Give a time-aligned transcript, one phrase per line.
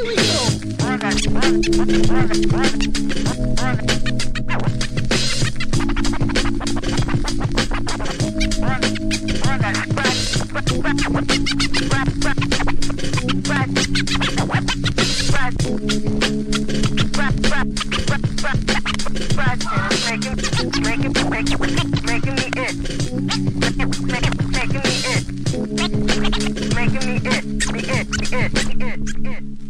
[0.00, 0.49] Here we go!
[26.74, 29.69] making me it, me it, me it, me it, me it.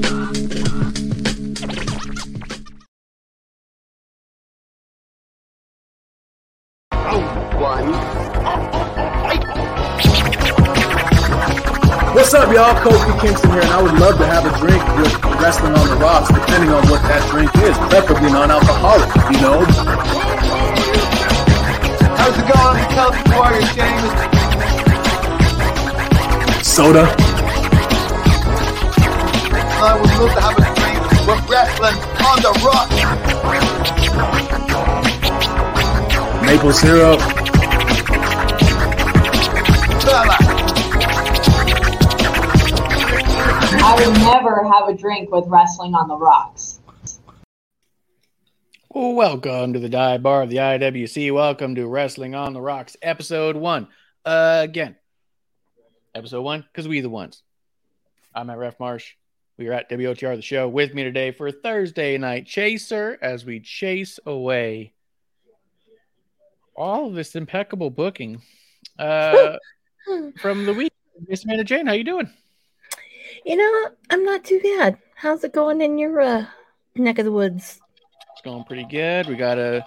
[12.31, 12.71] What's up, y'all?
[12.79, 15.11] Kofi Kingston here, and I would love to have a drink with
[15.41, 19.67] Wrestling on the Rocks, depending on what that drink is, preferably non-alcoholic, you know?
[22.15, 22.87] How's it going?
[22.95, 24.15] Tell me Warrior James.
[26.65, 27.03] Soda.
[29.83, 32.95] I would love to have a drink with Wrestling on the Rocks.
[36.47, 37.19] Maple syrup.
[40.01, 40.50] Fella.
[43.91, 46.79] I would never have a drink with wrestling on the rocks.
[48.89, 51.33] Welcome to the dive bar of the IWC.
[51.33, 53.89] Welcome to Wrestling on the Rocks, episode one.
[54.23, 54.95] Uh, again,
[56.15, 57.43] episode one, because we the ones.
[58.33, 59.15] I'm at Ref Marsh.
[59.57, 60.69] We are at WOTR the show.
[60.69, 64.93] With me today for Thursday night chaser as we chase away
[66.77, 68.41] all of this impeccable booking
[68.97, 69.57] uh,
[70.39, 70.93] from the week.
[71.27, 72.31] Miss Amanda Jayne, how you doing?
[73.45, 74.97] You know, I'm not too bad.
[75.15, 76.45] How's it going in your uh,
[76.95, 77.79] neck of the woods?
[78.33, 79.27] It's going pretty good.
[79.27, 79.85] We got a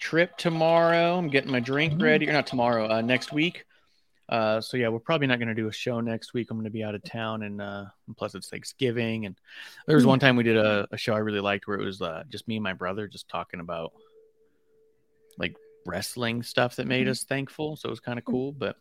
[0.00, 1.16] trip tomorrow.
[1.18, 2.02] I'm getting my drink Mm-hmm.
[2.02, 2.28] ready.
[2.28, 3.64] Or not tomorrow, uh, next week.
[4.28, 6.50] Uh, so yeah, we're probably not going to do a show next week.
[6.50, 9.26] I'm going to be out of town, and uh, and plus it's Thanksgiving.
[9.26, 9.36] And
[9.86, 10.08] there was Mm.
[10.08, 12.48] one time we did a, a show I really liked where it was uh, just
[12.48, 13.92] me and my brother just talking about
[15.38, 17.10] like wrestling stuff that made Mhm.
[17.10, 17.76] us thankful.
[17.76, 18.52] So it was kind of cool.
[18.52, 18.76] But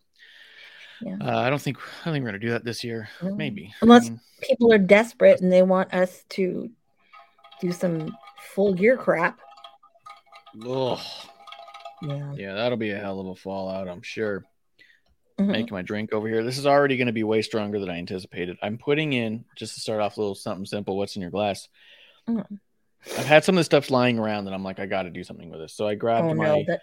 [1.04, 1.18] Yeah.
[1.22, 3.10] uh, I don't think I don't think we're going to do that this year.
[3.22, 3.36] No.
[3.36, 6.70] Maybe Unless- I mean, People are desperate and they want us to
[7.62, 8.16] do some
[8.56, 9.40] full gear crap.
[10.68, 11.00] ugh.
[12.02, 12.34] Yeah.
[12.34, 14.44] Yeah, that'll be a hell of a fallout, I'm sure.
[15.40, 15.48] Mhm.
[15.48, 16.44] Making my drink over here.
[16.44, 18.58] This is already going to be way stronger than I anticipated.
[18.64, 20.98] I'm putting in just to start off a little something simple.
[20.98, 21.68] What's in your glass?
[22.28, 22.60] Mhm.
[23.18, 25.24] I've had some of the stuff lying around, and I'm like, I got to do
[25.24, 25.74] something with this.
[25.76, 26.82] So I grabbed Oh my no, that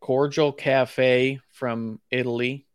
[0.00, 2.66] cordial cafe from Italy.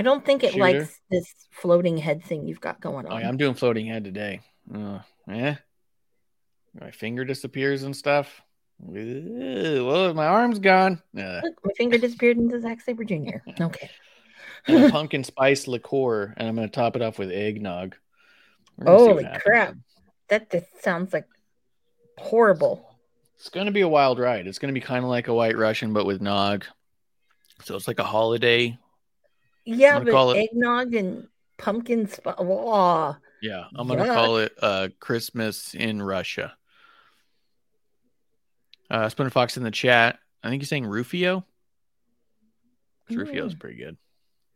[0.00, 0.60] I don't think it Shooter.
[0.60, 3.12] likes this floating head thing you've got going on.
[3.12, 4.40] Oh, yeah, I'm doing floating head today.
[4.74, 5.00] Uh,
[5.30, 5.56] eh.
[6.80, 8.40] My finger disappears and stuff.
[8.78, 11.02] Well, my arm's gone.
[11.14, 13.40] Uh, Look, my finger disappeared into Zack Sabre Jr.
[13.60, 13.90] Okay.
[14.66, 17.94] and a pumpkin spice liqueur, and I'm going to top it off with eggnog.
[18.78, 19.74] We're gonna see what Holy crap.
[20.30, 21.26] That just sounds like
[22.16, 22.88] horrible.
[23.36, 24.46] It's going to be a wild ride.
[24.46, 26.64] It's going to be kind of like a White Russian, but with nog.
[27.64, 28.78] So it's like a holiday.
[29.78, 31.28] Yeah, but call it- eggnog and
[31.58, 32.34] pumpkin spice.
[32.38, 36.56] Oh, Yeah, I'm gonna call it uh Christmas in Russia.
[38.90, 40.18] Uh Splinter Fox in the chat.
[40.42, 41.44] I think he's saying Rufio.
[43.06, 43.96] 'Cause Rufio's pretty good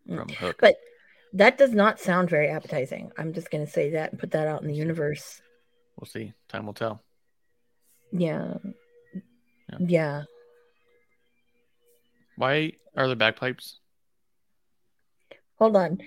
[0.08, 0.16] Mm.
[0.18, 0.56] from Hook.
[0.60, 0.76] but
[1.32, 3.10] that does not sound very appetizing.
[3.18, 5.40] I'm just gonna say that and put that out in the universe.
[5.96, 6.32] We'll see.
[6.48, 7.02] Time will tell.
[8.12, 8.54] Yeah.
[9.70, 9.78] Yeah.
[9.80, 10.22] Yeah.
[12.36, 13.80] Why are there bagpipes?
[15.58, 15.98] Hold on.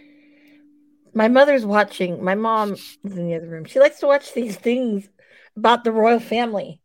[1.13, 2.23] My mother's watching.
[2.23, 3.65] My mom is in the other room.
[3.65, 5.09] She likes to watch these things
[5.55, 6.81] about the royal family.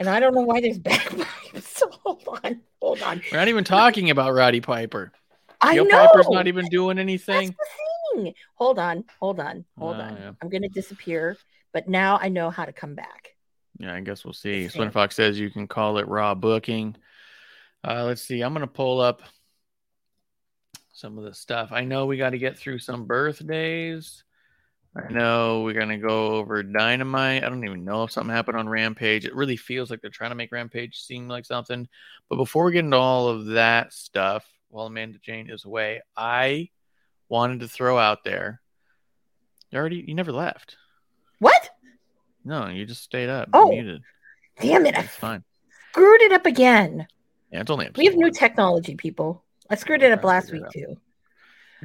[0.00, 1.26] And I don't know why there's bagpipes.
[1.60, 2.60] So hold on.
[2.80, 3.22] Hold on.
[3.32, 5.12] We're not even talking about Roddy Piper.
[5.60, 5.88] I know.
[5.88, 7.54] Piper's not even doing anything.
[8.56, 9.04] Hold on.
[9.18, 9.64] Hold on.
[9.78, 10.16] Hold Oh, on.
[10.16, 10.32] yeah.
[10.42, 11.36] I'm going to disappear.
[11.72, 13.34] But now I know how to come back.
[13.78, 14.68] Yeah, I guess we'll see.
[14.68, 14.90] Fair.
[14.90, 16.96] Fox says you can call it raw booking.
[17.86, 18.42] Uh, let's see.
[18.42, 19.22] I'm gonna pull up
[20.98, 21.70] some of the stuff.
[21.70, 24.24] I know we got to get through some birthdays.
[24.96, 27.44] I know we're gonna go over Dynamite.
[27.44, 29.24] I don't even know if something happened on Rampage.
[29.24, 31.86] It really feels like they're trying to make Rampage seem like something.
[32.28, 36.70] But before we get into all of that stuff, while Amanda Jayne is away, I
[37.28, 38.60] wanted to throw out there.
[39.70, 40.76] You already you never left.
[41.38, 41.70] What?
[42.44, 43.50] No, you just stayed up.
[43.52, 43.68] Oh.
[43.68, 44.02] muted.
[44.60, 44.96] Damn it.
[44.96, 45.44] It's fine.
[45.90, 47.06] screwed it up again.
[47.52, 49.44] Yeah, it's only We have new technology, people.
[49.70, 50.96] I screwed it up last week, too.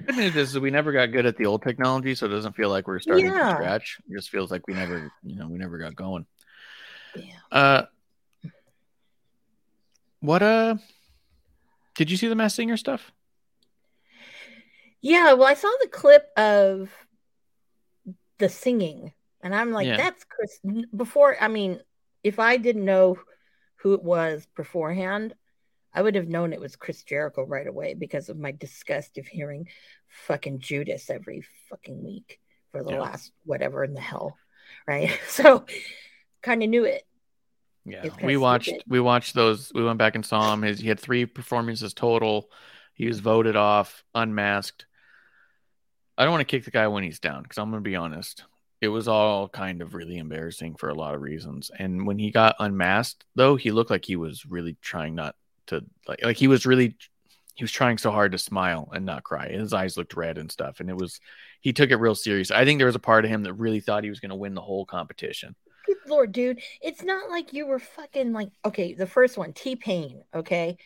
[0.05, 2.69] Good news is we never got good at the old technology, so it doesn't feel
[2.69, 3.49] like we're starting Yeah.
[3.49, 3.99] from scratch.
[4.09, 6.25] It just feels like we never, you know, we never got going.
[7.15, 7.35] Yeah.
[7.51, 7.83] Uh,
[10.19, 10.77] what uh,
[11.95, 13.11] did you see the Masked Singer stuff?
[15.01, 16.89] Yeah, well, I saw the clip of
[18.39, 19.97] the singing, and I'm like, Yeah.
[19.97, 20.59] that's Chris.
[20.95, 21.81] Before, I mean,
[22.23, 23.19] if I didn't know
[23.75, 25.35] who it was beforehand,
[25.93, 29.27] I would have known it was Chris Jericho right away because of my disgust of
[29.27, 29.67] hearing
[30.07, 32.39] fucking Judas every fucking week
[32.71, 33.01] for the Yeah.
[33.01, 34.37] last whatever in the hell,
[34.87, 35.11] right?
[35.27, 35.65] So,
[36.41, 37.03] kind of knew it.
[37.85, 39.71] Yeah, we watched we watched those.
[39.73, 40.61] We went back and saw him.
[40.61, 42.49] His he had three performances total.
[42.93, 44.85] He was voted off, unmasked.
[46.17, 47.95] I don't want to kick the guy when he's down because I'm going to be
[47.95, 48.45] honest.
[48.81, 51.71] It was all kind of really embarrassing for a lot of reasons.
[51.77, 55.35] And when he got unmasked, though, he looked like he was really trying not
[55.67, 56.95] to like like he was really
[57.55, 59.45] he was trying so hard to smile and not cry.
[59.45, 60.79] And his eyes looked red and stuff.
[60.79, 61.19] And it was
[61.61, 62.49] he took it real serious.
[62.51, 64.35] I think there was a part of him that really thought he was going to
[64.35, 65.55] win the whole competition.
[65.85, 66.61] Good lord, dude.
[66.81, 70.77] It's not like you were fucking like, okay, the first one, T Pain, okay?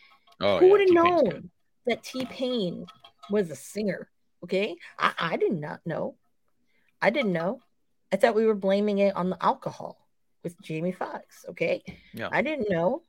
[0.42, 1.50] Oh, Who would have known good.
[1.86, 2.86] that T Pain
[3.30, 4.10] was a singer?
[4.44, 6.16] Okay, I, I did not know.
[7.02, 7.62] I didn't know.
[8.12, 9.98] I thought we were blaming it on the alcohol
[10.44, 11.46] with Jamie Foxx.
[11.50, 11.84] Okay,
[12.14, 12.30] Yeah.
[12.32, 13.04] I didn't know.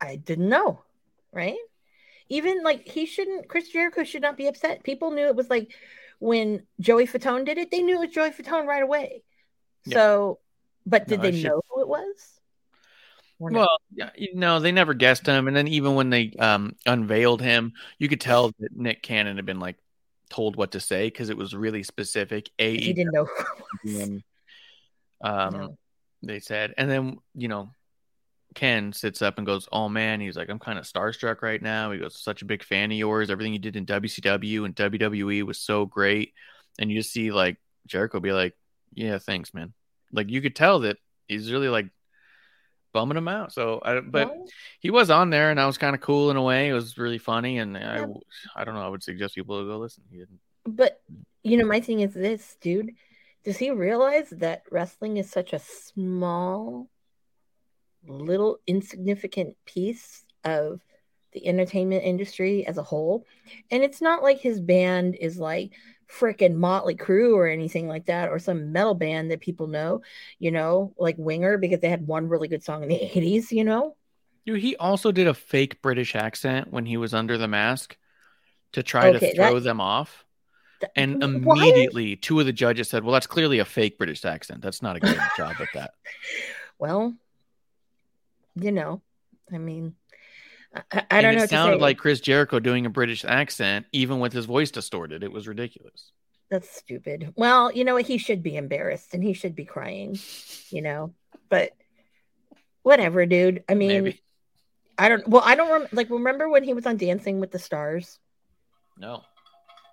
[0.00, 0.82] I didn't know,
[1.32, 1.56] right?
[2.28, 3.48] Even like he shouldn't.
[3.48, 4.84] Chris Jericho should not be upset.
[4.84, 5.72] People knew it was like
[6.18, 7.70] when Joey Fatone did it.
[7.70, 9.22] They knew it was Joey Fatone right away.
[9.84, 9.94] Yeah.
[9.94, 10.38] So,
[10.86, 12.40] but did I they know who it was?
[13.40, 13.60] No?
[13.60, 17.40] Well, yeah, you know, they never guessed him, and then even when they um, unveiled
[17.40, 19.76] him, you could tell that Nick Cannon had been like
[20.28, 22.50] told what to say because it was really specific.
[22.58, 24.22] A he didn't know who it was.
[25.22, 25.78] um, No.
[26.22, 27.70] they said, and then you know,
[28.54, 31.92] Ken sits up and goes, "Oh man," he's like, "I'm kind of starstruck right now."
[31.92, 33.30] He goes, "Such a big fan of yours.
[33.30, 36.34] Everything you did in WCW and WWE was so great."
[36.78, 38.56] And you just see like Jericho be like,
[38.92, 39.72] "Yeah, thanks, man."
[40.12, 40.96] Like you could tell that
[41.28, 41.86] he's really like
[42.92, 43.52] bumming him out.
[43.52, 44.34] So, I, but
[44.80, 46.68] he was on there, and that was kind of cool in a way.
[46.68, 48.04] It was really funny, and I,
[48.56, 48.82] I don't know.
[48.82, 50.04] I would suggest people to go listen.
[50.10, 50.40] He didn't.
[50.66, 51.00] But
[51.42, 52.92] you know, my thing is this, dude.
[53.44, 56.88] Does he realize that wrestling is such a small,
[58.06, 60.80] little, insignificant piece of
[61.32, 63.24] the entertainment industry as a whole?
[63.70, 65.72] And it's not like his band is like
[66.10, 70.02] frickin' Motley Crue or anything like that, or some metal band that people know,
[70.38, 73.64] you know, like Winger, because they had one really good song in the 80s, you
[73.64, 73.96] know?
[74.46, 77.96] Dude, he also did a fake British accent when he was under the mask
[78.72, 80.24] to try Okay, to throw that- them off.
[80.80, 84.62] Th- And immediately, two of the judges said, "Well, that's clearly a fake British accent.
[84.62, 85.90] That's not a good job at that."
[86.78, 87.14] Well,
[88.60, 89.02] you know,
[89.52, 89.94] I mean,
[90.74, 91.42] I, I- don't know.
[91.42, 95.22] It sounded like Chris Jericho doing a British accent, even with his voice distorted.
[95.24, 96.12] It was ridiculous.
[96.50, 97.32] That's stupid.
[97.36, 98.06] Well, you know what?
[98.06, 100.18] He should be embarrassed and he should be crying,
[100.70, 101.14] you know,
[101.48, 101.72] but
[102.82, 103.62] whatever, dude.
[103.68, 104.20] I mean, Maybe
[104.98, 107.58] I don't, well, I don't rem- like remember when he was on Dancing with the
[107.58, 108.18] Stars?
[108.98, 109.22] no.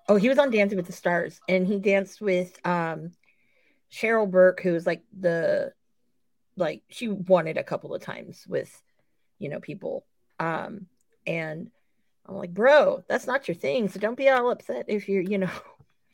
[0.09, 3.11] Oh, he was on Dancing with the Stars and he danced with um
[3.91, 5.73] Cheryl Burke, who's like the,
[6.57, 8.81] like, she won it a couple of times with,
[9.39, 10.05] you know, people.
[10.39, 10.87] Um,
[11.25, 11.71] and
[12.25, 13.89] I'm like, bro, that's not your thing.
[13.89, 15.51] So don't be all upset if you're, you know.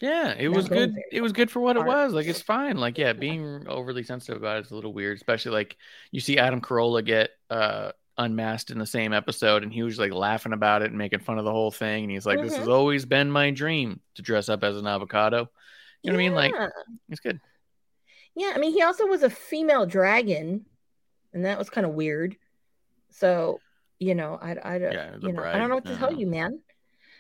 [0.02, 0.96] Yeah, it was good.
[1.12, 2.14] It was good for what it was.
[2.14, 2.78] Like it's fine.
[2.78, 5.78] Like yeah, being overly sensitive about it is a little weird, especially like
[6.12, 10.12] you see Adam Carolla get uh unmasked in the same episode, and he was like
[10.12, 12.68] laughing about it and making fun of the whole thing, and he's like, "This has
[12.68, 15.50] always been my dream to dress up as an avocado."
[16.02, 16.36] You know what I mean?
[16.36, 16.54] Like
[17.08, 17.40] it's good.
[18.36, 20.66] Yeah, I mean, he also was a female dragon,
[21.34, 22.36] and that was kind of weird.
[23.10, 23.60] So,
[24.00, 26.18] you know, I, I, don't- Yeah, you know, I don't know what to tell uh,
[26.18, 26.60] you, man.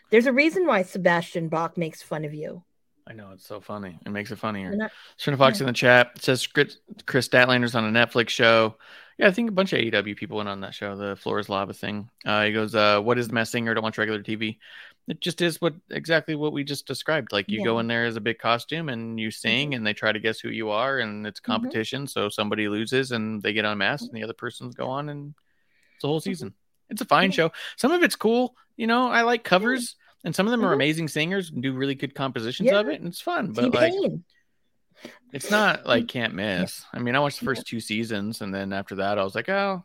[0.09, 2.63] There's a reason why Sebastian Bach makes fun of you.
[3.05, 3.99] I know it's so funny.
[4.05, 4.73] It makes it funnier.
[5.25, 5.63] You're Fox Yeah.
[5.63, 6.77] in the chat says Kris
[7.27, 8.77] Statlander's on a Netflix show.
[9.17, 11.49] Yeah, I think a bunch of AEW people went on that show, the Floor is
[11.49, 12.09] Lava thing.
[12.25, 13.73] Uh, he goes, uh, "What is the mess singer?
[13.73, 14.57] Don't watch regular TV."
[15.07, 17.33] It just is what exactly what we just described.
[17.33, 19.77] Like you go in there as a big costume and you sing, mm-hmm.
[19.77, 21.51] and they try to guess who you are, and it's mm-hmm.
[21.51, 22.07] competition.
[22.07, 25.33] So somebody loses and they get unmasked, and the other person's go on, and
[25.95, 26.29] it's a whole mm-hmm.
[26.29, 26.53] season.
[26.89, 27.35] It's a fine Yeah.
[27.35, 27.51] show.
[27.75, 28.55] Some of it's cool.
[28.77, 30.75] You know, I like covers, and some of them are Mhm.
[30.75, 32.79] amazing singers and do really good compositions Yeah.
[32.79, 33.51] of it, and it's fun.
[33.51, 33.93] But like,
[35.33, 36.85] it's not like can't miss.
[36.93, 39.49] I mean, I watched the first two seasons, and then after that, I was like,
[39.49, 39.83] oh,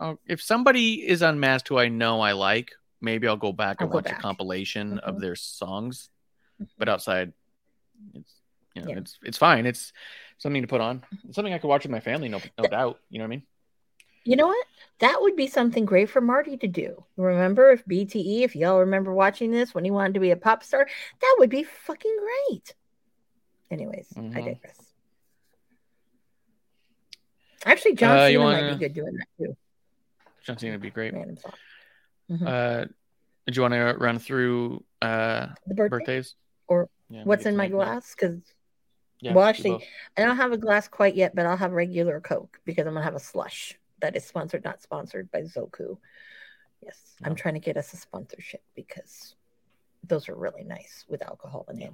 [0.00, 2.72] oh, if somebody is unmasked who I know I like,
[3.04, 5.20] maybe I'll go back I'll and go watch a compilation of Mhm.
[5.20, 6.10] their songs.
[6.78, 7.32] But outside,
[8.14, 8.40] it's
[8.74, 8.98] you know, Yeah.
[8.98, 9.66] it's it's fine.
[9.66, 9.92] It's
[10.38, 11.04] something to put on.
[11.24, 13.00] It's something I could watch with my family, no, no doubt.
[13.10, 13.42] You know what I mean?
[14.24, 14.66] You know what?
[15.00, 17.04] That would be something great for Marty to do.
[17.16, 20.64] Remember, if BTE, if y'all remember watching this when he wanted to be a pop
[20.64, 20.88] star,
[21.20, 22.16] that would be fucking
[22.48, 22.74] great.
[23.70, 24.44] Anyways, I Mhm.
[24.44, 24.92] digress.
[27.66, 29.56] Actually, John Uh, Cena might wanna- be good doing that too.
[30.42, 31.14] John Cena would be great.
[32.30, 32.46] Mhm.
[32.46, 32.86] Uh,
[33.46, 36.34] did you want to run through uh the birthday, birthdays
[36.68, 38.14] or Yeah, what's in my glass?
[38.14, 38.40] Because
[39.20, 39.86] Yeah, Well, actually.
[40.16, 43.04] I don't have a glass quite yet, but I'll have regular Coke because I'm gonna
[43.04, 45.98] have a slush that is sponsored, not sponsored by Zoku.
[46.82, 49.36] Yes, I'm trying to get us a sponsorship because
[50.06, 51.92] those are really nice with alcohol in it.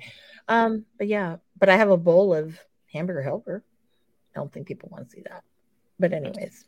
[0.49, 2.59] Um, but yeah, but I have a bowl of
[2.93, 3.63] hamburger helper.
[4.35, 5.45] I don't think people want to see that.
[5.99, 6.65] But anyways,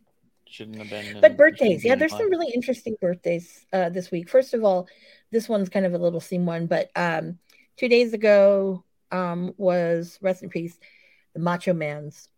[0.53, 1.21] shouldn't have been.
[1.21, 2.21] but birthdays, yeah, there's mine.
[2.21, 4.29] some really interesting birthdays uh, this week.
[4.29, 4.89] First of all,
[5.31, 7.39] this one's kind of a little theme one, but um,
[7.77, 10.79] two days ago um, was rest in peace,
[11.35, 12.29] the Macho Man's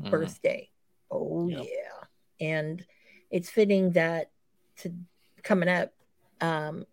[0.00, 0.10] Mhm.
[0.10, 0.70] birthday.
[1.10, 1.64] Oh Yep.
[1.64, 2.84] yeah, and
[3.30, 4.30] it's fitting that
[4.78, 4.92] to
[5.42, 5.92] coming up
[6.40, 6.84] um,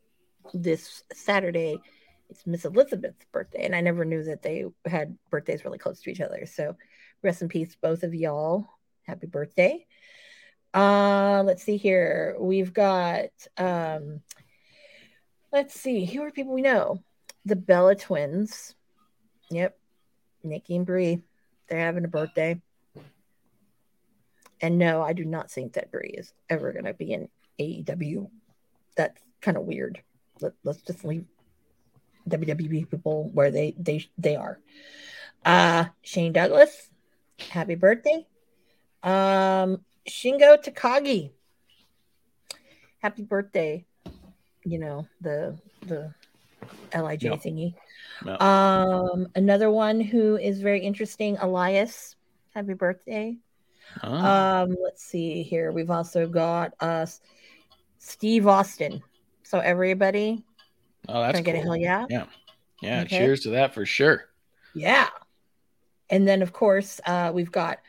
[0.54, 1.82] this Saturday.
[2.30, 6.10] It's Miss Elizabeth's birthday, and I never knew that they had birthdays really close to
[6.10, 6.46] each other.
[6.46, 6.78] So,
[7.22, 8.70] rest in peace, both of y'all.
[9.04, 9.86] Happy birthday.
[10.74, 12.36] Uh, let's see here.
[12.40, 14.22] We've got um,
[15.52, 16.06] let's see.
[16.06, 17.04] Who are people we know?
[17.46, 18.74] The Bella twins.
[19.52, 19.78] Yep,
[20.44, 21.22] Nikki and Brie.
[21.68, 22.60] They're having a birthday.
[24.62, 27.28] And no, I do not think that Brie is ever going to be in
[27.60, 28.30] AEW.
[28.96, 30.02] That's kind of weird.
[30.40, 31.26] Let, let's just leave
[32.30, 34.60] WWE people where they they they are.
[35.46, 36.90] Uh Shane Douglas,
[37.50, 38.26] happy birthday.
[39.04, 41.32] Um Shingo Takagi.
[43.00, 43.86] Happy birthday.
[44.66, 46.14] You know, the the
[46.94, 47.32] LIJ Yeah.
[47.36, 47.76] thingy.
[48.26, 48.38] Yeah.
[48.40, 52.16] Um another one who is very interesting, Elias.
[52.54, 53.38] Happy birthday.
[54.02, 55.72] Oh, Um, let's see here.
[55.72, 57.20] We've also got us
[57.98, 59.04] Steve Austin.
[59.44, 60.44] So everybody,
[61.10, 61.64] oh, that's can I get a cool.
[61.74, 62.06] hell yeah?
[62.10, 62.26] Yeah,
[62.82, 63.02] yeah.
[63.02, 63.18] Okay.
[63.18, 64.30] Cheers to that for sure.
[64.74, 65.10] Yeah.
[66.10, 67.80] And then of course, uh, we've got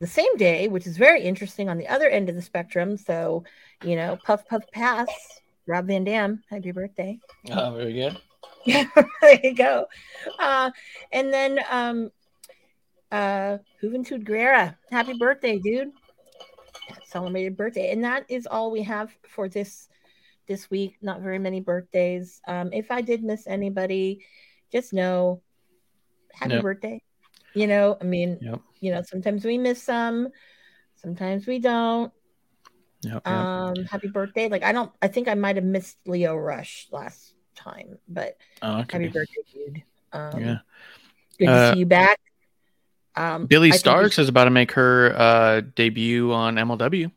[0.00, 2.96] the same day, which is very interesting on the other end of the spectrum.
[2.96, 3.44] So,
[3.84, 5.08] you know, puff puff pass,
[5.66, 7.18] Rob Van Dam, happy birthday.
[7.50, 8.18] Oh, very good.
[8.64, 8.84] Yeah,
[9.20, 9.86] there you go.
[10.38, 10.70] Uh,
[11.12, 12.10] and then um
[13.10, 15.92] uh Juventud Guerra, happy birthday, dude.
[17.04, 17.90] Celebrated birthday.
[17.90, 19.88] And that is all we have for this
[20.46, 20.96] this week.
[21.02, 22.40] Not very many birthdays.
[22.46, 24.24] Um, if I did miss anybody,
[24.72, 25.42] just know
[26.32, 26.62] happy Yep.
[26.62, 27.02] birthday.
[27.54, 28.60] You know, I mean, Yep.
[28.80, 30.28] you know, sometimes we miss some,
[30.96, 32.12] sometimes we don't.
[33.02, 33.12] Yep.
[33.14, 33.26] yep.
[33.26, 34.48] Um, happy birthday.
[34.48, 38.80] Like I don't I think I might have missed Leo Rush last time, but oh,
[38.80, 38.98] okay.
[38.98, 39.82] happy birthday, dude.
[40.12, 40.58] Um, Yeah.
[41.38, 42.18] Good to Uh, see you back.
[43.14, 47.10] Um, Billie I Starkz should- is about to make her uh, debut on MLW.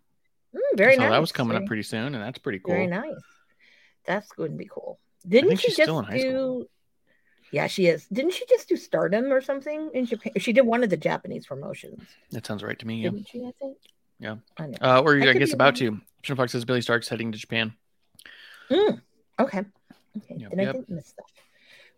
[0.56, 1.12] Mm, very so nice.
[1.12, 2.74] that was coming very, up pretty soon, and that's pretty cool.
[2.74, 3.14] Very nice.
[4.06, 5.00] That's going to be cool.
[5.28, 6.68] Didn't she just do?
[7.52, 8.08] Yeah, she is.
[8.08, 10.34] Didn't she just do Stardom or something in Japan?
[10.38, 13.02] She did one of the Japanese promotions, That sounds right to me.
[13.02, 13.10] Yeah.
[13.10, 13.40] didn't she?
[13.46, 13.78] I think.
[14.20, 14.36] Yeah.
[14.58, 14.78] I know.
[14.82, 15.98] Uh, or I I, guess about wrong.
[15.98, 16.02] to.
[16.24, 17.74] Sean Fox says Billie Starkz heading to Japan.
[18.70, 19.02] Mm,
[19.40, 19.66] okay.
[20.18, 20.36] Okay.
[20.38, 21.26] Yep, then I didn't miss that.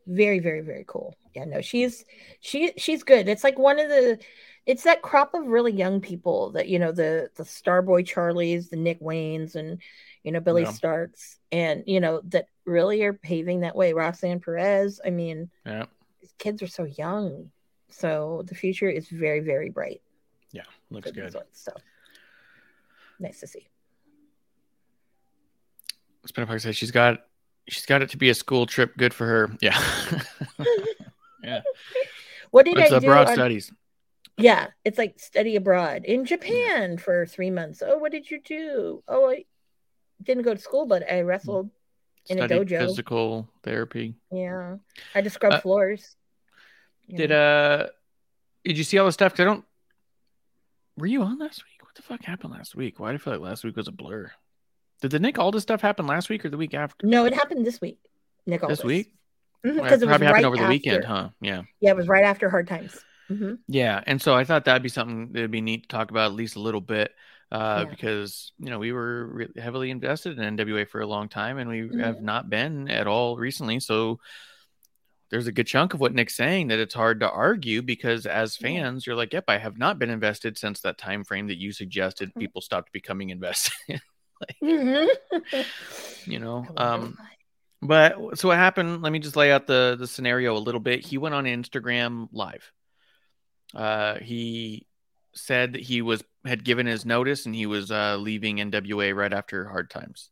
[0.08, 1.16] Very, very, very cool.
[1.36, 2.04] Yeah, no, she's
[2.42, 3.28] she she's good.
[3.28, 4.20] It's like one of the
[4.66, 8.78] it's that crop of really young people that you know the the Starboy Charlies, the
[8.78, 9.80] Nick Waynes, and
[10.24, 10.70] you know Billie Yeah.
[10.72, 13.94] Starkz, and you know that really are paving that way.
[13.94, 15.02] Roxanne Perez.
[15.06, 15.86] I mean, Yeah.
[16.22, 17.52] these kids are so young,
[17.90, 20.02] so the future is very very bright.
[20.52, 20.64] Yeah.
[20.90, 21.34] Looks good.
[21.34, 21.74] ones, So
[23.20, 23.68] nice to see.
[26.26, 27.26] Spinner says she's got
[27.68, 28.96] she's got it to be a school trip.
[28.98, 29.52] Good for her.
[29.62, 29.78] Yeah.
[31.44, 31.62] yeah.
[32.52, 33.08] What did It's I a do?
[33.08, 33.72] broad on- studies.
[34.38, 37.84] Yeah, it's like study abroad in Japan for three months.
[37.86, 39.04] Oh, what did you do?
[39.08, 39.46] Oh, I
[40.22, 41.70] didn't go to school, but I wrestled
[42.28, 42.80] in a dojo.
[42.80, 44.16] physical therapy.
[44.32, 44.78] Yeah,
[45.14, 46.16] I just scrubbed Uh, floors.
[47.10, 47.36] Did know.
[47.40, 47.88] uh
[48.64, 49.34] did you see all the stuff?
[49.34, 49.66] 'Cause I don't
[50.98, 51.84] were you on last week?
[51.86, 53.00] What the fuck happened last week?
[53.00, 54.32] Why do I feel like last week was a blur?
[55.02, 57.06] Did the Nick Aldis stuff happen last week or the week after?
[57.06, 58.00] No, it happened this week.
[58.48, 58.84] Nick This Aldis.
[58.86, 59.14] week?
[59.66, 61.30] Mhm, Well, 'cause it was probably happened right over the weekend, huh?
[61.42, 61.64] Yeah.
[61.82, 63.04] Yeah, it was right after Hard Times.
[63.30, 66.28] Hmm Yeah, and so I thought that'd be something that'd be neat to talk about
[66.32, 67.12] at least a little bit,
[67.52, 67.90] uh, Yeah.
[67.90, 71.70] because you know we were re- heavily invested in NWA for a long time, and
[71.70, 72.00] we Mm-hmm.
[72.00, 73.80] have not been at all recently.
[73.80, 74.20] So
[75.30, 78.56] there's a good chunk of what Nick's saying that it's hard to argue because as
[78.56, 81.72] fans, you're like, "Yep, I have not been invested since that time frame that you
[81.72, 82.40] suggested Mhm.
[82.40, 83.74] people stopped becoming invested."
[84.62, 85.06] hmm
[86.28, 87.18] you know, um,
[87.82, 89.02] but so what happened?
[89.02, 91.06] Let me just lay out the the scenario a little bit.
[91.06, 92.72] He went on Instagram live.
[93.74, 94.86] Uh, he
[95.34, 99.34] said that he was had given his notice and he was uh, leaving NWA right
[99.34, 100.30] after Hard Times.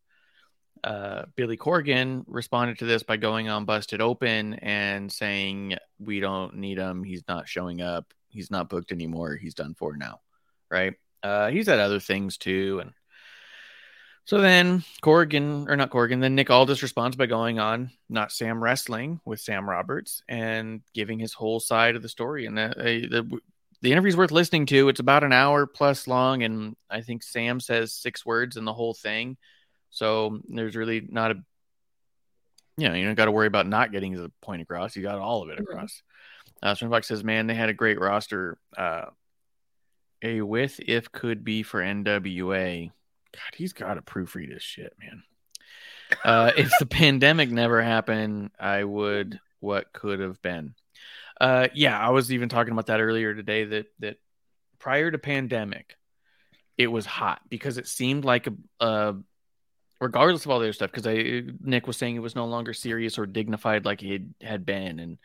[0.84, 6.56] Uh, Billy Corgan responded to this by going on Busted Open and saying, "We don't
[6.56, 7.04] need him.
[7.04, 8.14] He's not showing up.
[8.30, 9.36] He's not booked anymore.
[9.36, 10.22] He's done for now."
[10.70, 10.96] Right?
[11.22, 12.94] Uh, he's had other things too, and
[14.26, 18.64] so then Corrigan, or not Corrigan, then Nick Aldis responds by going on Not Sam
[18.64, 22.46] Wrestling with Sam Roberts and giving his whole side of the story.
[22.46, 23.40] And the, uh, the,
[23.82, 24.90] the interview's worth listening to.
[24.90, 26.44] It's about an hour plus long.
[26.44, 29.38] And I think Sam says six words in the whole thing.
[29.90, 31.44] So there's really not a,
[32.78, 34.96] you know, you don't got to worry about not getting the point across.
[34.96, 35.64] You got all of it Mhm.
[35.64, 36.04] across.
[36.64, 38.58] Uh, Swinbuck says, man, they had a great roster.
[38.78, 39.08] Uh,
[40.22, 42.92] a with if could be for NWA.
[43.34, 45.24] God, he's got to proofread his shit, man.
[46.24, 50.76] Uh, if the pandemic never happened, I would what could have been.
[51.40, 53.64] Uh, yeah, I was even talking about that earlier today.
[53.66, 54.18] That that
[54.80, 55.96] prior to pandemic,
[56.78, 59.14] it was hot because it seemed like a, uh,
[60.00, 60.92] regardless of all the other stuff.
[60.92, 64.66] Because I Nick was saying it was no longer serious or dignified like it had
[64.66, 65.18] been, and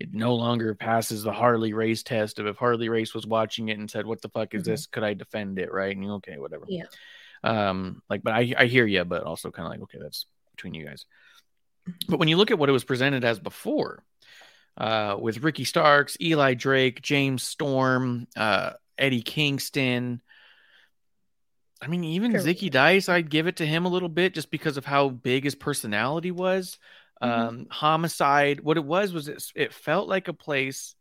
[0.00, 3.78] it no longer passes the Harley race test of if Harley race was watching it
[3.78, 4.66] and said, "What the fuck is Mhm.
[4.66, 4.86] this?
[4.86, 5.94] Could I defend it?" Right?
[5.94, 6.84] And you okay, whatever Yeah.
[7.44, 10.74] Um like but i i hear you but also kind of like okay that's between
[10.74, 11.06] you guys.
[12.08, 14.02] But when you look at what it was presented as before
[14.76, 20.22] uh with ricky starks eli drake james storm uh eddie kingston
[21.82, 24.76] i mean even zicky dice i'd give it to him a little bit just because
[24.76, 26.78] of how big his personality was.
[27.22, 27.28] Mhm.
[27.28, 30.94] um homicide what it was was it, it felt like a place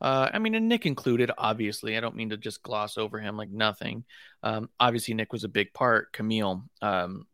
[0.00, 1.96] uh, I mean, and Nick included, obviously.
[1.96, 4.04] I don't mean to just gloss over him like nothing.
[4.42, 6.12] Um, obviously, Nick was a big part.
[6.12, 6.64] Camille.
[6.82, 7.26] Um,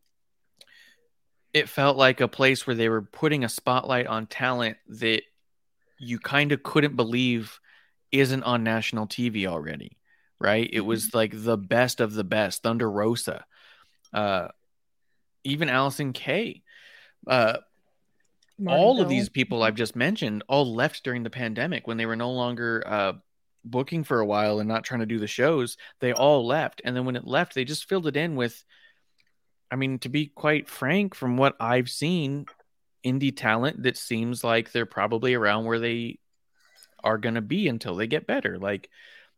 [1.53, 5.23] it felt like a place where they were putting a spotlight on talent that
[5.99, 7.59] you kind of couldn't believe
[8.11, 9.97] isn't on national TV already,
[10.39, 10.69] right?
[10.71, 12.63] It was like the best of the best.
[12.63, 13.45] Thunder Rosa,
[14.13, 14.47] uh,
[15.43, 16.63] even Allysin Kay.
[17.27, 17.57] Uh,
[18.61, 22.05] Martin all of these people I've just mentioned all left during the pandemic when they
[22.05, 23.13] were no longer uh,
[23.65, 25.77] booking for a while and not trying to do the shows.
[25.99, 28.63] They all left, and then when it left, they just filled it in with.
[29.69, 32.45] I mean, to be quite frank, from what I've seen,
[33.05, 36.19] indie talent that seems like they're probably around where they
[37.03, 38.57] are going to be until they get better.
[38.57, 38.89] Like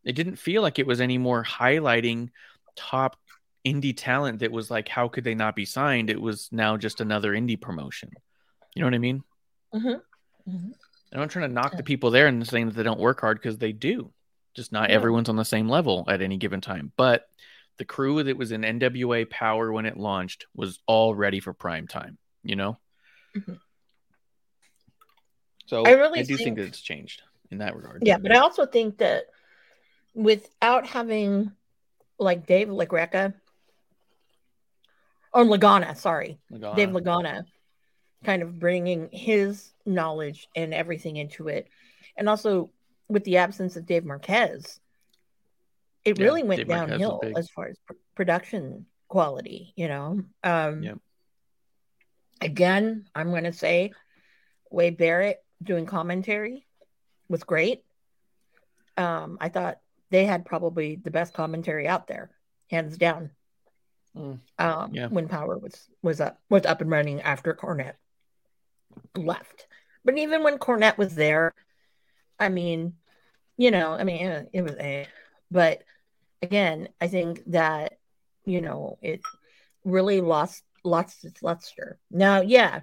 [0.04, 2.30] it didn't feel like it was any more highlighting
[2.76, 3.16] top
[3.64, 6.10] indie talent that was like, how could they not be signed?
[6.10, 8.10] It was now just another indie promotion.
[8.74, 9.22] You know what I mean?
[9.72, 10.02] Mhm.
[10.48, 10.74] Mhm.
[10.74, 10.74] And
[11.12, 13.38] I'm not trying to knock the people there and saying that they don't work hard
[13.38, 14.12] because they do.
[14.54, 14.96] Just not Yeah.
[14.96, 16.92] everyone's on the same level at any given time.
[16.96, 17.28] But
[17.76, 21.86] the crew that was in NWA Power when it launched was all ready for prime
[21.88, 22.78] time, you know?
[23.34, 23.60] Mhm.
[25.66, 28.02] So I really I do think think- that it's changed in that regard.
[28.04, 29.26] Yeah, but I also think that
[30.14, 31.52] without having
[32.18, 33.34] like Dave LaGreca
[35.32, 37.44] or Lagana, sorry, Like, Dave Lagana,
[38.24, 41.68] kind of bringing his knowledge and everything into it,
[42.16, 42.70] and also
[43.08, 44.80] with the absence of Dave Marquez,
[46.04, 49.72] it Yeah, really went Dave downhill as far as pr- production quality.
[49.76, 50.98] You know, um, Yep.
[52.40, 53.92] again, I'm going to say
[54.70, 56.66] Wade Barrett doing commentary
[57.28, 57.84] was great.
[58.96, 62.30] Um, I thought they had probably the best commentary out there,
[62.70, 63.30] hands down.
[64.16, 65.08] Mm, Um, yeah.
[65.08, 67.96] when Power was was up was up and running after Cornette
[69.16, 69.66] left.
[70.04, 71.54] But even when Cornette was there,
[72.38, 72.94] I mean,
[73.56, 75.06] you know, I mean, it was a.
[75.50, 75.82] But
[76.42, 77.98] again, I think that
[78.44, 79.20] you know it
[79.84, 81.98] really lost lost its luster.
[82.10, 82.80] Now, yeah,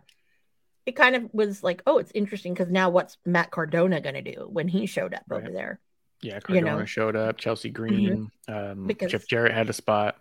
[0.86, 4.21] it kind of was like, oh, it's interesting because now what's Matt Cardona going to
[4.21, 5.43] do when he showed up Right.
[5.43, 5.80] over there?
[6.24, 6.76] Yeah, You Cardona know.
[6.78, 6.86] Mm-hmm.
[6.86, 7.38] showed up.
[7.38, 10.17] Chelsea Green, um, Because- Jeff Jarrett had a spot.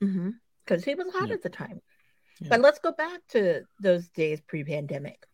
[0.00, 1.34] Because he was hot Yeah.
[1.34, 1.80] at the time.
[2.40, 2.48] Yeah.
[2.50, 5.24] But let's go back to those days pre-pandemic.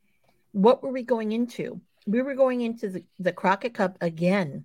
[0.59, 1.81] What were we going into?
[2.05, 4.64] We were going into the, the Crockett Cup again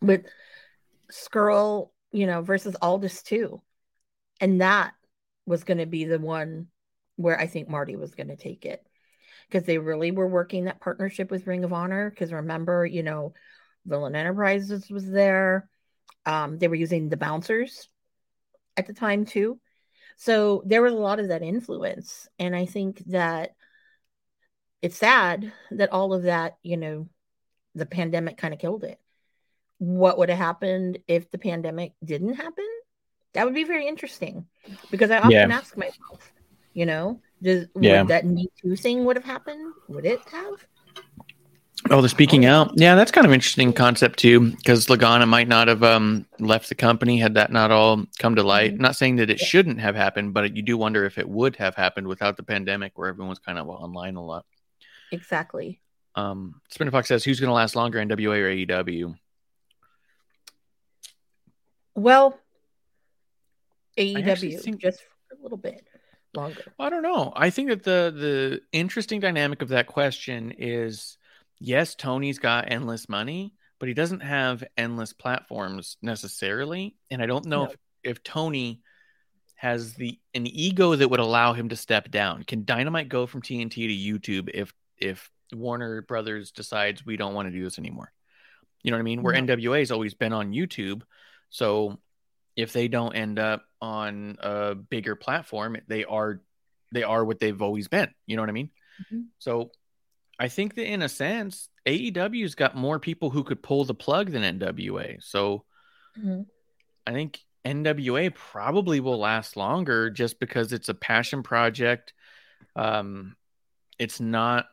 [0.00, 0.24] with
[1.10, 3.60] Scurll, you know, versus Aldis too.
[4.40, 4.92] And that
[5.46, 6.68] was going to be the one
[7.16, 8.86] where I think Marty was going to take it.
[9.48, 12.08] Because they really were working that partnership with Ring of Honor.
[12.08, 13.34] Because remember, you know,
[13.84, 15.68] Villain Enterprises was there.
[16.24, 17.88] Um, they were using the bouncers
[18.76, 19.58] at the time too.
[20.16, 22.28] So there was a lot of that influence.
[22.38, 23.56] And I think that
[24.84, 27.08] it's sad that all of that, you know,
[27.74, 29.00] the pandemic kind of killed it.
[29.78, 32.68] What would have happened if the pandemic didn't happen?
[33.32, 34.44] That would be very interesting
[34.90, 35.48] because I often Yeah.
[35.50, 36.30] ask myself,
[36.74, 38.02] you know, does Yeah.
[38.02, 39.72] would that Me Too thing would have happened?
[39.88, 40.66] Would it have?
[41.90, 42.72] Oh, the speaking out.
[42.76, 46.74] Yeah, that's kind of interesting concept too, because Lagana might not have um, left the
[46.74, 48.74] company had that not all come to light.
[48.74, 48.80] Mhm.
[48.80, 49.46] Not saying that it Yeah.
[49.46, 52.98] shouldn't have happened, but you do wonder if it would have happened without the pandemic,
[52.98, 54.44] where everyone's kind of online a lot.
[55.12, 55.80] Exactly.
[56.14, 58.48] Um, Spinner Fox says, "Who's going to last longer, NWA or
[58.84, 59.14] AEW?"
[61.94, 62.38] Well,
[63.98, 65.86] AEW think- just for a little bit
[66.34, 66.62] longer.
[66.78, 67.32] I don't know.
[67.36, 71.16] I think that the the interesting dynamic of that question is
[71.60, 76.96] yes, Tony's got endless money, but he doesn't have endless platforms necessarily.
[77.10, 77.70] And I don't know No.
[77.70, 78.82] if, if Tony
[79.54, 82.42] has the an ego that would allow him to step down.
[82.42, 83.88] Can Dynamite go from TNT to
[84.48, 88.12] YouTube if if Warner Brothers decides we don't want to do this anymore?
[88.82, 89.22] You know what I mean?
[89.22, 89.54] Where No.
[89.56, 91.02] NWA has always been on YouTube.
[91.50, 92.00] So
[92.56, 96.40] if they don't end up on a bigger platform, they are
[96.92, 98.08] they are what they've always been.
[98.26, 98.70] You know what I mean?
[99.10, 99.26] Mhm.
[99.38, 99.72] So
[100.38, 104.30] I think that in a sense, AEW's got more people who could pull the plug
[104.30, 105.18] than NWA.
[105.20, 105.64] So
[106.16, 106.46] Mhm.
[107.06, 112.12] I think NWA probably will last longer just because it's a passion project.
[112.76, 113.36] Um,
[113.98, 114.66] it's not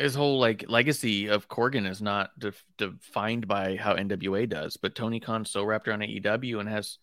[0.00, 4.94] his whole like legacy of Corgan is not def- defined by how NWA does, but
[4.94, 6.98] Tony Khan's so wrapped around AEW and has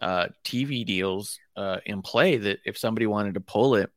[0.00, 3.90] uh, TV deals uh, in play that if somebody wanted to pull it,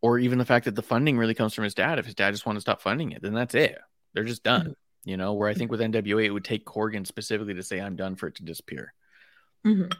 [0.00, 2.30] or even the fact that the funding really comes from his dad, if his dad
[2.30, 3.76] just wanted to stop funding it, then that's it.
[4.14, 4.74] They're just done.
[5.04, 7.96] You know, where I think with NWA, it would take Corgan specifically to say, I'm
[7.96, 8.94] done for it to disappear.
[9.66, 9.92] Mhm.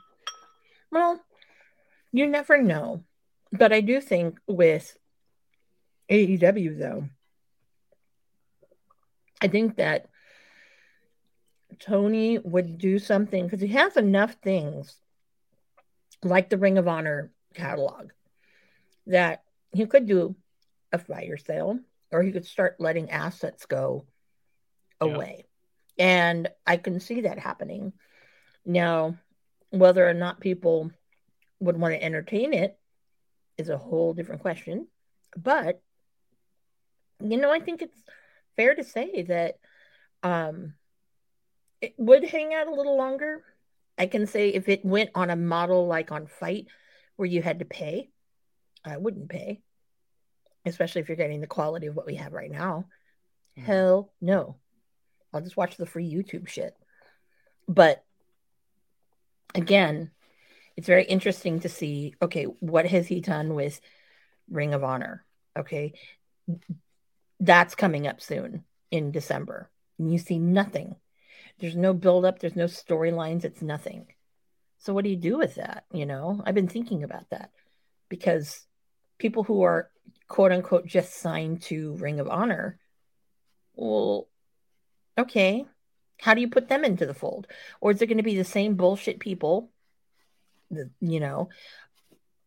[0.90, 1.20] Well,
[2.12, 3.04] you never know.
[3.52, 4.96] But I do think with
[6.10, 7.08] AEW, though,
[9.40, 10.06] I think that
[11.78, 14.96] Tony would do something because he has enough things
[16.22, 18.10] like the Ring of Honor catalog
[19.06, 20.34] that he could do
[20.92, 21.78] a fire sale
[22.10, 24.06] or he could start letting assets go
[25.00, 25.08] Yeah.
[25.12, 25.44] away.
[25.98, 27.92] And I can see that happening.
[28.64, 29.16] Now,
[29.70, 30.90] whether or not people
[31.60, 32.78] would want to entertain it
[33.56, 34.88] is a whole different question.
[35.36, 35.80] But,
[37.20, 38.00] you know, I think it's
[38.58, 39.54] fair to say that
[40.24, 40.74] um,
[41.80, 43.44] it would hang out a little longer.
[43.96, 46.66] I can say if it went on a model like on Fight
[47.16, 48.10] where you had to pay,
[48.84, 49.60] I wouldn't pay,
[50.66, 52.86] especially if you're getting the quality of what we have right now.
[53.56, 53.62] Mhm.
[53.62, 54.56] Hell no.
[55.32, 56.76] I'll just watch the free YouTube shit.
[57.68, 58.04] But
[59.54, 60.10] again,
[60.76, 63.80] it's very interesting to see okay, what has he done with
[64.50, 65.24] Ring of Honor?
[65.56, 65.92] Okay.
[67.40, 69.70] That's coming up soon in December.
[69.98, 70.96] And you see nothing.
[71.58, 74.06] There's no build up, there's no storylines, it's nothing.
[74.78, 75.84] So what do you do with that?
[75.92, 77.50] You know, I've been thinking about that
[78.08, 78.64] because
[79.18, 79.90] people who are
[80.28, 82.78] quote unquote just signed to Ring of Honor,
[83.74, 84.28] well,
[85.18, 85.66] okay,
[86.20, 87.46] how do you put them into the fold?
[87.80, 89.70] Or is it going to be the same bullshit people?
[91.00, 91.48] You know,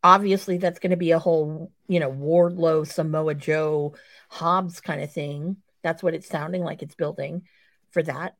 [0.03, 3.95] obviously that's going to be a whole, you know, Wardlow, Samoa Joe,
[4.29, 5.57] Hobbs kind of thing.
[5.83, 7.43] That's what it's sounding like it's building
[7.91, 8.35] for that.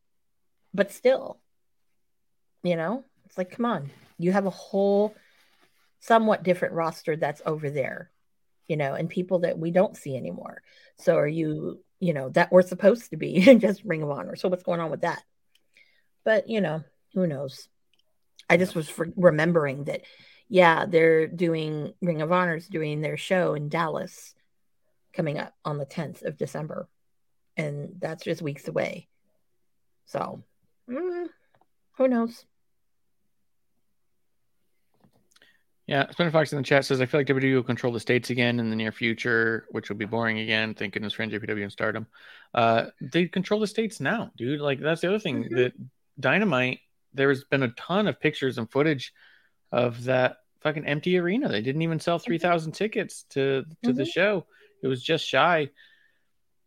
[0.74, 1.40] But still,
[2.64, 5.16] you know, it's like, come on, you have a whole
[6.00, 8.12] somewhat different roster that's over there,
[8.68, 10.62] you know, and people that we don't see anymore.
[10.98, 14.36] So are you, you know, that we're supposed to be just Ring of Honor.
[14.36, 15.22] So what's going on with that?
[16.24, 17.68] But you know, who knows?
[18.50, 20.02] I just was for remembering that.
[20.54, 24.36] Yeah, they're doing Ring of Honor's doing their show in Dallas
[25.14, 26.90] coming up on the 10th of December,
[27.56, 29.08] and that's just weeks away.
[30.08, 30.44] So,
[30.90, 31.28] mm,
[31.94, 32.44] who knows?
[35.88, 38.30] Yeah, Spinner Fox in the chat says I feel like WWE will control the states
[38.30, 40.74] again in the near future, which will be boring again.
[40.74, 42.08] Thank goodness for NJPW and Stardom.
[42.54, 44.60] Uh, they control the states now, dude.
[44.60, 45.56] Like that's the other thing Mhm.
[45.56, 45.74] that
[46.20, 46.82] Dynamite.
[47.14, 49.14] There's been a ton of pictures and footage
[49.72, 51.50] of that fucking empty arena.
[51.50, 54.14] They didn't even sell three thousand tickets to to the Mhm.
[54.14, 54.46] show.
[54.84, 55.70] It was just shy.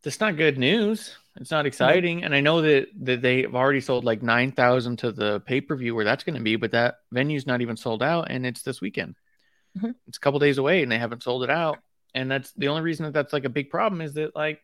[0.03, 1.17] That's not good news.
[1.37, 5.11] It's not exciting, and I know that that they've already sold like nine thousand to
[5.13, 8.03] the pay per view where that's going to be, but that venue's not even sold
[8.03, 9.17] out, and it's this weekend.
[9.77, 9.95] Mhm.
[10.07, 11.79] It's a couple days away, and they haven't sold it out.
[12.15, 14.63] And that's the only reason that that's like a big problem is that like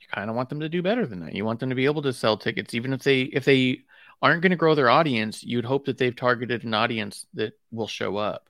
[0.00, 1.34] you kind of want them to do better than that.
[1.34, 3.82] You want them to be able to sell tickets, even if they if they
[4.20, 5.42] aren't going to grow their audience.
[5.42, 8.48] You'd hope that they've targeted an audience that will show up.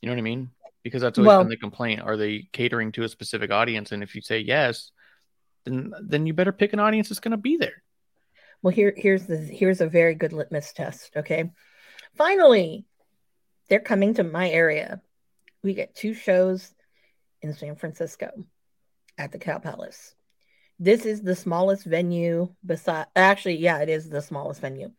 [0.00, 0.50] You know what I mean?
[0.82, 2.02] Because that's always Well- been the complaint.
[2.02, 3.92] Are they catering to a specific audience?
[3.92, 4.90] And if you say yes,
[5.64, 7.82] then then you better pick an audience that's going to be there.
[8.62, 11.16] Well, here here's the here's a very good litmus test.
[11.16, 11.50] Okay,
[12.14, 12.86] finally,
[13.68, 15.00] they're coming to my area.
[15.62, 16.72] We get two shows
[17.42, 18.30] in San Francisco
[19.16, 20.14] at the Cow Palace.
[20.78, 22.54] This is the smallest venue.
[22.64, 24.92] Beside, actually, yeah, it is the smallest venue.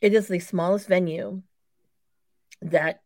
[0.00, 1.42] It is the smallest venue
[2.62, 3.02] that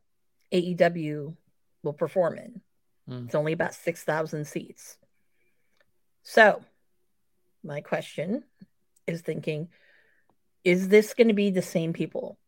[0.53, 1.35] AEW
[1.83, 2.61] will perform in.
[3.09, 3.25] Hmm.
[3.27, 4.99] It's only about six thousand seats.
[6.23, 6.63] So,
[7.65, 8.45] my question
[9.07, 9.69] is thinking
[10.65, 12.39] is this going to be the same people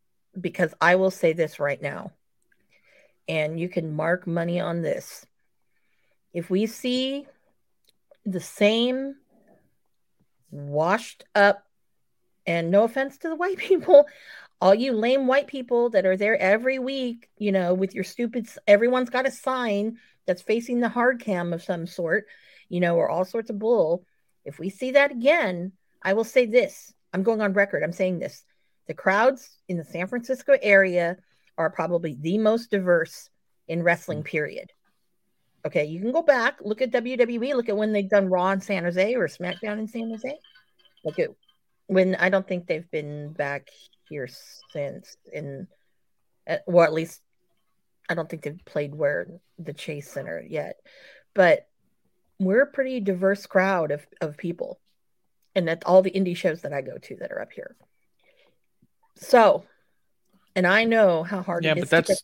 [0.40, 2.12] because i will say this right now
[3.28, 5.26] and you can mark money on this
[6.32, 7.26] if we see
[8.24, 9.16] the same
[10.50, 11.64] washed up
[12.46, 14.06] and no offense to the white people
[14.60, 18.48] all you lame white people that are there every week you know with your stupid
[18.66, 22.26] everyone's got a sign that's facing the hard cam of some sort
[22.68, 24.04] you know or all sorts of bull
[24.44, 25.72] if we see that again
[26.04, 26.92] I will say this.
[27.12, 27.82] I'm going on record.
[27.82, 28.44] I'm saying this.
[28.86, 31.16] The crowds in the San Francisco area
[31.56, 33.30] are probably the most diverse
[33.66, 34.26] in wrestling, mm.
[34.26, 34.72] period.
[35.66, 38.60] Okay, you can go back, look at WWE, look at when they've done Raw in
[38.60, 40.38] San Jose or SmackDown in San Jose.
[41.04, 41.30] Look at
[41.86, 43.68] when I don't think they've been back
[44.08, 44.28] here
[44.72, 45.66] since in
[46.66, 47.22] well, at least
[48.08, 49.26] I don't think they've played where
[49.58, 50.76] the Chase Center yet.
[51.34, 51.66] But
[52.38, 54.78] we're a pretty diverse crowd of, of people
[55.54, 57.76] and that's all the indie shows that I go to that are up here.
[59.16, 59.64] So,
[60.56, 62.22] and I know how hard Yeah, it but is.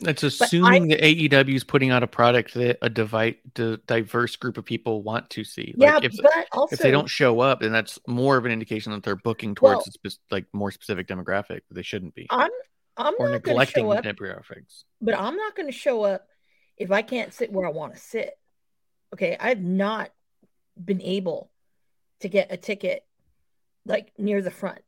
[0.00, 4.36] That's- I- assuming that AEW is putting out a product that a divi- di- diverse
[4.36, 5.74] group of people want to see.
[5.76, 8.52] yeah, Like if, but also if they don't show up, then that's more of an
[8.52, 11.60] indication that they're booking towards Well- a spec- like more specific demographic.
[11.68, 12.50] But they shouldn't be, I'm
[12.98, 14.84] I'm or not going to neglecting show up, demographics.
[15.02, 16.26] but I'm not going to show up
[16.78, 18.38] if I can't sit where I want to sit.
[19.14, 20.10] Okay, I've not
[20.82, 21.50] been able
[22.20, 23.04] to get a ticket
[23.86, 24.80] like near the front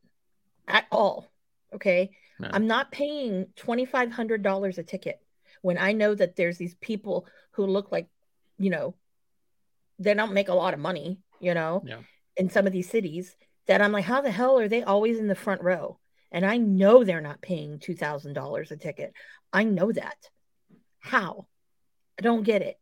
[0.66, 1.28] at all.
[1.74, 2.10] Okay,
[2.40, 2.50] No.
[2.52, 5.20] I'm not paying twenty five hundred dollars a ticket
[5.62, 8.06] when I know that there's these people who look like,
[8.58, 8.94] you know,
[9.98, 12.00] they don't make a lot of money, you know, Yeah.
[12.36, 13.34] in some of these cities.
[13.66, 15.98] That I'm like, how the hell are they always in the front row?
[16.32, 19.12] And I know they're not paying two thousand dollars a ticket.
[19.52, 20.16] I know that.
[21.00, 21.46] How?
[22.18, 22.78] I don't get it.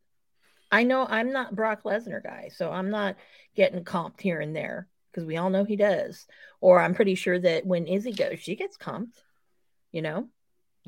[0.70, 3.16] I know I'm not Brock Lesnar guy, so I'm not
[3.54, 6.26] getting comped here and there because we all know he does.
[6.60, 9.14] Or I'm pretty sure that when Izzy goes, she gets comped.
[9.96, 10.28] You know,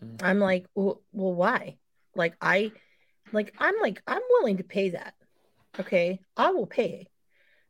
[0.02, 0.22] Mm.
[0.22, 1.78] I'm like, well, well, why?
[2.14, 2.72] Like I,
[3.32, 5.14] like I'm like I'm willing to pay that.
[5.80, 7.08] Okay, I will pay.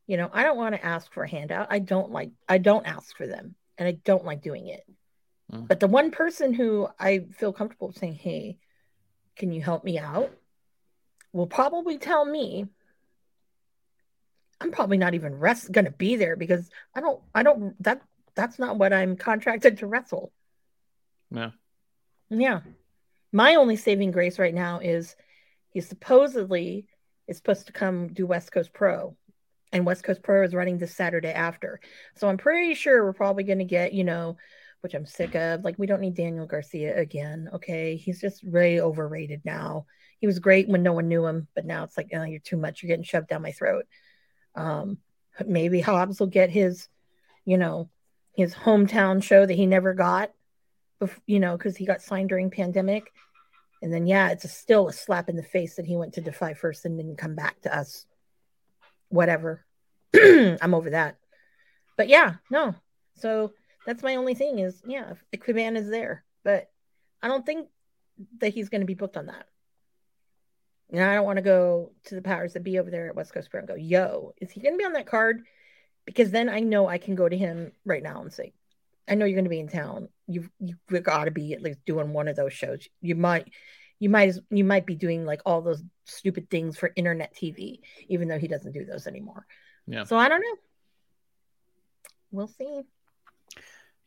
[0.08, 1.68] You know, I don't want to ask for a handout.
[1.70, 2.32] I don't like.
[2.48, 4.82] I don't ask for them, and I don't like doing it.
[5.52, 5.68] Mm.
[5.68, 8.58] But the one person who I feel comfortable saying, "Hey,
[9.36, 10.30] can you help me out?"
[11.32, 12.66] will probably tell me
[14.60, 18.02] I'm probably not even rest going to be there because I don't I don't that
[18.34, 20.32] that's not what I'm contracted to wrestle.
[21.30, 21.52] No.
[22.30, 22.60] Yeah.
[23.32, 25.16] My only saving grace right now is
[25.70, 26.86] he supposedly
[27.26, 29.16] is supposed to come do West Coast Pro
[29.72, 31.80] and West Coast Pro is running this Saturday after.
[32.16, 34.36] So I'm pretty sure we're probably going to get, you know,
[34.80, 35.64] which I'm sick of.
[35.64, 37.96] Like we don't need Daniel Garcia again, okay?
[37.96, 39.86] He's just way overrated now.
[40.20, 42.56] He was great when no one knew him, but now it's like, oh, you're too
[42.56, 42.82] much.
[42.82, 43.84] You're getting shoved down my throat.
[44.54, 44.98] Um,
[45.46, 46.88] maybe Hobbs will get his,
[47.44, 47.88] you know,
[48.32, 50.30] his hometown show that he never got,
[51.26, 53.12] you know, because he got signed during pandemic.
[53.82, 56.20] And then, yeah, it's a, still a slap in the face that he went to
[56.20, 58.06] Defy first and didn't come back to us.
[59.08, 59.64] Whatever.
[60.14, 61.16] I'm over that.
[61.96, 62.74] But yeah, no.
[63.14, 63.52] So
[63.88, 66.70] That's my only thing is, yeah, Cabana is there, but
[67.22, 67.68] I don't think
[68.38, 69.46] that he's going to be booked on that.
[70.92, 73.32] And I don't want to go to the powers that be over there at West
[73.32, 75.42] Coast Pro and go, yo, is he going to be on that card?
[76.04, 78.52] Because then I know I can go to him right now and say,
[79.08, 80.08] I know you're going to be in town.
[80.28, 82.86] You've you've got to be at least doing one of those shows.
[83.00, 83.48] You might
[83.98, 88.28] you might you might be doing like all those stupid things for internet TV, even
[88.28, 89.46] though he doesn't do those anymore.
[89.86, 90.04] Yeah.
[90.04, 90.56] So I don't know.
[92.30, 92.82] We'll see.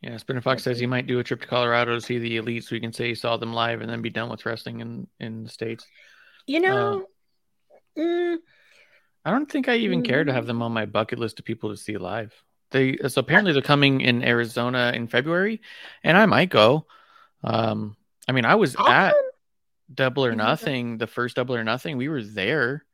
[0.01, 2.63] Yeah, Spinner Fox says he might do a trip to Colorado to see the elite
[2.63, 5.07] so he can say he saw them live and then be done with wrestling in,
[5.19, 5.85] in the States.
[6.47, 7.05] You know,
[7.95, 8.37] mm,
[9.23, 11.69] I don't think I even care to have them on my bucket list of people
[11.69, 12.33] to see live.
[12.71, 15.61] They so apparently they're coming in Arizona in February,
[16.03, 16.85] and I might go.
[17.43, 17.95] Um,
[18.27, 19.15] I mean, I was I'll at.
[19.93, 20.33] Double or.
[20.33, 21.97] Nothing, the first Double or Nothing.
[21.97, 22.85] We were there,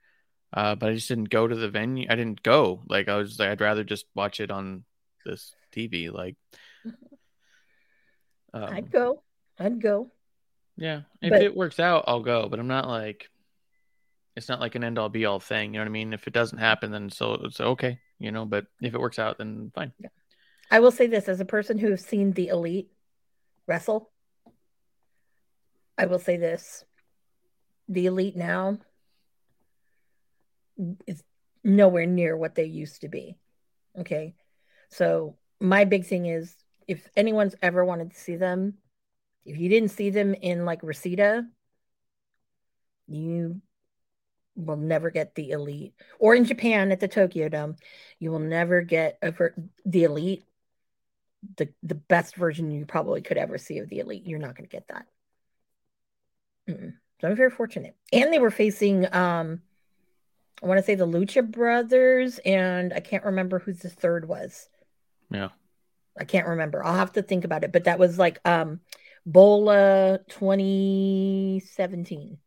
[0.52, 2.08] uh, but I just didn't go to the venue.
[2.10, 2.82] I didn't go.
[2.90, 4.84] Like I was, like, I'd rather just watch it on
[5.24, 6.12] this TV.
[6.12, 6.38] Like,
[8.52, 9.22] um, I'd go.
[9.60, 10.12] I'd go.
[10.76, 12.50] yeah, if but- it works out, I'll go.
[12.50, 13.30] But I'm not like,
[14.36, 15.74] it's not like an end all be all thing.
[15.74, 16.13] You know what I mean?
[16.13, 18.00] If it doesn't happen, then so it's okay.
[18.19, 19.93] You know, but if it works out, then fine.
[20.71, 22.91] I will say this as a person who has seen the elite
[23.67, 24.12] wrestle,
[25.97, 26.84] I will say this.
[27.89, 28.77] The elite now
[31.06, 31.23] is
[31.63, 33.36] nowhere near what they used to be.
[33.97, 34.36] Okay.
[34.89, 36.56] So my big thing is
[36.88, 38.75] if anyone's ever wanted to see them,
[39.45, 41.45] if you didn't see them in like Reseda,
[43.08, 43.62] you
[44.58, 45.93] will never get the elite.
[46.20, 47.78] Or in Japan at the Tokyo Dome,
[48.20, 50.43] you will never get a ver- the elite
[51.56, 54.26] the the best version you probably could ever see of the elite.
[54.26, 55.06] You're not going to get that.
[56.67, 56.93] Mm-mm.
[57.22, 57.96] So I'm very fortunate.
[58.12, 59.62] And they were facing, um,
[60.62, 64.70] I want to say the Lucha Brothers, and I can't remember who the third was.
[65.32, 65.50] Yeah.
[66.20, 66.84] I can't remember.
[66.84, 67.72] I'll have to think about it.
[67.72, 68.82] But that was like um,
[69.26, 72.38] Bola 2017.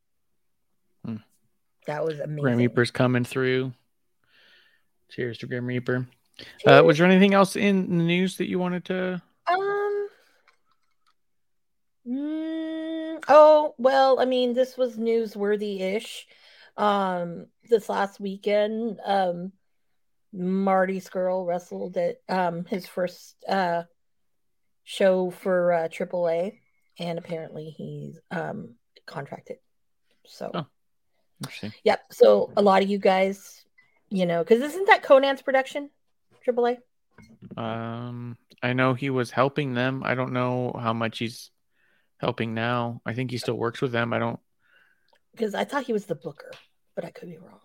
[1.86, 2.42] That was amazing.
[2.42, 3.72] Grim Reaper's coming through.
[5.10, 6.06] Cheers to Grim Reaper.
[6.66, 9.22] Uh, was there anything else in the news that you wanted to?
[9.46, 10.08] Um.
[12.06, 16.26] mm, oh well, I mean, this was newsworthy-ish.
[16.76, 19.52] Um, this last weekend, um,
[20.32, 23.82] Marty Scurll wrestled at um his first uh
[24.84, 26.58] show for uh, AAA,
[26.98, 29.56] and apparently he's um contracted.
[30.26, 30.66] So, Oh.
[31.42, 31.72] Interesting.
[31.84, 32.00] yep.
[32.10, 33.64] So a lot of you guys,
[34.10, 35.90] you know, because isn't that Konnan's production,
[36.46, 36.78] AAA?
[37.56, 40.02] Um, I know he was helping them.
[40.04, 41.50] I don't know how much he's
[42.18, 43.00] helping now.
[43.06, 44.12] I think he still works with them.
[44.12, 44.38] I don't.
[45.32, 46.50] Because I thought he was the booker,
[46.94, 47.60] but I could be wrong.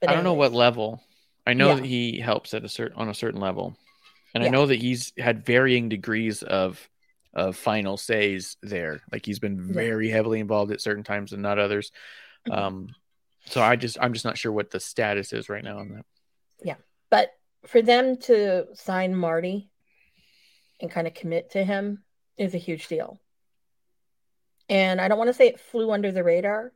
[0.00, 1.02] But I don't know what level.
[1.46, 1.74] I know Yeah.
[1.76, 3.76] that he helps at a certain on a certain level,
[4.34, 6.88] and I know that he's had varying degrees of
[7.34, 9.02] of final says there.
[9.12, 9.72] Like he's been Yeah.
[9.74, 11.92] very heavily involved at certain times and not others.
[12.50, 12.88] Um,
[13.46, 16.04] so I just I'm just not sure what the status is right now on that.
[16.64, 16.76] Yeah,
[17.10, 17.30] but
[17.66, 19.70] for them to sign Marty
[20.80, 22.02] and kind of commit to him
[22.36, 23.20] is a huge deal.
[24.68, 26.72] And I don't want to say it flew under the radar.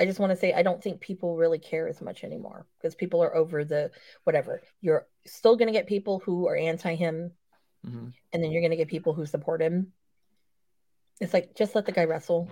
[0.00, 2.94] I just want to say I don't think people really care as much anymore because
[2.94, 3.90] people are over the
[4.24, 4.62] whatever.
[4.80, 7.32] You're still going to get people who are anti him,
[7.84, 8.12] Mhm.
[8.32, 9.92] and then you're going to get people who support him.
[11.20, 12.48] It's like just let the guy wrestle.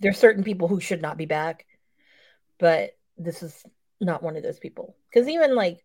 [0.00, 1.66] There's certain people who should not be back,
[2.58, 3.64] but this is
[4.00, 4.96] not one of those people.
[5.12, 5.84] Because even like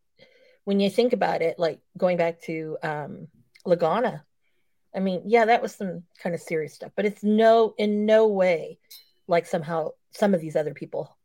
[0.63, 3.27] when you think about it, like going back to um
[3.65, 4.21] Lagana,
[4.95, 8.27] I mean, yeah, that was some kind of serious stuff, but it's no in no
[8.27, 8.79] way
[9.27, 11.17] like somehow some of these other people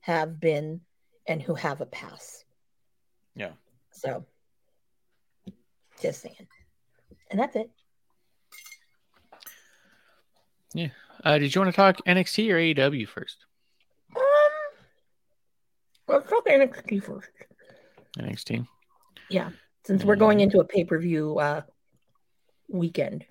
[0.00, 0.82] have been
[1.26, 2.44] and who have a pass.
[3.34, 3.52] Yeah.
[3.92, 4.26] So
[6.00, 6.46] just saying.
[7.30, 7.70] And that's it.
[11.22, 13.44] Uh, did you want to talk NXT or AEW first?
[14.16, 14.22] Um
[16.08, 17.30] let's talk NXT first.
[18.18, 18.66] NXT.
[19.30, 19.50] Yeah.
[19.86, 21.62] Since we're going into a pay-per-view uh
[22.68, 23.24] weekend.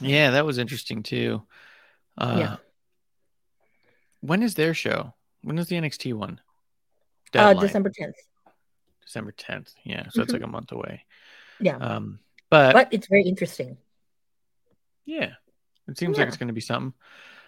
[0.00, 1.42] Yeah, that was interesting too.
[2.18, 2.56] Uh, Yeah.
[4.20, 5.14] When is their show?
[5.42, 6.40] When is the NXT one?
[7.34, 8.14] Uh December 10th.
[9.04, 9.74] December 10th.
[9.84, 10.34] Yeah, so it's Mhm.
[10.34, 11.04] like a month away.
[11.60, 11.76] Yeah.
[11.76, 12.20] Um,
[12.50, 13.76] but, But it's very interesting.
[15.04, 15.34] yeah,
[15.88, 16.94] it seems like it's going to be something.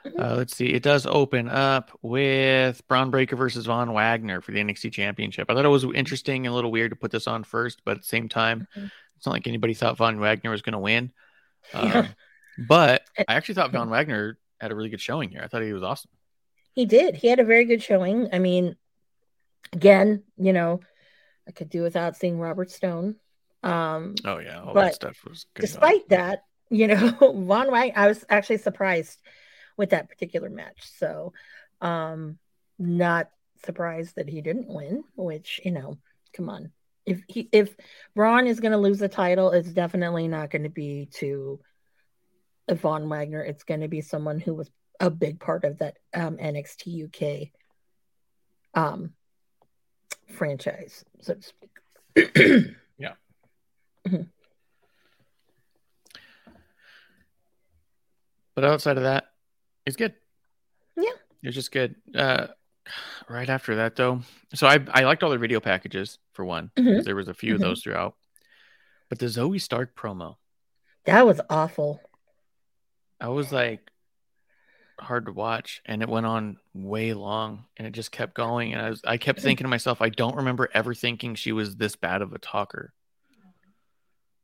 [0.07, 0.21] Mhm.
[0.21, 0.67] Uh, let's see.
[0.67, 5.51] It does open up with Bron Breakker versus Von Wagner for the NXT Championship.
[5.51, 7.93] I thought it was interesting and a little weird to put this on first, but
[7.93, 8.91] at the same time, Mhm.
[9.17, 11.13] it's not like anybody thought Von Wagner was going to win.
[11.75, 11.99] Yeah.
[11.99, 12.09] Um,
[12.69, 15.41] but I actually thought Von Wagner had a really good showing here.
[15.43, 16.11] I thought he was awesome.
[16.73, 17.17] He did.
[17.17, 18.29] He had a very good showing.
[18.33, 18.77] I mean,
[19.73, 20.81] again, you know,
[21.49, 23.17] I could do without seeing Robert Stone.
[23.63, 25.63] Um, Oh yeah, all But that stuff was good.
[25.63, 29.21] despite that, you know, Von White, I was actually surprised
[29.77, 30.91] with that particular match.
[30.99, 31.33] So,
[31.81, 32.39] um,
[32.79, 33.31] not
[33.65, 35.05] surprised that he didn't win.
[35.17, 35.99] Which you know,
[36.35, 36.73] come on,
[37.05, 37.75] if he if
[38.15, 41.61] Bron is going to lose the title, it's definitely not going to be to
[42.71, 43.43] Von Wagner.
[43.43, 47.49] It's going to be someone who was a big part of that um, NXT UK
[48.75, 49.13] um,
[50.29, 51.71] franchise, so to speak.
[58.57, 59.27] But outside of that,
[59.85, 60.15] it's good.
[60.97, 61.11] Yeah.
[61.43, 61.95] It's just good.
[62.15, 62.49] Uh,
[63.29, 64.23] right after that, though,
[64.55, 66.71] so I I liked all their video packages for one.
[66.77, 67.05] Mhm.
[67.05, 67.65] There was a few of Mhm.
[67.65, 68.17] those throughout.
[69.11, 70.37] But the Zoey Stark promo,
[71.05, 72.01] that was awful.
[73.21, 73.93] I was like
[74.99, 78.81] hard to watch, and it went on way long, and it just kept going, and
[78.81, 81.95] I was I kept thinking to myself, I don't remember ever thinking she was this
[81.95, 82.95] bad of a talker.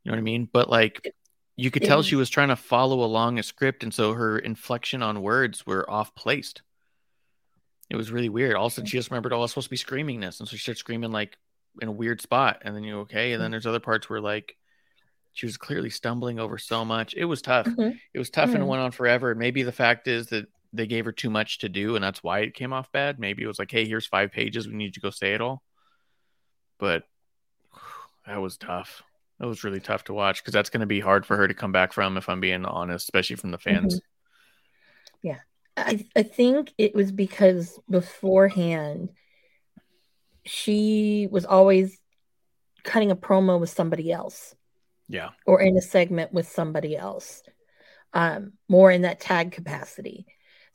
[0.03, 0.45] You know what I mean?
[0.53, 1.15] But like.
[1.55, 5.03] You could tell she was trying to follow along a script, and so her inflection
[5.03, 6.63] on words were off placed.
[7.89, 8.55] It was really weird.
[8.55, 10.39] All of a sudden, she just remembered, oh, I was supposed to be screaming this,
[10.39, 11.37] and so she started screaming like
[11.81, 14.55] in a weird spot, and then you okay, and then there's other parts where like
[15.33, 17.13] she was clearly stumbling over so much.
[17.15, 17.65] It was tough.
[17.67, 17.99] Mhm.
[18.13, 19.31] It was tough, and it went on forever.
[19.31, 22.23] And maybe the fact is that they gave her too much to do, and that's
[22.23, 23.19] why it came off bad.
[23.19, 25.41] Maybe it was like, hey, here's five pages, we need you to go say it
[25.41, 25.63] all.
[26.79, 27.03] But
[28.25, 29.03] that was tough.
[29.43, 31.53] That was really tough to watch because that's going to be hard for her to
[31.53, 33.99] come back from, if I'm being honest, especially from the fans.
[35.21, 35.39] Yeah.
[35.75, 39.09] I, I think it was because beforehand
[40.45, 41.99] she was always
[42.85, 44.55] cutting a promo with somebody else
[45.09, 45.31] Yeah.
[45.45, 47.43] or in a segment with somebody else,
[48.13, 50.25] um, more in that tag capacity.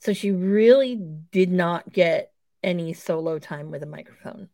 [0.01, 1.01] So she really
[1.33, 4.51] did not get any solo time with a microphone.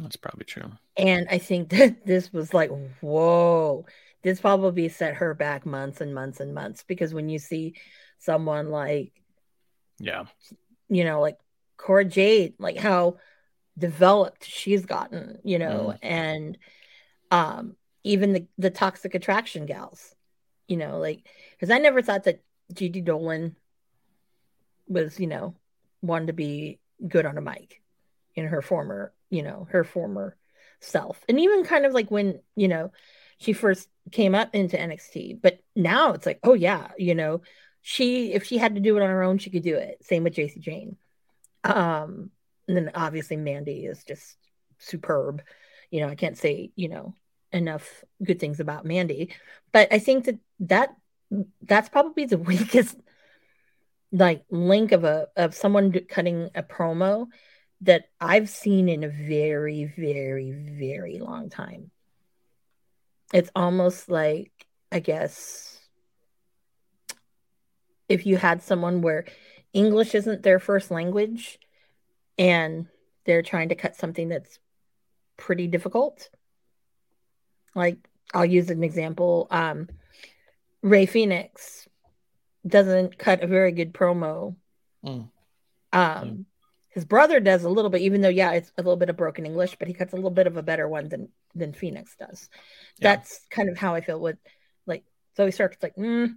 [0.00, 0.70] That's probably true.
[0.96, 2.70] And I think that this was like,
[3.00, 3.86] whoa,
[4.22, 7.74] this probably set her back months and months and months because when you see
[8.18, 9.12] someone like,
[9.98, 10.24] Yeah.
[10.88, 11.38] you know, like
[11.76, 13.18] Cora Jade, like how
[13.76, 16.56] developed she's gotten, you know, and
[17.30, 20.14] um even the the toxic attraction gals,
[20.68, 22.42] you know, like because I never thought that
[22.72, 23.54] Gigi Dolin
[24.88, 25.54] was, you know,
[26.02, 27.82] wanted to be good on a mic
[28.34, 30.36] in her former, you know, her former
[30.80, 31.24] self.
[31.28, 32.92] And even kind of like when, you know,
[33.38, 37.40] she first came up into NXT, but now it's like, oh yeah, you know,
[37.82, 39.98] she if she had to do it on her own, she could do it.
[40.04, 40.96] Same with Jacy Jayne.
[41.64, 42.30] Um,
[42.68, 44.36] and then obviously Mandy is just
[44.78, 45.42] superb.
[45.90, 47.14] You know, I can't say, you know,
[47.52, 49.34] enough good things about Mandy,
[49.72, 50.94] but I think that that
[51.62, 52.96] that's probably the weakest
[54.12, 57.26] like link of a of someone cutting a promo
[57.82, 61.90] that I've seen in a very very very long time.
[63.32, 64.52] It's almost like
[64.92, 65.78] I guess
[68.08, 69.24] if you had someone where
[69.72, 71.58] English isn't their first language
[72.38, 72.86] and
[73.24, 74.58] they're trying to cut something that's
[75.36, 76.28] pretty difficult.
[77.74, 77.98] Like
[78.32, 79.46] I'll use an example.
[79.50, 79.88] Um,
[80.82, 81.88] Rey Fenix
[82.66, 84.56] doesn't cut a very good promo.
[85.04, 85.30] Mm.
[85.92, 86.46] Um,
[86.94, 89.44] his brother does a little bit, even though yeah, it's a little bit of broken
[89.44, 92.48] English, but he cuts a little bit of a better one than than Fenix does.
[92.98, 93.16] Yeah.
[93.16, 94.38] That's kind of how I feel with
[94.86, 95.04] like
[95.36, 96.34] Zoey Stark's like, mm,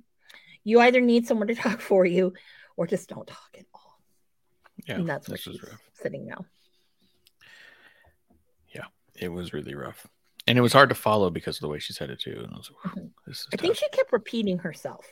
[0.64, 2.34] you either need someone to talk for you
[2.76, 4.00] or just don't talk at all.
[4.88, 4.96] Yeah.
[4.96, 5.82] and that's where she's rough.
[5.94, 6.46] sitting now.
[8.74, 8.86] Yeah,
[9.16, 10.06] it was really rough.
[10.48, 12.42] And it was hard to follow because of the way she said it too.
[12.44, 13.10] And I was like, Mhm.
[13.26, 15.06] this is I think she kept repeating herself.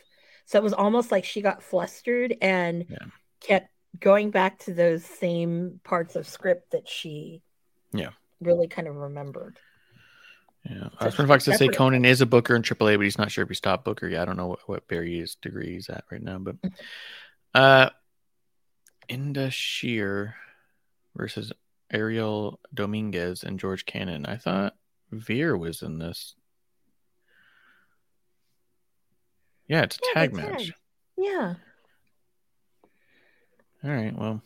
[0.46, 3.06] So it was almost like she got flustered and Yeah.
[3.40, 3.68] kept
[4.00, 7.42] going back to those same parts of script that she
[7.92, 8.10] Yeah.
[8.40, 9.58] really kind of remembered.
[10.68, 10.88] Yeah.
[11.00, 13.42] So Osman Fox to say Konnan is a booker in AAA, but he's not sure
[13.44, 14.08] if he's top booker.
[14.08, 14.22] yet.
[14.22, 16.56] I don't know what, what Barry's degree he's at right now, but
[17.54, 17.90] uh
[19.08, 20.34] Indus Sher
[21.14, 21.52] versus
[21.92, 24.26] Ariel Dominguez and George Cannon.
[24.26, 24.74] I thought
[25.12, 26.34] Veer was in this.
[29.68, 30.48] Yeah, it's a Yeah, tag match.
[30.58, 30.72] tagged.
[31.16, 31.54] Yeah.
[33.86, 34.42] All right, well.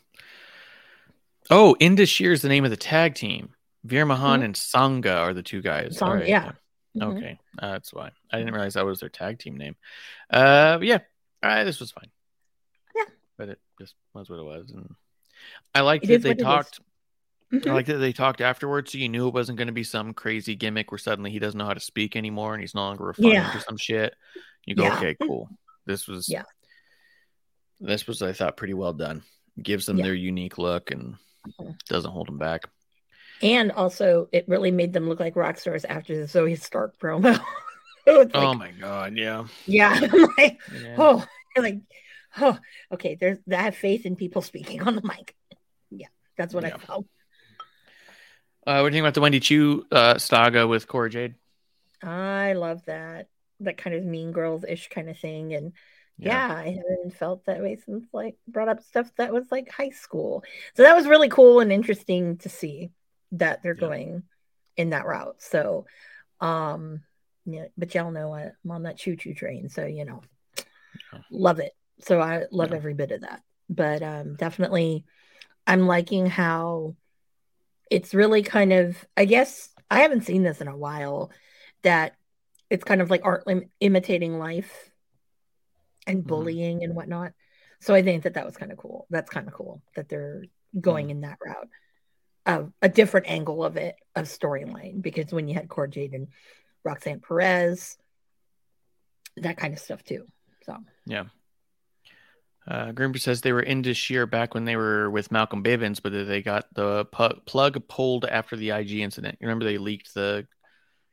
[1.49, 3.53] Oh, Indus Sher is the name of the tag team.
[3.83, 4.45] Veer Mahaan Mhm.
[4.45, 5.97] and Sangha are the two guys.
[5.97, 6.51] Sangha, right, yeah.
[6.95, 7.17] Mhm.
[7.17, 9.75] Okay, uh, that's why I didn't realize that was their tag team name.
[10.29, 10.99] Uh, yeah,
[11.41, 12.11] all right, this was fine.
[12.95, 13.05] Yeah.
[13.37, 14.93] but it just was what it was, and
[15.73, 16.43] I liked It that they what it is.
[16.45, 16.79] talked.
[17.51, 17.73] I Mhm.
[17.73, 20.55] liked that they talked afterwards, so you knew it wasn't going to be some crazy
[20.55, 23.33] gimmick where suddenly he doesn't know how to speak anymore and he's no longer refined
[23.33, 23.57] Yeah.
[23.57, 24.15] or some shit.
[24.65, 24.97] You go, Yeah.
[24.97, 25.49] okay, cool.
[25.85, 26.43] This was, Yeah.
[27.81, 29.23] This was I thought pretty well done.
[29.61, 30.05] Gives them Yeah.
[30.05, 31.15] their unique look and
[31.59, 31.77] Mhm.
[31.87, 32.61] doesn't hold them back.
[33.41, 37.39] And also, it really made them look like rock stars after the Zoey Stark promo.
[38.03, 39.45] It was oh my god, yeah.
[39.67, 40.95] yeah, I'm like, yeah.
[40.97, 41.23] oh,
[41.57, 41.81] like,
[42.39, 42.57] oh,
[42.91, 43.13] okay.
[43.13, 45.35] There's, I have faith in people speaking on the mic.
[45.91, 46.73] Yeah, that's what Yeah.
[46.75, 47.05] I felt.
[48.65, 51.35] Uh, what do you think about the Wendy Choo uh, saga with Cora Jade?
[52.01, 53.27] I love that,
[53.59, 55.53] that kind of mean girls ish kind of thing.
[55.53, 55.73] And
[56.21, 56.55] yeah.
[56.55, 60.43] I haven't felt that way since like brought up stuff that was like high school.
[60.75, 62.91] So that was really cool and interesting to see
[63.33, 63.79] that they're Yeah.
[63.79, 64.23] going
[64.77, 65.41] in that route.
[65.41, 65.85] So,
[66.39, 67.01] um,
[67.45, 69.69] yeah, but y'all know I, I'm on that choo choo train.
[69.69, 70.21] So, you know,
[71.11, 71.19] Yeah.
[71.31, 71.73] love it.
[72.01, 72.77] So I love Yeah.
[72.77, 73.41] every bit of that.
[73.69, 75.05] But um, definitely,
[75.65, 76.95] I'm liking how
[77.89, 81.31] it's really kind of, I guess, I haven't seen this in a while,
[81.83, 82.15] that
[82.69, 84.90] it's kind of like art lim- imitating life
[86.07, 86.27] and Mhm.
[86.27, 87.33] bullying and whatnot.
[87.79, 89.07] So I think that that was kind of cool.
[89.09, 90.43] That's kind of cool that they're
[90.79, 91.11] going Mm-hmm.
[91.11, 91.69] in that route
[92.45, 96.27] of a different angle of it of storyline because when you had Cora Jade and
[96.83, 97.97] Roxanne Perez,
[99.37, 100.25] that kind of stuff too.
[100.63, 101.25] So Yeah.
[102.67, 106.11] Uh, Grimper says they were Indus Sher back when they were with Malcolm Bivens, but
[106.13, 109.37] they got the pu- plug pulled after the IG incident.
[109.41, 110.47] You remember they leaked the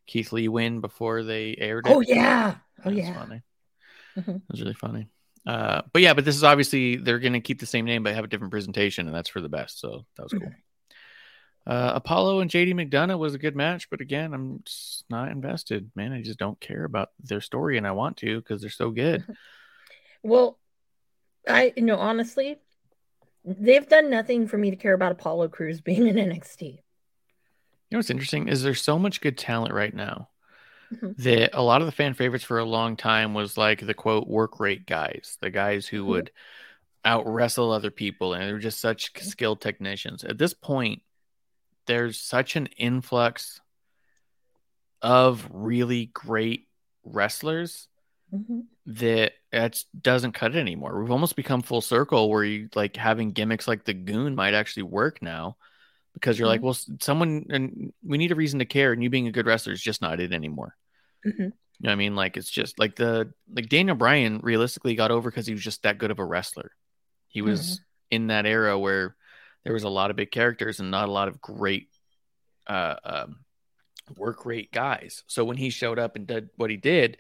[0.07, 1.91] Keith Lee win before they aired it?
[1.91, 3.43] oh yeah, oh That was yeah, funny.
[4.19, 4.37] Mhm.
[4.37, 5.09] It was really funny.
[5.47, 8.15] Uh, but yeah, but this is obviously they're going to keep the same name but
[8.15, 9.81] have a different presentation, and that's for the best.
[9.81, 10.53] So that was cool.
[11.67, 15.91] Uh, Apollo and JD McDonagh was a good match, but again, I'm just not invested,
[15.95, 16.13] man.
[16.13, 19.25] I just don't care about their story, and I want to because they're so good.
[20.25, 20.59] Well,
[21.49, 22.57] I you know honestly,
[23.45, 26.63] they've done nothing for me to care about Apollo Crews being in NXT.
[26.63, 26.79] You
[27.93, 30.29] know what's interesting is there's so much good talent right now
[30.93, 31.17] Mhm.
[31.19, 34.27] that a lot of the fan favorites for a long time was like the quote
[34.27, 36.07] work rate guys, the guys who Mhm.
[36.09, 36.31] would
[37.05, 40.25] out wrestle other people, and they were just such skilled technicians.
[40.25, 41.03] At this point,
[41.87, 43.61] there's such an influx
[45.03, 46.69] of really great
[47.05, 47.89] wrestlers
[48.35, 48.67] Mhm.
[48.87, 51.01] that it doesn't cut it anymore.
[51.01, 54.83] We've almost become full circle where you like having gimmicks like the goon might actually
[54.85, 55.57] work now
[56.21, 56.65] because you're like, Mhm.
[56.65, 59.73] well, someone and we need a reason to care, and you being a good wrestler
[59.73, 60.77] is just not it anymore.
[61.25, 61.39] Mhm.
[61.39, 62.17] You know what I mean?
[62.17, 65.83] Like it's just like the like Daniel Bryan realistically got over because he was just
[65.85, 66.73] that good of a wrestler.
[67.29, 69.17] He was in that era where
[69.65, 71.89] there was a lot of big characters and not a lot of great
[72.67, 73.45] uh, um,
[74.17, 75.23] work rate guys.
[75.27, 77.19] So when he showed up and did what he did,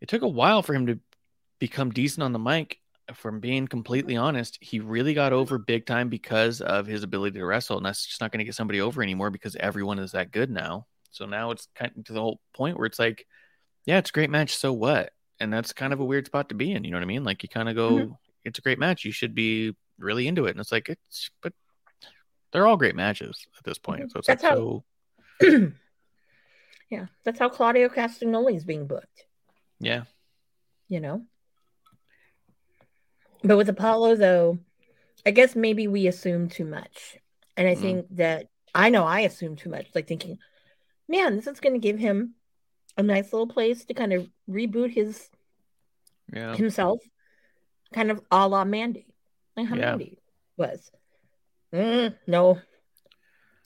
[0.00, 0.98] it took a while for him to
[1.58, 2.79] become decent on the mic.
[3.14, 7.44] From being completely honest, he really got over big time because of his ability to
[7.46, 10.30] wrestle, and that's just not going to get somebody over anymore because everyone is that
[10.30, 10.86] good now.
[11.10, 13.26] So now it's kind of to the whole point where it's like,
[13.84, 14.56] yeah, it's a great match.
[14.56, 15.12] So what?
[15.40, 16.84] And that's kind of a weird spot to be in.
[16.84, 17.24] You know what I mean?
[17.24, 18.16] Like you kind of go, Mhm.
[18.44, 19.04] it's a great match.
[19.04, 20.50] You should be really into it.
[20.50, 21.52] And it's like, it's, but
[22.52, 24.10] they're all great matches at this point.
[24.12, 24.84] So it's That's like, how-
[25.40, 25.72] so
[26.90, 29.24] yeah, that's how Claudio Castagnoli is being booked.
[29.80, 30.02] yeah,
[30.88, 31.24] you know.
[33.42, 34.58] But with Apollo, though,
[35.24, 37.16] I guess maybe we assume too much.
[37.56, 37.80] And I Mhm.
[37.80, 40.38] think that I know I assume too much, like thinking,
[41.08, 42.34] man, this is going to give him
[42.96, 45.30] a nice little place to kind of reboot his
[46.32, 46.54] yeah.
[46.54, 47.00] himself,
[47.92, 49.06] kind of a la Mandy,
[49.56, 49.90] like how Yeah.
[49.90, 50.18] Mandy
[50.56, 50.90] was.
[51.72, 52.60] Mm, no,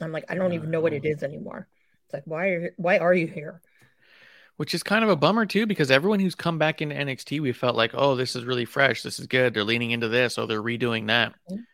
[0.00, 1.68] I'm like, I don't even know what it is anymore.
[2.04, 3.60] It's like, why are why are you here?
[4.56, 7.52] Which is kind of a bummer too, because everyone who's come back into NXT, we
[7.52, 9.02] felt like, oh, this is really fresh.
[9.02, 9.52] This is good.
[9.52, 10.38] They're leaning into this.
[10.38, 11.34] Oh, they're redoing that.
[11.50, 11.64] Mhm.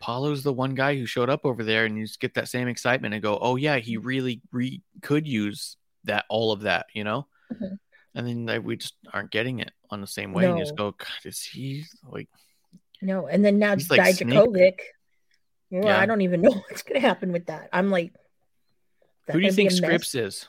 [0.00, 2.68] Apollo's the one guy who showed up over there, and you just get that same
[2.68, 7.02] excitement and go, oh yeah, he really re- could use that, all of that, you
[7.04, 7.26] know.
[7.52, 7.78] Mhm.
[8.14, 10.44] And then like, we just aren't getting it on the same way.
[10.46, 12.28] And you just go, God, is he like?
[13.02, 14.78] No, and then now like Dijakovic.
[15.70, 15.98] Well, Yeah.
[15.98, 17.70] I don't even know what's going to happen with that.
[17.72, 18.12] I'm like,
[19.32, 19.70] Who do you think?
[19.72, 20.46] Scrypts is?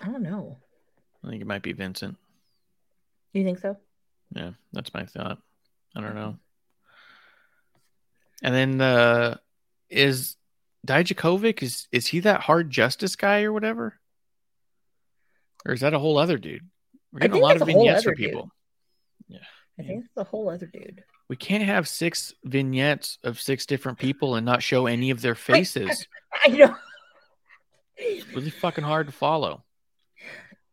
[0.00, 0.58] I don't know.
[1.24, 2.16] I think it might be Vincent.
[3.32, 3.76] You think so?
[4.34, 5.38] Yeah, that's my thought.
[5.94, 6.36] I don't know.
[8.42, 9.36] And then uh
[9.88, 10.36] is
[10.86, 13.98] Dijakovic is is he that hard justice guy or whatever?
[15.66, 16.68] Or is that a whole other dude?
[17.12, 18.42] We're getting a lot of a vignettes for people.
[19.28, 19.38] dude.
[19.38, 19.40] people.
[19.78, 21.02] I think it's a whole other dude.
[21.28, 25.34] We can't have six vignettes of six different people and not show any of their
[25.34, 26.06] faces.
[26.44, 26.76] I know.
[27.96, 29.64] It's really fucking hard to follow.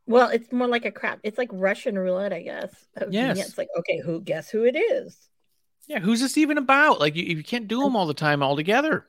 [0.08, 1.20] Well, it's more like a crap.
[1.24, 2.74] It's like Russian roulette, I guess.
[3.00, 3.38] Oh, of Yes.
[3.38, 3.58] vignettes.
[3.58, 5.30] like, okay, who guess who it is?
[5.88, 7.00] Yeah, who's this even about?
[7.00, 9.06] Like you, you can't do them all the time all together.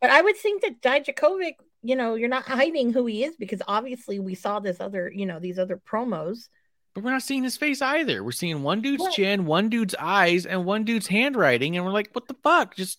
[0.00, 3.62] But I would think that Dijakovic, you know, you're not hiding who he is because
[3.68, 6.48] obviously we saw this other, you know, these other promos.
[6.94, 8.24] But we're not seeing his face either.
[8.24, 11.92] We're seeing one dude's Well- chin, one dude's eyes, and one dude's handwriting, and we're
[11.92, 12.74] like, what the fuck?
[12.74, 12.98] Just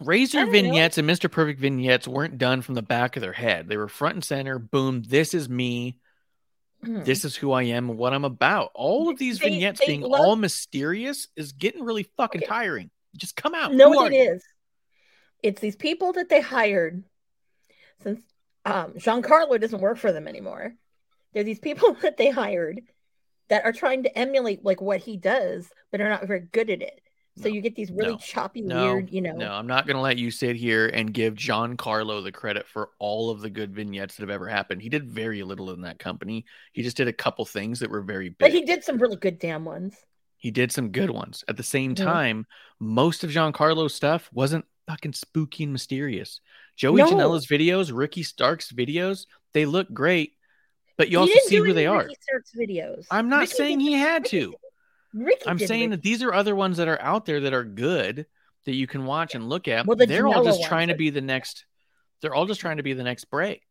[0.00, 0.52] Razor don't know.
[0.52, 1.30] vignettes and Mr.
[1.30, 3.68] Perfect vignettes weren't done from the back of their head.
[3.68, 4.58] They were front and center.
[4.58, 5.98] Boom, this is me.
[6.82, 7.02] Hmm.
[7.04, 8.70] This is who I am and what I'm about.
[8.74, 12.46] All of these They- vignettes they being love- all mysterious is getting really fucking Okay.
[12.48, 12.90] tiring.
[13.16, 13.74] Just come out.
[13.74, 14.42] know Who it is.
[15.42, 17.02] It's these people that they hired
[18.02, 18.20] since
[18.64, 20.74] um, Giancarlo doesn't work for them anymore.
[21.32, 22.80] They're these people that they hired
[23.48, 26.82] that are trying to emulate like what he does, but are not very good at
[26.82, 27.00] it.
[27.40, 29.32] So No, you get these really no, choppy, No, weird, you know.
[29.32, 33.30] no, I'm not gonna let you sit here and give Giancarlo the credit for all
[33.30, 34.82] of the good vignettes that have ever happened.
[34.82, 36.44] He did very little in that company.
[36.72, 38.38] He just did a couple things that were very big.
[38.38, 39.96] But he did some really good damn ones.
[40.36, 41.44] He did some good ones.
[41.48, 42.04] At the same Mhm.
[42.04, 42.46] time,
[42.78, 46.40] most of Giancarlo's stuff wasn't fucking spooky and mysterious.
[46.76, 47.10] Joey No.
[47.10, 50.34] Janela's videos, Ricky Starks' videos, they look great,
[50.96, 52.08] but you He also see who they are.
[52.22, 53.06] Starks videos.
[53.10, 54.54] I'm not Ricky saying he had Ricky to.
[55.12, 58.26] Ricky I'm saying that these are other ones that are out there that are good
[58.66, 59.86] that you can watch and look at.
[59.86, 61.64] Well, the they're all just trying to be the next.
[62.20, 63.62] They're all just trying to be the next break.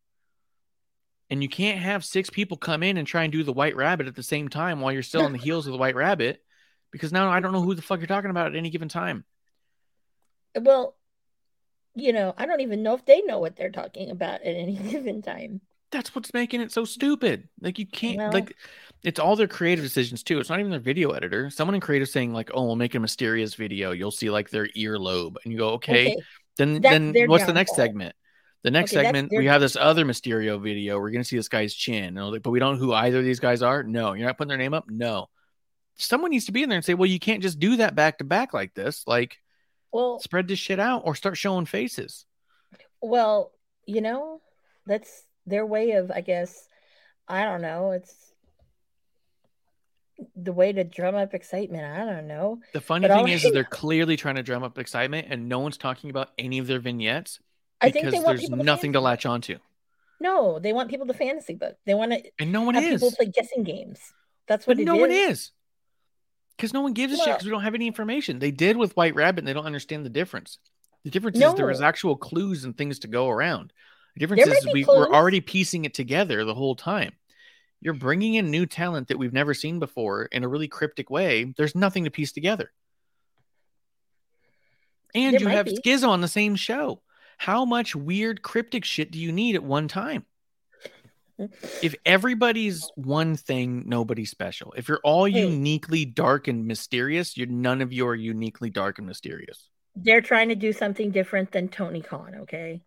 [1.29, 4.07] And you can't have six people come in and try and do the White Rabbit
[4.07, 6.43] at the same time while you're still on the heels of the White Rabbit,
[6.91, 9.23] because now I don't know who the fuck you're talking about at any given time.
[10.59, 10.95] Well,
[11.93, 14.75] you know, I don't even know if they know what they're talking about at any
[14.91, 15.61] given time.
[15.91, 17.49] That's what's making it so stupid.
[17.61, 18.55] Like you can't Well- like
[19.03, 20.39] it's all their creative decisions too.
[20.39, 21.49] It's not even their video editor.
[21.49, 23.91] Someone in creative saying like, "Oh, we'll make a mysterious video.
[23.91, 26.15] You'll see like their earlobe," and you go, "Okay."
[26.57, 28.15] Then That's then what's the next segment?
[28.63, 30.99] The next Okay, segment, we have this other Mysterio video.
[30.99, 33.23] We're gonna see this guy's chin, and like, but we don't know who either of
[33.25, 33.83] these guys are.
[33.83, 34.89] No, you're not putting their name up.
[34.89, 35.29] No,
[35.95, 38.17] someone needs to be in there and say, well, you can't just do that back
[38.17, 39.05] to back like this.
[39.07, 39.37] Like,
[39.93, 42.25] Well, spread this shit out or start showing faces.
[43.01, 43.51] well,
[43.85, 44.41] you know,
[44.85, 46.67] that's their way of, I guess,
[47.27, 47.91] I don't know.
[47.91, 48.28] It's
[50.35, 51.83] the way to drum up excitement.
[51.83, 52.59] I don't know.
[52.73, 55.59] The funny But thing is, is they're clearly trying to drum up excitement, and no
[55.59, 57.39] one's talking about any of their vignettes
[57.81, 59.57] I think because there's to nothing to fantasy latch onto,
[60.19, 61.77] No, they want people to fantasy book.
[61.85, 63.01] They want to and no one have is.
[63.01, 63.99] people play guessing games.
[64.47, 65.01] That's what But no is.
[65.01, 65.51] one is.
[66.57, 68.39] Because no one gives a shit because we don't have any information.
[68.39, 70.57] They did with White Rabbit and they don't understand the difference.
[71.05, 71.85] The difference is there is No.
[71.87, 73.71] actual clues and things to go around.
[74.15, 74.97] The difference There is we, clues.
[74.97, 77.13] we're already piecing it together the whole time.
[77.81, 81.53] You're bringing in new talent that we've never seen before in a really cryptic way.
[81.55, 82.71] There's nothing to piece together.
[85.15, 85.77] And There you have be.
[85.77, 87.01] Skizzo on the same show.
[87.37, 90.25] How much weird cryptic shit do you need at one time?
[91.81, 94.73] if everybody's one thing, nobody's special.
[94.75, 95.47] If you're all Hey.
[95.47, 99.69] uniquely dark and mysterious, you're none of you are uniquely dark and mysterious.
[99.95, 102.81] They're trying to do something different than Tony Khan, okay?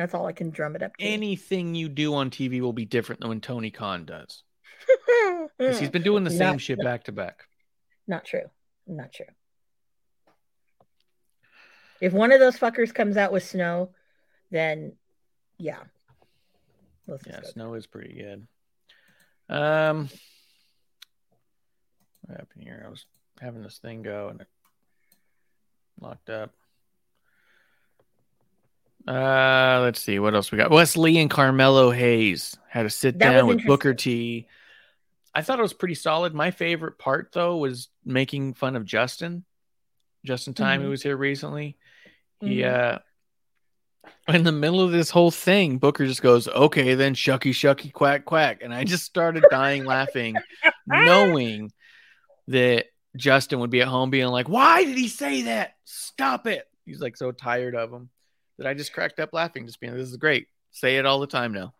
[0.00, 1.04] That's all I can drum it up to.
[1.04, 4.42] Anything you do on TV will be different than when Tony Khan does.
[5.58, 7.44] Because he's been doing the same Not- shit back to back.
[8.08, 8.44] Not true.
[8.86, 9.26] Not true.
[12.00, 13.90] If one of those fuckers comes out with snow,
[14.50, 14.94] then
[15.58, 15.80] yeah.
[17.06, 17.40] Let's Yeah.
[17.42, 18.46] Snow is pretty good.
[19.54, 20.08] Um,
[22.22, 22.82] what happened here?
[22.86, 23.04] I was
[23.40, 24.48] having this thing go and it
[26.00, 26.52] locked up.
[29.08, 30.70] Uh, let's see what else we got.
[30.70, 33.94] Wes Lee and Carmelo Hayes had a sit down with Booker.
[33.94, 34.46] T.
[35.34, 36.34] I thought it was pretty solid.
[36.34, 39.44] My favorite part though was making fun of Justin.
[40.24, 40.90] Justin Time, who Mhm.
[40.90, 41.76] was here recently.
[42.40, 42.72] He Mhm.
[42.96, 42.98] uh
[44.28, 48.24] in the middle of this whole thing, Booker just goes, "Okay, then shucky shucky quack
[48.24, 50.36] quack," and I just started dying laughing,
[50.86, 51.72] knowing
[52.48, 52.86] that
[53.16, 55.76] Justin would be at home being like, "Why did he say that?
[55.84, 58.10] Stop it!" He's like so tired of him
[58.60, 60.46] that I just cracked up laughing, just being, "This is great.
[60.70, 61.74] Say it all the time now."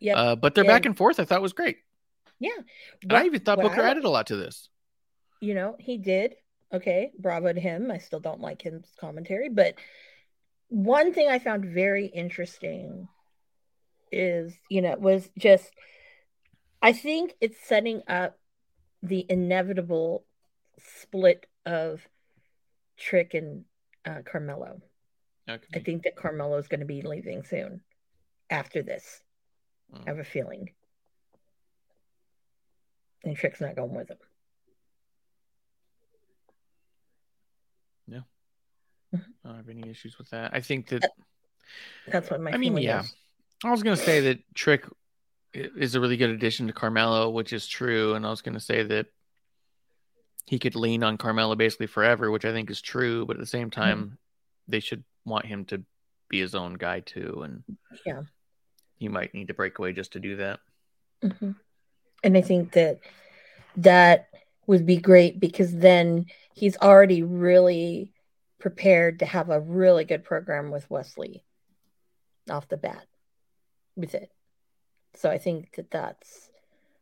[0.00, 0.16] Yeah.
[0.16, 1.78] Uh, but their back And- and forth, I thought was great.
[2.38, 2.50] yeah.
[3.02, 4.68] And I even thought Booker I- added a lot to this.
[5.40, 6.36] you know, he did.
[6.72, 7.90] Okay, bravo to him.
[7.90, 9.74] I still don't like his commentary, but
[10.68, 13.08] one thing I found very interesting
[14.10, 15.72] is, you know, was just
[16.82, 18.38] I think it's setting up
[19.02, 20.24] the inevitable
[20.78, 22.06] split of
[22.96, 23.64] Trick and
[24.04, 24.80] uh, Carmelo.
[25.46, 27.82] I think that Carmelo is going to be leaving soon
[28.50, 29.22] after this.
[29.92, 30.06] I Mm.
[30.06, 30.70] have a feeling.
[33.24, 34.18] And Trick's not going with him.
[38.06, 38.20] Yeah.
[39.14, 39.18] I
[39.48, 40.52] don't have any issues with that.
[40.54, 41.04] I think that
[42.06, 43.00] That's what my I mean, yeah.
[43.00, 43.14] is.
[43.64, 44.86] I was gonna say that Trick
[45.52, 48.82] is a really good addition to Carmelo, which is true, and I was gonna say
[48.82, 49.06] that
[50.46, 53.24] he could lean on Carmelo basically forever, which I think is true.
[53.24, 53.80] But at the same Mm-hmm.
[53.80, 54.18] time,
[54.68, 55.82] they should want him to
[56.28, 57.64] be his own guy too, and
[58.04, 58.22] Yeah.
[58.98, 60.60] he might need to break away just to do that.
[61.22, 61.52] hmm
[62.22, 63.00] And I think that
[63.76, 64.28] that
[64.66, 68.12] would be great because then he's already really
[68.58, 71.44] prepared to have a really good program with Wes Lee
[72.48, 73.06] off the bat
[73.96, 74.30] with it.
[75.14, 76.50] So I think that that's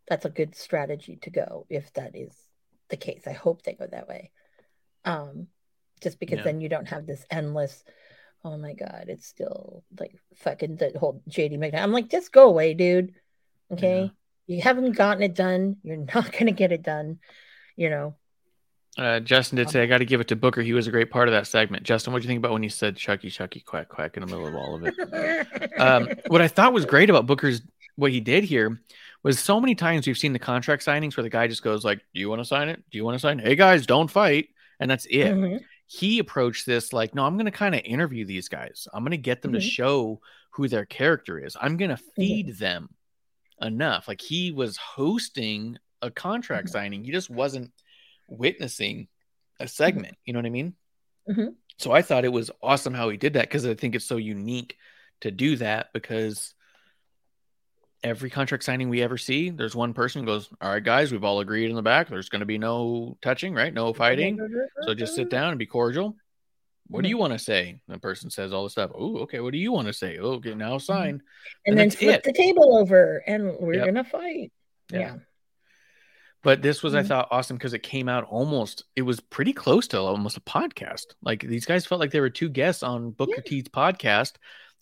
[0.08, 2.36] that's a good strategy to go if that is
[2.88, 3.22] the case.
[3.26, 4.32] I hope they go that way.
[5.04, 5.48] Um,
[6.00, 6.44] just because Yeah.
[6.44, 7.84] then you don't have this endless.
[8.44, 11.82] Oh my god, it's still like fucking the whole JD McDonagh.
[11.82, 13.14] I'm like, just go away, dude.
[13.70, 14.10] Okay,
[14.46, 15.76] you haven't gotten it done.
[15.82, 17.18] You're not gonna get it done.
[17.76, 18.16] You know.
[18.98, 20.60] Uh, Justin did say I got to give it to Booker.
[20.60, 21.82] He was a great part of that segment.
[21.82, 24.26] Justin, what do you think about when he said "Chucky, Chucky, quack, quack" in the
[24.26, 25.70] middle of all of it?
[25.80, 27.62] um, what I thought was great about Booker's
[27.96, 28.80] what he did here
[29.22, 32.00] was so many times we've seen the contract signings where the guy just goes like,
[32.12, 32.82] "Do you want to sign it?
[32.90, 33.40] Do you want to sign?
[33.40, 33.46] It?
[33.46, 35.32] Hey guys, don't fight," and that's it.
[35.32, 35.60] Mhm.
[35.94, 38.88] He approached this like, "No, I'm going to kind of interview these guys.
[38.94, 39.70] I'm going to get them to Mhm.
[39.70, 40.20] show
[40.52, 41.54] who their character is.
[41.60, 42.94] I'm going to feed them
[43.60, 46.72] enough." Like he was hosting a contract Mhm.
[46.72, 47.04] signing.
[47.04, 47.72] He just wasn't
[48.26, 49.08] witnessing
[49.60, 50.16] a segment.
[50.24, 50.74] You know what I mean?
[51.28, 51.56] Mhm.
[51.76, 54.16] So I thought it was awesome how he did that because I think it's so
[54.16, 54.78] unique
[55.20, 56.54] to do that because
[58.02, 61.40] every contract signing we ever see, there's one person goes, All right, guys, we've all
[61.40, 62.08] agreed in the back.
[62.08, 63.72] There's going to be no touching, right?
[63.72, 64.38] No fighting.
[64.82, 66.16] So just sit down and be cordial.
[66.88, 67.80] What do you want to say?
[67.88, 68.90] The person says all the stuff.
[68.94, 69.40] Oh, okay.
[69.40, 70.18] What do you want to say?
[70.18, 70.54] Oh, okay.
[70.54, 71.08] Now sign.
[71.10, 71.22] and,
[71.66, 72.22] and then flip it.
[72.24, 73.86] the table over, and we're Yep.
[73.86, 74.52] gonna fight.
[74.90, 74.98] Yeah.
[74.98, 75.16] Yeah.
[76.42, 77.06] But this was, I Mhm.
[77.08, 81.14] thought, awesome because it came out almost, it was pretty close to almost a podcast.
[81.22, 83.42] Like these guys felt like they were two guests on Booker Yeah.
[83.46, 84.32] T's podcast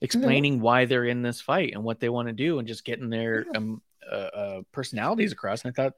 [0.00, 3.10] explaining why they're in this fight and what they want to do and just getting
[3.10, 3.56] their Yeah.
[3.56, 5.62] um, uh, uh, personalities across.
[5.64, 5.94] And I thought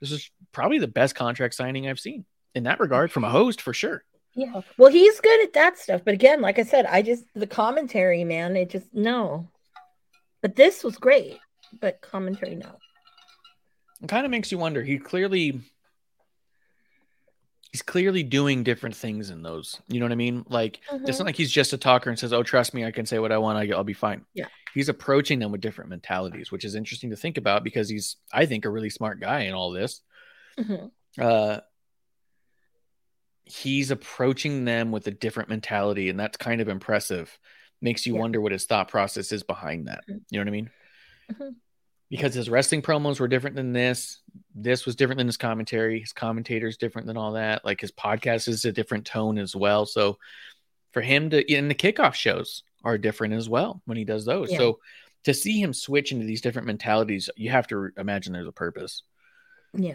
[0.00, 2.24] this is probably the best contract signing I've seen
[2.54, 4.04] in that regard from a host for sure.
[4.34, 4.62] Yeah.
[4.78, 6.02] Well, he's good at that stuff.
[6.04, 9.48] But again, like I said, I just the commentary, man, it just no.
[10.40, 11.38] But this was great.
[11.80, 12.78] But commentary, no.
[14.02, 14.82] It kind of makes you wonder.
[14.82, 15.60] He clearly.
[17.72, 19.80] He's clearly doing different things in those.
[19.88, 20.44] You know what I mean?
[20.50, 21.18] Like It's Mhm.
[21.20, 23.32] not like he's just a talker and says, "Oh, trust me, I can say what
[23.32, 23.56] I want.
[23.58, 24.46] I, I'll be fine." Yeah.
[24.74, 28.46] he's approaching them with different mentalities, which is interesting to think about because he's, I
[28.46, 30.00] think, a really smart guy in all this.
[30.58, 30.90] Mhm.
[31.20, 31.60] Uh,
[33.44, 37.38] he's approaching them with a different mentality, and that's kind of impressive.
[37.82, 38.20] Makes you Yeah.
[38.20, 40.04] wonder what his thought process is behind that.
[40.08, 40.22] Mhm.
[40.30, 41.52] You know what I mean?
[42.12, 44.20] Because his wrestling promos were different than this.
[44.54, 45.98] This was different than his commentary.
[45.98, 47.64] His commentator is different than all that.
[47.64, 49.86] Like his podcast is a different tone as well.
[49.86, 50.18] So
[50.92, 54.52] for him to and the kickoff shows are different as well when he does those.
[54.52, 54.58] Yeah.
[54.58, 54.80] So
[55.24, 59.04] to see him switch into these different mentalities, you have to imagine there's a purpose.
[59.72, 59.94] Yeah.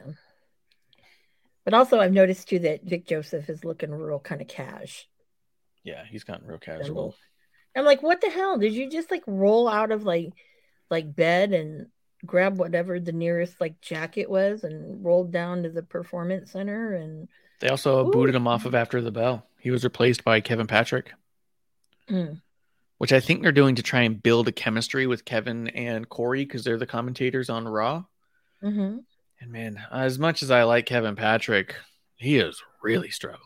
[1.66, 5.08] But also, I've noticed too that Vic Joseph is looking real kind of cash.
[5.84, 7.14] Yeah, he's gotten real casual.
[7.76, 8.58] I'm like, what the hell?
[8.58, 10.32] Did you just like roll out of like
[10.90, 11.88] like bed and
[12.26, 17.28] grab whatever the nearest like jacket was and rolled down to the performance center and
[17.60, 18.12] They also Ooh.
[18.12, 19.48] booted him off of after the bell.
[19.60, 21.12] He was replaced by Kevin Patrick,
[22.10, 22.42] Mm.
[22.98, 26.46] which I think they're doing to try and build a chemistry with Kevin and Corey
[26.46, 28.06] because they're the commentators on Raw.
[28.64, 29.04] Mhm.
[29.40, 31.76] And man, as much as I like Kevin Patrick,
[32.16, 33.44] he is really struggling.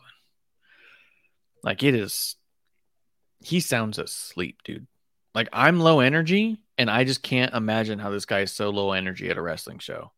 [1.62, 2.36] Like it is
[3.40, 4.86] he sounds asleep, dude.
[5.34, 8.92] Like I'm low energy and I just can't imagine how this guy is so low
[8.92, 10.12] energy at a wrestling show.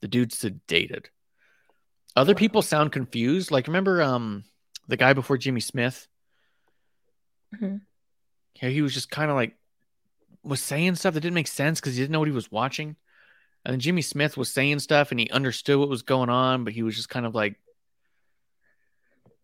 [0.00, 1.06] The dude's sedated.
[2.16, 3.50] Other people sound confused.
[3.50, 4.44] Like remember um
[4.86, 6.06] the guy before Jimmy Smith?
[7.54, 7.82] Mhm.
[8.62, 9.56] Yeah, he was just kind of like
[10.42, 12.96] was saying stuff that didn't make sense because he didn't know what he was watching.
[13.64, 16.72] And then Jimmy Smith was saying stuff and he understood what was going on, but
[16.72, 17.56] he was just kind of like,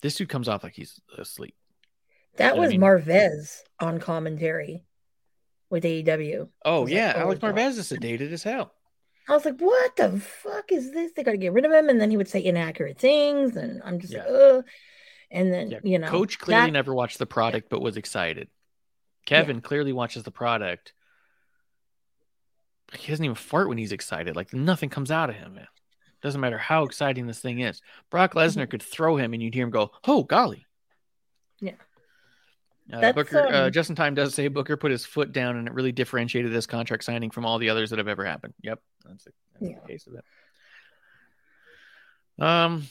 [0.03, 1.55] this dude comes off like he's asleep.
[2.37, 2.81] That You know was I mean?
[2.81, 4.85] Marvez on commentary
[5.75, 6.49] with AEW.
[6.65, 7.15] Oh, was like, yeah.
[7.17, 7.41] oh, Alex.
[7.41, 8.73] Marvez is sedated as hell.
[9.29, 11.11] I was like, what the fuck is this?
[11.13, 11.89] They got to get rid of him.
[11.89, 13.57] And then he would say inaccurate things.
[13.57, 14.65] And I'm just like, ugh.
[15.33, 15.81] And then, Yeah.
[15.83, 18.49] you know, Coach clearly that- never watched the product, but was excited.
[19.27, 20.93] Kevin clearly watches the product.
[22.97, 24.37] He doesn't even fart when he's excited.
[24.37, 25.67] Like nothing comes out of him, man.
[26.23, 27.83] Doesn't matter how exciting this thing is.
[28.11, 28.71] Brock Lesnar mm-hmm.
[28.71, 30.67] could throw him and you'd hear him go, oh, golly.
[31.59, 31.73] Yeah.
[32.93, 35.73] Uh, Booker, uh, um, Justin Time does say Booker put his foot down and it
[35.73, 38.53] really differentiated this contract signing from all the others that have ever happened.
[38.63, 38.81] Yep.
[39.07, 39.79] That's, the that's Yeah.
[39.81, 40.25] the case of it.
[42.39, 42.87] Um,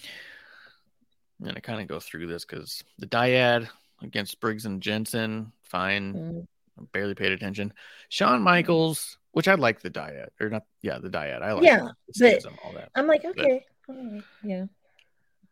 [1.45, 3.67] I'm to kind of go through this because the dyad
[4.01, 6.13] against Briggs and Jensen, fine.
[6.13, 7.73] Mm, barely paid attention.
[8.09, 11.41] Shawn Michaels, which I like the dyad, or not, yeah, the dyad.
[11.41, 11.89] I like Yeah,
[12.19, 12.89] but- all that.
[12.95, 13.63] I'm like, okay.
[13.87, 14.65] right, Yeah.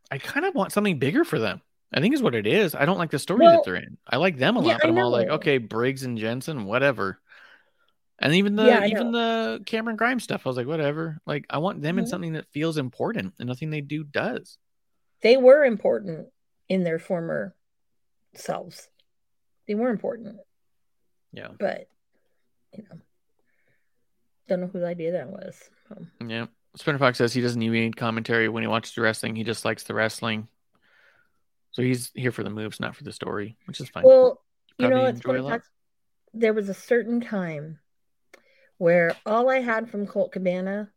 [0.10, 1.62] I kind of want something bigger for them.
[1.94, 2.74] I think is what it is.
[2.74, 3.98] I don't like the story Well, that they're in.
[4.08, 6.66] I like them a yeah, lot, but I I'm all like, okay, Briggs and Jensen,
[6.66, 7.20] whatever.
[8.20, 11.20] And even the Yeah, even the Cameron Grimes stuff, I was like, whatever.
[11.26, 12.08] Like, I want them in Mhm.
[12.08, 14.58] something that feels important, and nothing they do does.
[15.22, 16.30] They were important
[16.70, 17.56] in their former
[18.36, 18.90] selves.
[19.68, 20.40] They were important,
[21.34, 21.50] Yeah.
[21.60, 21.88] but
[22.74, 23.00] you know,
[24.48, 25.70] don't know whose idea that was.
[25.90, 26.46] Um, Yeah.
[26.78, 29.36] Spinner Fox says he doesn't even need commentary when he watches the wrestling.
[29.36, 30.48] He just likes the wrestling.
[31.72, 34.04] So he's here for the moves, not for the story, which is fine.
[34.04, 34.42] well,
[34.78, 35.60] you know, it's funny,
[36.34, 37.80] there was a certain time
[38.78, 40.90] where all I had from Colt Cabana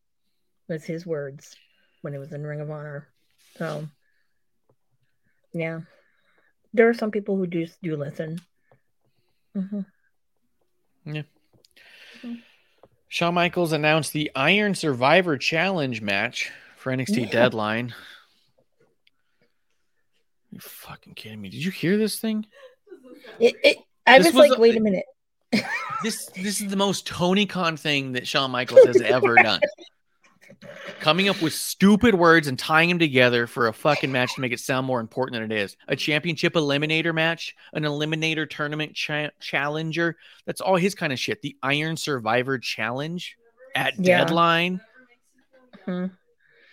[0.68, 1.56] was his words
[2.02, 3.08] when it was in Ring of Honor.
[3.56, 3.86] So,
[5.52, 5.80] yeah,
[6.72, 8.40] there are some people who do do listen.
[9.54, 9.80] hmm
[11.04, 11.22] Yeah.
[13.08, 17.30] Shawn Michaels announced the Iron Survivor Challenge match for NXT Yeah.
[17.30, 17.94] Deadline.
[20.54, 21.48] You fucking kidding me?
[21.48, 22.46] Did you hear this thing?
[23.40, 23.76] It, it,
[24.06, 25.04] I This was, was like, a- wait a minute.
[26.04, 29.60] This this is the most Tony Khan thing that Shawn Michaels has ever done.
[31.00, 34.52] Coming up with stupid words and tying them together for a fucking match to make
[34.52, 35.76] it sound more important than it is.
[35.88, 40.16] A championship eliminator match, an eliminator tournament cha- challenger.
[40.46, 41.42] That's all his kind of shit.
[41.42, 43.36] The Iron Survivor Challenge
[43.74, 44.18] at Yeah.
[44.18, 44.80] Deadline.
[45.86, 46.10] Mhm.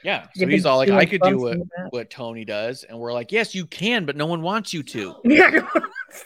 [0.04, 0.28] Yeah.
[0.36, 1.92] So he's all like, I could do what, in the back.
[1.92, 2.84] what Tony does.
[2.84, 5.16] And we're like, yes, you can, but no one wants you to.
[5.24, 5.68] Yeah.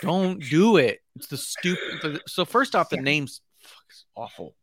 [0.02, 1.02] Don't do it.
[1.16, 2.22] It's the stupid.
[2.28, 3.02] So first off, the Yeah.
[3.04, 4.56] name's fuck's awful.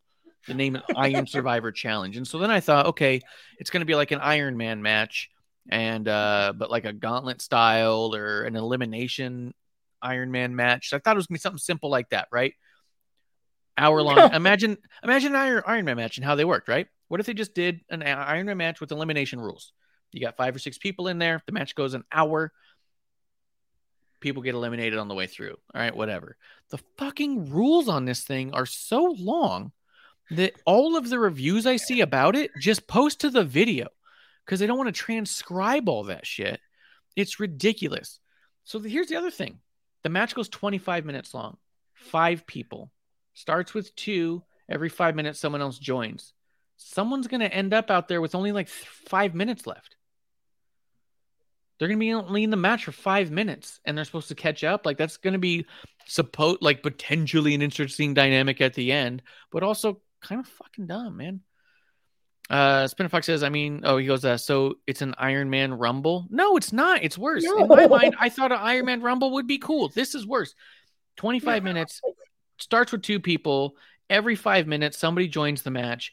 [0.47, 3.21] The name is Iron Survivor Challenge, and so then I thought, okay,
[3.59, 5.29] it's going to be like an Iron Man match,
[5.69, 9.53] and uh, but like a gauntlet style or an elimination
[10.01, 10.89] Iron Man match.
[10.89, 12.53] So I thought it was going to be something simple like that, right?
[13.77, 14.15] Hour long.
[14.17, 14.25] No.
[14.33, 16.87] Imagine, imagine an Iron Iron Man match and how they worked, right?
[17.07, 19.73] What if they just did an Iron Man match with elimination rules?
[20.11, 21.41] You got five or six people in there.
[21.45, 22.51] The match goes an hour
[24.23, 25.55] people get eliminated on the way through.
[25.75, 26.37] All right, whatever.
[26.71, 29.73] The fucking rules on this thing are so long
[30.31, 33.89] that all of the reviews I see about it just post to the video
[34.43, 36.59] because they don't want to transcribe all that shit.
[37.15, 38.19] It's ridiculous.
[38.63, 39.59] So the, here's the other thing
[40.01, 41.57] the match goes 25 minutes long,
[41.93, 42.89] five people,
[43.33, 44.41] starts with two.
[44.69, 46.33] Every five minutes, someone else joins.
[46.77, 49.95] Someone's going to end up out there with only like five minutes left.
[51.77, 54.35] They're going to be only in the match for five minutes and they're supposed to
[54.35, 54.85] catch up.
[54.85, 55.65] Like, that's going to be
[56.05, 59.21] supposed like potentially an interesting dynamic at the end,
[59.51, 61.41] but also kind of fucking dumb, man.
[62.49, 65.73] Uh, Spinner Fox says, I mean, oh, he goes, uh, so it's an Iron Man
[65.73, 66.27] Rumble?
[66.29, 67.03] No, it's not.
[67.03, 67.43] It's worse.
[67.43, 69.89] In my mind, I thought an Iron Man Rumble would be cool.
[69.89, 70.53] This is worse.
[71.17, 72.01] 25 minutes
[72.57, 73.75] starts with two people.
[74.09, 76.11] Every five minutes, somebody joins the match.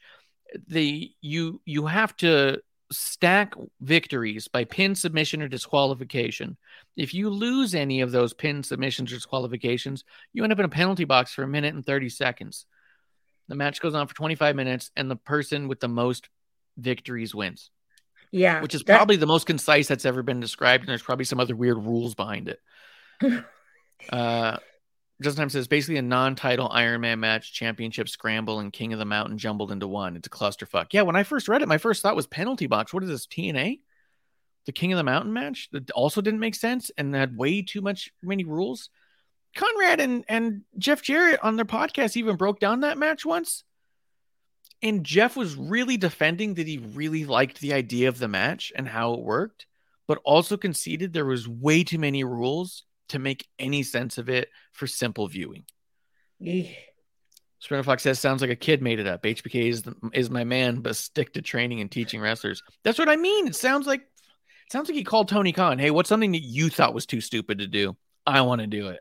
[0.69, 2.61] The you you have to
[2.93, 6.57] stack victories by pin submission or disqualification.
[6.97, 10.69] If you lose any of those pin submissions or disqualifications, you end up in a
[10.69, 12.67] penalty box for a minute and 30 seconds.
[13.47, 16.29] The match goes on for 25 minutes, and the person with the most
[16.77, 17.71] victories wins,
[18.33, 18.61] Yeah.
[18.61, 20.83] which is that- probably the most concise that's ever been described.
[20.83, 22.61] And there's probably some other weird rules behind it.
[24.11, 24.57] uh,
[25.23, 29.05] Justin Time says basically a non-title Iron Man match, championship scramble, and King of the
[29.05, 30.17] Mountain jumbled into one.
[30.17, 30.89] It's a clusterfuck.
[30.93, 32.95] Yeah, when I first read it, my first thought was penalty box.
[32.95, 33.81] What is this TNA?
[34.67, 37.83] The King of the Mountain match that also didn't make sense and had way too
[37.83, 38.89] much many rules.
[39.55, 43.65] Conrad and and Jeff Jarrett on their podcast even broke down that match once.
[44.83, 48.89] And Jeff was really defending that he really liked the idea of the match and
[48.89, 49.67] how it worked,
[50.07, 54.49] but also conceded there was way too many rules to make any sense of it
[54.73, 55.65] for simple viewing.
[56.43, 56.75] Eeh.
[57.59, 59.23] Sprinter Fox says, sounds like a kid made it up.
[59.23, 62.63] HBK is the, is my man, but stick to training and teaching wrestlers.
[62.85, 63.47] That's what I mean.
[63.47, 65.79] It sounds like it sounds like he called Tony Khan.
[65.79, 67.97] Hey, what's something that you thought was too stupid to do?
[68.27, 69.01] I want to do it.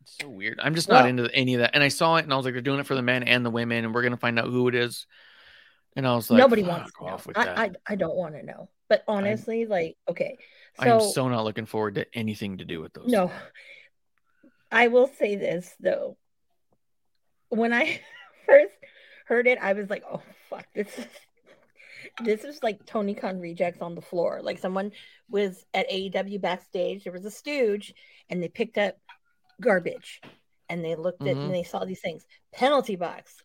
[0.00, 0.60] It's so weird.
[0.62, 1.72] I'm just not Well- into any of that.
[1.74, 3.44] And I saw it and I was like, they're doing it for the men and
[3.44, 5.06] the women, and we're gonna find out who it is.
[5.94, 7.10] And I was like, Nobody wants to know.
[7.10, 7.58] off with that.
[7.58, 8.68] I, I, I don't want to know.
[8.88, 10.38] But honestly, like, okay.
[10.78, 13.08] I am So, so not looking forward to anything to do with those.
[13.08, 13.30] no.
[14.70, 16.16] I will say this though.
[17.48, 18.00] When I
[18.46, 18.74] first
[19.26, 21.06] heard it, I was like, oh fuck, this is
[22.24, 24.40] this is like Tony Khan rejects on the floor.
[24.42, 24.92] Like someone
[25.30, 27.94] was at AEW backstage, there was a stooge,
[28.28, 28.96] and they picked up
[29.60, 30.20] garbage
[30.68, 31.44] and they looked at Mhm.
[31.46, 32.24] and they saw these things.
[32.52, 33.42] Penalty box.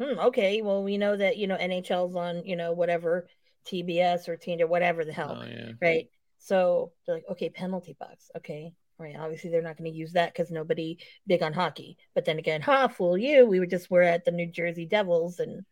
[0.00, 3.28] Hmm, okay, well, we know that you know NHL's on, you know, whatever
[3.66, 5.72] TBS or TNT or whatever the hell Oh yeah.
[5.80, 6.08] right?
[6.38, 8.30] So they're like, okay, penalty box.
[8.36, 8.74] Okay.
[8.98, 9.16] Right.
[9.18, 11.96] Obviously, they're not going to use that because nobody big on hockey.
[12.14, 13.44] But then again, ha, fool you.
[13.44, 15.64] We were just were at the New Jersey Devils and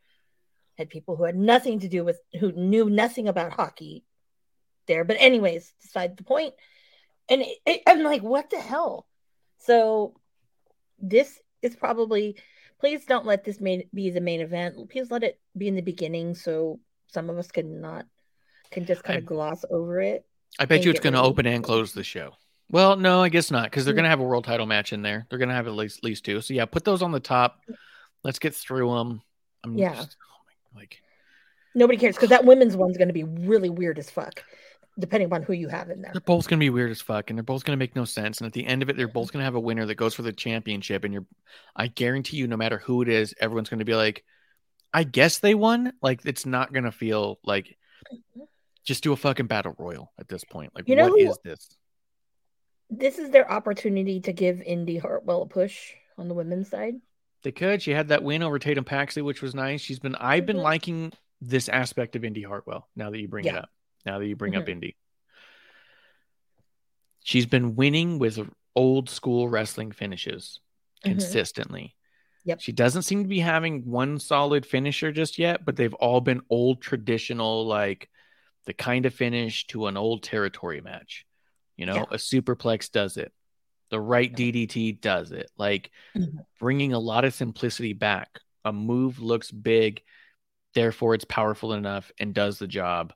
[0.77, 4.05] had people who had nothing to do with who knew nothing about hockey
[4.89, 5.05] there.
[5.05, 6.55] But anyways, beside the point.
[7.29, 9.07] And it, it, I'm like, what the hell?
[9.59, 10.15] So
[10.99, 12.37] this is probably.
[12.81, 14.75] Please don't let this main, be the main event.
[14.91, 16.81] Please let it be in the beginning so
[17.13, 18.07] some of us can not
[18.71, 20.25] can just kind I- of gloss over it.
[20.59, 22.33] I bet you it's going to open and close the show.
[22.71, 23.99] Well, no, I guess not because they're Mm.
[23.99, 25.27] going to have a world title match in there.
[25.29, 26.41] They're going to have at least, at least two.
[26.43, 27.61] So yeah, put those on the top.
[28.23, 29.23] Let's get through them.
[29.65, 29.95] I'm Yeah.
[29.95, 30.45] just- oh
[30.75, 31.01] my- like
[31.75, 34.45] Nobody cares because that women's one's going to be really weird as fuck,
[34.99, 36.13] depending upon who you have in there.
[36.13, 38.05] they're both going to be weird as fuck, and they're both going to make no
[38.05, 38.39] sense.
[38.39, 40.15] And at the end of it, they're both going to have a winner that goes
[40.15, 41.05] for the championship.
[41.05, 41.25] And you're,
[41.75, 44.23] I guarantee you, no matter who it is, everyone's going to be like,
[44.95, 45.93] I guess they won.
[46.03, 47.77] Like it's not going to feel like.
[48.85, 50.73] Just do a fucking battle royal at this point.
[50.75, 51.77] Like, You know what who- is this?
[52.91, 56.95] This is their opportunity to give Indy Hartwell a push on the women's side.
[57.45, 57.81] They could.
[57.81, 59.81] She had that win over Tatum Paxley, which was nice.
[59.81, 60.17] She's been.
[60.17, 60.63] I've been Mhm.
[60.65, 62.89] liking this aspect of Indy Hartwell.
[62.97, 63.71] Now that you bring it up.
[64.05, 64.71] Now that you bring up Mhm.
[64.71, 64.97] Indy,
[67.23, 68.39] she's been winning with
[68.75, 70.61] old school wrestling finishes
[71.05, 71.11] Mhm.
[71.13, 71.95] consistently.
[72.45, 72.61] Yep.
[72.61, 76.43] She doesn't seem to be having one solid finisher just yet, but they've all been
[76.51, 78.09] old traditional, like
[78.67, 81.25] the kind of finish to an old territory match.
[81.77, 82.03] You know, Yeah.
[82.11, 83.33] a superplex does it.
[83.91, 85.51] The right DDT does it.
[85.57, 86.45] Like Mhm.
[86.59, 88.41] bringing a lot of simplicity back.
[88.65, 90.03] A move looks big,
[90.75, 93.13] therefore it's powerful enough and does the job.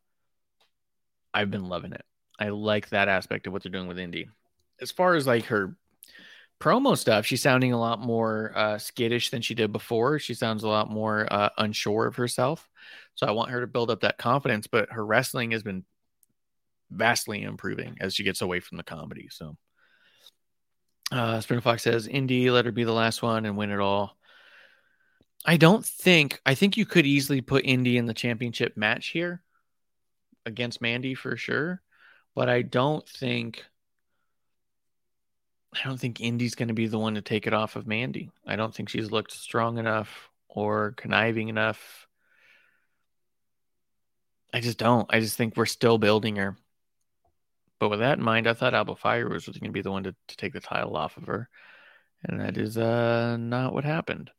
[1.33, 2.05] I've been loving it.
[2.39, 4.29] I like that aspect of what they're doing with Indy.
[4.81, 5.77] As far as like her
[6.61, 10.19] promo stuff, she's sounding a lot more uh, skittish than she did before.
[10.19, 12.69] She sounds a lot more uh, unsure of herself.
[13.15, 15.85] So I want her to build up that confidence, but her wrestling has been
[16.91, 19.29] vastly improving as she gets away from the comedy.
[19.31, 19.57] So
[21.11, 24.17] uh Sprinter Fox says, Indy, let her be the last one and win it all.
[25.45, 29.43] I don't think I think you could easily put Indy in the championship match here
[30.45, 31.83] against Mandy for sure.
[32.35, 33.65] But I don't think
[35.77, 38.31] I don't think Indy's going to be the one to take it off of Mandy.
[38.47, 42.07] I don't think she's looked strong enough or conniving enough.
[44.55, 45.07] I just don't.
[45.13, 46.57] I just think we're still building her.
[47.79, 50.05] But with that in mind, I thought Alba Fyre was going to be the one
[50.05, 51.49] to, to take the title off of her.
[52.25, 54.31] And that is uh, not what happened.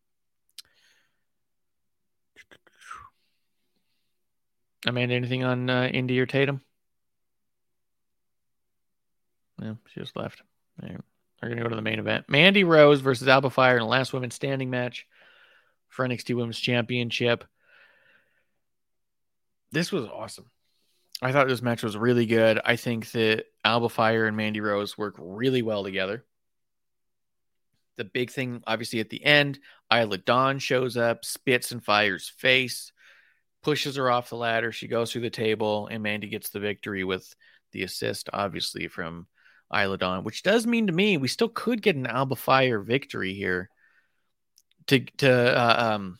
[4.87, 6.61] Amanda, anything on uh, Indy or Tatum?
[9.61, 10.41] Yeah, she just left.
[10.81, 10.99] All right.
[11.41, 12.25] We're going to go to the main event.
[12.27, 15.05] Mandy Rose versus Alba Fyre in a last women standing match
[15.87, 17.43] for NXT Women's Championship.
[19.71, 20.49] This was awesome.
[21.21, 22.59] I thought this match was really good.
[22.63, 26.23] I think that Alba Fyre and Mandy Rose work really well together.
[27.97, 29.59] The big thing, obviously, at the end,
[29.91, 32.91] Isla Dawn shows up, spits in Fyre's face,
[33.63, 34.71] pushes her off the ladder.
[34.71, 37.35] She goes through the table, and Mandy gets the victory with
[37.71, 39.25] the assist, obviously, from
[39.75, 43.33] Isla Dawn, which does mean to me we still could get an Alba Fyre victory
[43.33, 43.69] here
[44.87, 46.19] to to uh, um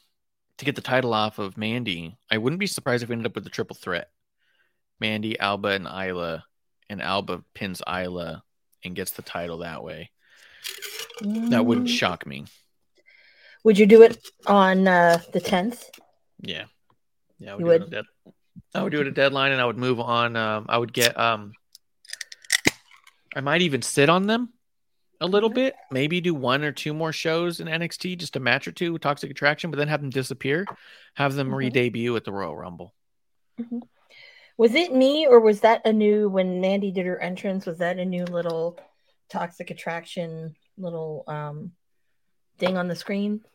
[0.57, 2.17] to get the title off of Mandy.
[2.31, 4.09] I wouldn't be surprised if we ended up with a triple threat.
[4.99, 6.43] Mandy, Alba, and Isla,
[6.89, 8.43] and Alba pins Isla
[8.83, 10.11] and gets the title that way.
[11.21, 11.97] That wouldn't Mm.
[11.97, 12.45] shock me.
[13.63, 15.89] Would you do it on uh, the tenth?
[16.39, 16.65] Yeah,
[17.39, 17.91] yeah, I would You do it would?
[17.91, 18.05] dead-
[18.73, 20.35] I would do it at deadline, and I would move on.
[20.35, 21.17] Um, I would get.
[21.19, 21.53] Um,
[23.37, 24.49] I might even sit on them
[25.21, 25.75] a little bit.
[25.91, 29.03] Maybe do one or two more shows in NXT, just a match or two with
[29.03, 30.65] Toxic Attraction, but then have them disappear.
[31.13, 31.55] Have them Mhm.
[31.55, 32.95] re-debut at the Royal Rumble.
[34.57, 37.67] Was it me or was that a new when Mandy did her entrance?
[37.67, 38.79] Was that a new little
[39.29, 41.73] toxic attraction little um
[42.57, 43.45] thing on the screen?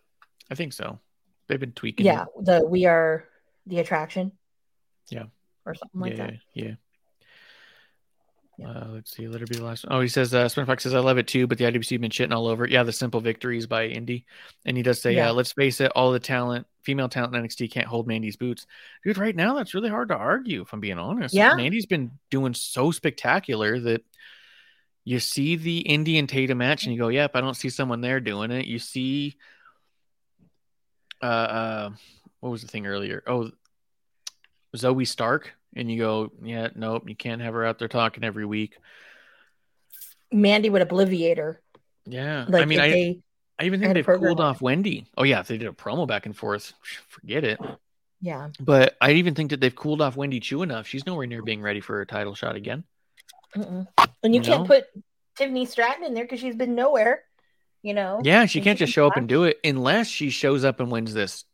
[0.49, 1.01] I think so.
[1.49, 2.07] They've been tweaking.
[2.07, 2.45] Yeah, it.
[2.45, 3.29] the we are
[3.67, 4.31] the attraction.
[5.09, 5.25] Yeah.
[5.67, 6.35] Or something like yeah, that.
[6.55, 6.75] yeah.
[8.65, 9.27] Uh, let's see.
[9.29, 9.85] Let her be the last.
[9.87, 9.97] one.
[9.97, 12.11] Oh, he says, uh, Spin Fox says, I love it too, but the IWC been
[12.11, 12.71] shitting all over it.
[12.71, 14.25] Yeah, the simple victories by Indy.
[14.65, 15.31] And he does say, Yeah.
[15.31, 18.67] uh, let's face it, all the talent, female talent in NXT can't hold Mandy's boots.
[19.05, 21.35] Dude, right now, that's really hard to argue, if I'm being honest.
[21.35, 21.55] Yeah.
[21.55, 24.03] Mandy's been doing so spectacular that
[25.05, 28.01] you see the Indy and Tatum match and you go, yep, I don't see someone
[28.01, 28.67] there doing it.
[28.67, 29.37] You see,
[31.23, 31.91] uh, uh,
[32.41, 33.23] what was the thing earlier?
[33.27, 33.51] Oh,
[34.77, 38.45] Zoey Stark, and you go, yeah, nope, you can't have her out there talking every
[38.47, 38.77] week.
[40.31, 41.61] Mandy would obliviate her.
[42.07, 43.21] Yeah, Like I mean, I, they
[43.59, 45.07] I even think they've cooled off Wendy.
[45.17, 46.73] Oh yeah, if they did a promo back and forth,
[47.09, 47.61] forget it.
[48.21, 48.49] yeah.
[48.59, 50.87] But I even think that they've cooled off Wendy Choo enough.
[50.87, 52.85] She's nowhere near being ready for a title shot again.
[53.57, 53.87] Mm-mm.
[54.23, 54.67] And you You can't know?
[54.67, 54.85] put
[55.37, 57.23] Tiffany Stratton in there because she's been nowhere.
[57.83, 58.21] You know.
[58.25, 60.81] Yeah, she And can't she just show up and do it unless she shows up
[60.81, 61.45] and wins this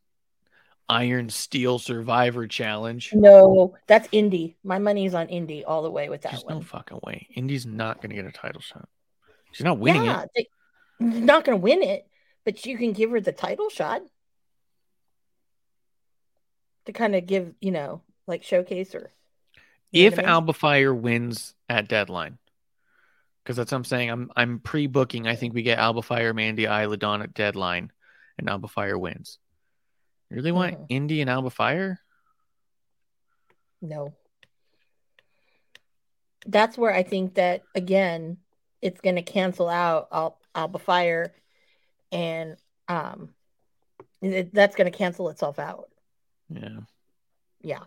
[0.89, 3.12] Iron Steel Survivor Challenge.
[3.14, 4.57] No, that's Indy.
[4.64, 6.55] My money's on Indy all the way with that There's one.
[6.57, 7.28] no fucking way.
[7.34, 8.89] Indy's not going to get a title shot.
[9.53, 10.30] She's not winning yeah, it.
[10.34, 10.49] they-
[11.01, 12.07] not going to win it,
[12.45, 14.03] but you can give her the title shot
[16.86, 19.12] to kind of give, you know, like showcase her.
[19.93, 20.26] You if I mean?
[20.26, 22.39] Alba Fyre wins at deadline,
[23.43, 24.11] because that's what I'm saying.
[24.11, 25.26] I'm I'm pre-booking.
[25.26, 27.93] I think we get Alba Fyre, Mandy, Isla Dawn at deadline,
[28.39, 29.39] and Alba Fyre wins.
[30.31, 30.87] Really want Mhm.
[30.89, 32.01] Indy and Alba Fyre?
[33.81, 34.14] No.
[36.47, 38.39] That's where I think that again,
[38.81, 41.35] it's going to cancel out Al- Alba Fyre,
[42.12, 42.57] and
[42.89, 43.35] um,
[44.22, 45.91] it, that's going to cancel itself out.
[46.49, 46.81] Yeah.
[47.61, 47.85] Yeah,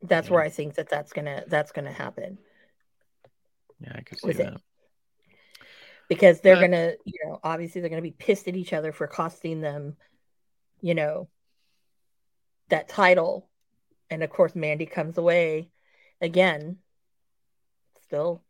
[0.00, 0.34] that's Yeah.
[0.34, 2.38] where I think that that's gonna that's gonna happen
[3.80, 4.44] Yeah, I could see With it.
[4.44, 4.60] that.
[6.08, 9.06] because they're Uh, gonna, you know, obviously they're gonna be pissed at each other for
[9.08, 9.96] costing them,
[10.80, 11.28] you know,
[12.68, 13.48] that title,
[14.10, 15.70] and of course Mandy comes away
[16.20, 16.78] again.
[18.04, 18.42] Still,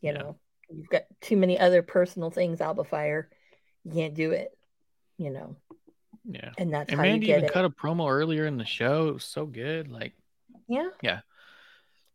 [0.00, 0.18] you Yeah.
[0.18, 0.38] know,
[0.70, 3.28] you've got too many other personal things, Alba Fyre.
[3.84, 4.56] You can't do it,
[5.16, 5.56] you know,
[6.24, 6.52] Yeah.
[6.58, 7.52] and that's And how you Mandy get even it.
[7.52, 9.08] cut a promo earlier in the show.
[9.08, 9.88] It was so good.
[9.90, 10.14] Like
[10.66, 11.20] yeah, Yeah.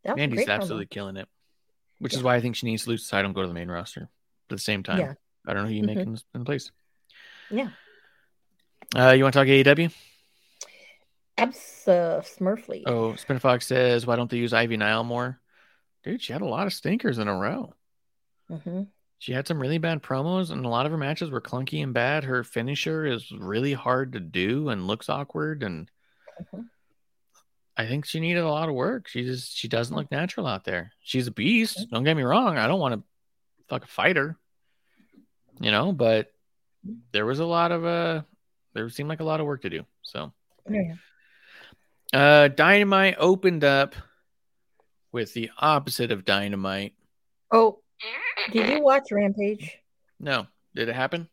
[0.04, 0.54] that was a Mandy's great promo.
[0.56, 1.28] absolutely killing it.
[2.00, 3.70] Which is why I think she needs to lose title and go to the main
[3.70, 4.08] roster.
[4.48, 5.14] But at the same time, Yeah.
[5.46, 6.06] I don't know who you make Mhm.
[6.06, 6.70] in, in place.
[7.50, 7.70] Yeah,
[8.96, 9.90] Uh, you want to talk AEW?
[11.38, 12.82] Abso-Smurfly.
[12.86, 15.40] Oh, Spin Fox says, why don't they use Ivy Nile more?
[16.02, 17.74] Dude, she had a lot of stinkers in a row.
[18.48, 18.82] hmm
[19.18, 21.94] She had some really bad promos, and a lot of her matches were clunky and
[21.94, 22.24] bad.
[22.24, 25.62] Her finisher is really hard to do and looks awkward.
[25.62, 25.90] And
[26.40, 26.68] Mhm.
[27.76, 29.08] I think she needed a lot of work.
[29.08, 30.92] She just she doesn't look natural out there.
[31.00, 31.86] She's a beast.
[31.90, 32.56] Don't get me wrong.
[32.58, 33.02] I don't want to
[33.68, 34.38] fuck a fighter,
[35.60, 35.92] you know.
[35.92, 36.32] But
[37.12, 38.22] there was a lot of uh,
[38.74, 39.86] there seemed like a lot of work to do.
[40.02, 40.32] So
[40.68, 40.94] Yeah.
[42.12, 43.94] Uh, Dynamite opened up
[45.12, 46.94] with the opposite of Dynamite.
[47.52, 47.80] Oh,
[48.52, 49.78] did you watch Rampage?
[50.20, 51.28] No, did it happen?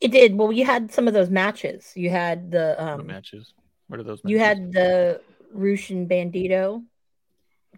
[0.00, 0.36] It did.
[0.36, 1.92] Well, you had some of those matches.
[1.94, 3.52] You had the what um, matches?
[3.88, 4.20] What are those?
[4.24, 5.20] you had the
[5.52, 6.82] Roosh and Bandido.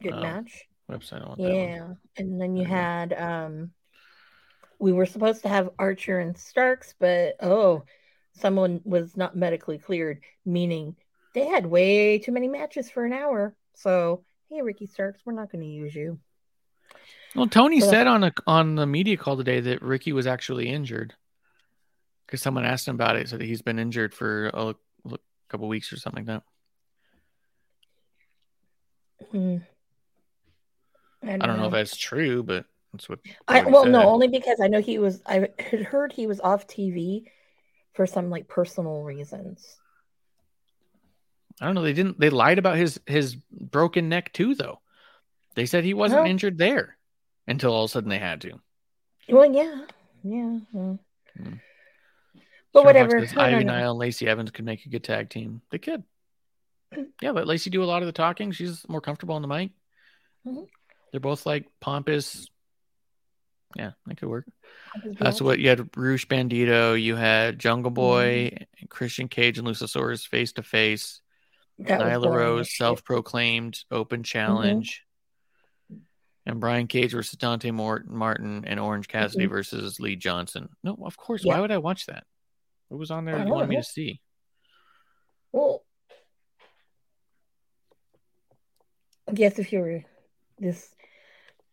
[0.02, 0.64] Good Oh, match.
[0.90, 1.22] website.
[1.22, 1.54] I want that one.
[1.54, 2.72] Yeah, and then you Okay.
[2.72, 3.70] had um,
[4.78, 7.84] we were supposed to have Archer and Starks, but oh,
[8.36, 10.96] someone was not medically cleared, meaning
[11.34, 13.54] they had way too many matches for an hour.
[13.74, 16.18] So hey, Ricky Starks, we're not going to use you.
[17.34, 20.68] Well, Tony So- said on a on the media call today that Ricky was actually
[20.68, 21.14] injured
[22.26, 23.28] because someone asked him about it.
[23.28, 24.74] so that he's been injured for a,
[25.10, 25.18] a
[25.48, 26.42] couple weeks or something like
[29.20, 29.28] that.
[29.30, 29.56] Hmm.
[31.22, 33.18] I don't know if that's true, but that's what.
[33.48, 35.22] I well, no, only because I know he was.
[35.26, 37.24] I had heard he was off TV
[37.94, 39.78] for some like personal reasons.
[41.60, 41.82] I don't know.
[41.82, 42.18] They didn't.
[42.18, 44.80] They lied about his his broken neck too, though.
[45.54, 46.96] They said he wasn't Well- injured there
[47.46, 48.60] until all of a sudden they had to.
[49.28, 49.84] Well, yeah,
[50.22, 50.58] yeah.
[50.72, 50.98] well.
[51.36, 51.54] Hmm.
[52.72, 53.20] But whatever.
[53.26, 53.72] Says I Ivy know.
[53.74, 55.62] Nile and Lacey Evans could make a good tag team.
[55.70, 56.02] They could.
[57.22, 58.52] Yeah, let Lacey do a lot of the talking.
[58.52, 59.70] She's more comfortable on the mic.
[60.46, 60.66] Mhm.
[61.10, 62.48] They're both like pompous.
[63.76, 64.46] Yeah, that could work.
[65.18, 67.94] That's what you had Roosh Bandido, you had Jungle Mm-hmm.
[67.94, 71.20] Boy, Christian Cage, and Luchasaurus face to face.
[71.80, 75.02] That Nyla Rose, self proclaimed open challenge.
[76.46, 80.68] And Brian Cage versus Dante Morton, Martin and Orange Cassidy versus Lee Johnson.
[80.82, 81.42] No, of course.
[81.42, 81.62] Why Mm-hmm.
[81.62, 82.24] Would I watch that?
[82.88, 84.20] What was on there you wanted me to see?
[85.52, 85.82] Well,
[89.26, 90.04] I guess if you were
[90.58, 90.94] this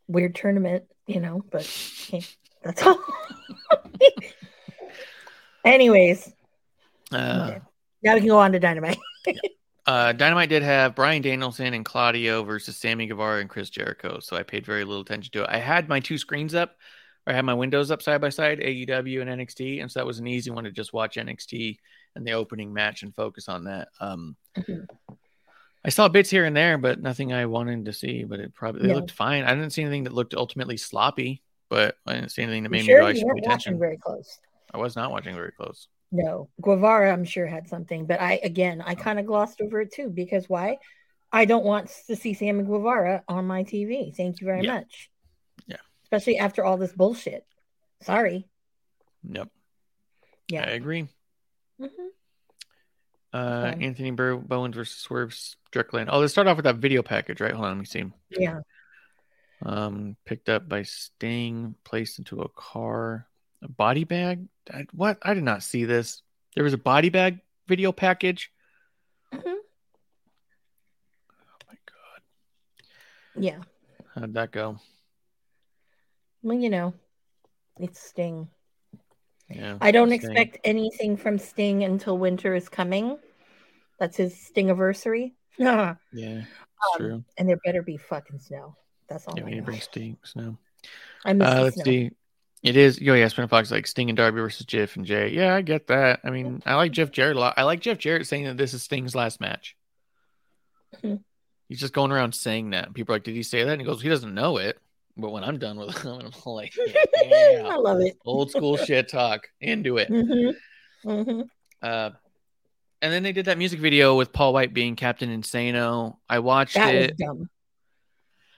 [0.07, 1.63] weird tournament, you know, but
[2.09, 2.23] hey,
[2.63, 2.97] that's all.
[5.65, 6.31] Anyways,
[7.11, 7.61] Uh, okay.
[8.03, 8.97] now we can go on to Dynamite.
[9.87, 14.19] Uh, Dynamite did have Bryan Danielson and Claudio versus Sammy Guevara and Chris Jericho.
[14.19, 15.49] So I paid very little attention to it.
[15.49, 16.75] I had my two screens up,
[17.25, 19.81] or I had my windows up side by side, AEW and NXT.
[19.81, 21.77] And so that was an easy one to just watch NXT
[22.15, 23.87] and the opening match and focus on that.
[23.99, 24.87] Um, Mhm.
[25.83, 28.23] I saw bits here and there, but nothing I wanted to see.
[28.23, 28.93] But it probably No.
[28.95, 29.45] looked fine.
[29.45, 32.85] I didn't see anything that looked ultimately sloppy, but I didn't see anything that made
[32.85, 33.79] sure me go, I should pay attention.
[33.79, 34.39] very close.
[34.73, 35.87] I was not watching very close.
[36.11, 39.93] No, Guevara, I'm sure had something, but I again, I kind of glossed over it
[39.93, 40.77] too because why?
[41.31, 44.13] I don't want to see Sammy Guevara on my TV.
[44.15, 44.73] Thank you very Yeah.
[44.75, 45.09] much.
[45.67, 45.77] Yeah.
[46.03, 47.45] Especially after all this bullshit.
[48.01, 48.49] Sorry.
[49.23, 49.47] Yep.
[50.49, 50.63] Yeah.
[50.63, 51.07] I agree.
[51.79, 51.89] Mhm.
[53.33, 53.85] Uh, Okay.
[53.85, 56.09] Anthony Bur- Bowens versus Swerve Strickland.
[56.11, 57.53] Oh, let's start off with that video package, right?
[57.53, 57.99] Hold on, let me see.
[57.99, 58.13] him.
[58.31, 58.59] Yeah.
[59.63, 63.27] Um, picked up by Sting, placed into a car.
[63.63, 64.47] A body bag?
[64.73, 65.17] I, what?
[65.21, 66.21] I did not see this.
[66.55, 68.51] There was a body bag video package.
[69.33, 69.41] Mhm.
[69.45, 69.61] Oh
[71.67, 72.21] my god,
[73.35, 73.59] Yeah.
[74.15, 74.77] how'd that go?
[76.43, 76.93] Well, you know,
[77.79, 78.49] it's Sting.
[79.49, 80.19] Yeah, I don't Sting.
[80.19, 83.17] expect anything from Sting until winter is coming.
[83.99, 85.33] That's his Stingiversary.
[85.57, 86.47] Yeah, That's
[86.95, 87.23] Um, true.
[87.37, 88.75] And there better be fucking snow.
[89.07, 90.57] That's all Yeah, I we need to bring Sting Snow.
[91.23, 91.83] I miss Uh, let's snow.
[91.83, 92.11] see.
[92.63, 92.99] It is.
[93.01, 95.29] Oh yeah, Spin Fox like Sting and Darby versus Jeff and Jay.
[95.29, 96.19] Yeah, I get that.
[96.23, 97.55] I mean, I like Jeff Jarrett a lot.
[97.57, 99.75] I like Jeff Jarrett saying that this is Sting's last match.
[101.03, 101.23] Mhm.
[101.69, 102.93] He's just going around saying that.
[102.93, 104.77] People are like, "Did he say that?" And he goes, "He doesn't know it."
[105.17, 106.73] But when I'm done with him, I'm like,
[107.17, 108.17] I love it.
[108.25, 110.49] old school shit talk into it." hmm
[111.03, 111.41] hmm
[111.81, 112.11] Uh,
[113.01, 116.17] and then they did that music video with Paul White being Captain Insano.
[116.29, 117.19] I watched That it.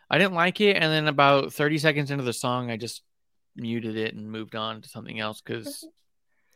[0.10, 3.02] I didn't like it, and then about 30 seconds into the song, I just
[3.56, 5.88] muted it and moved on to something else because mm-hmm.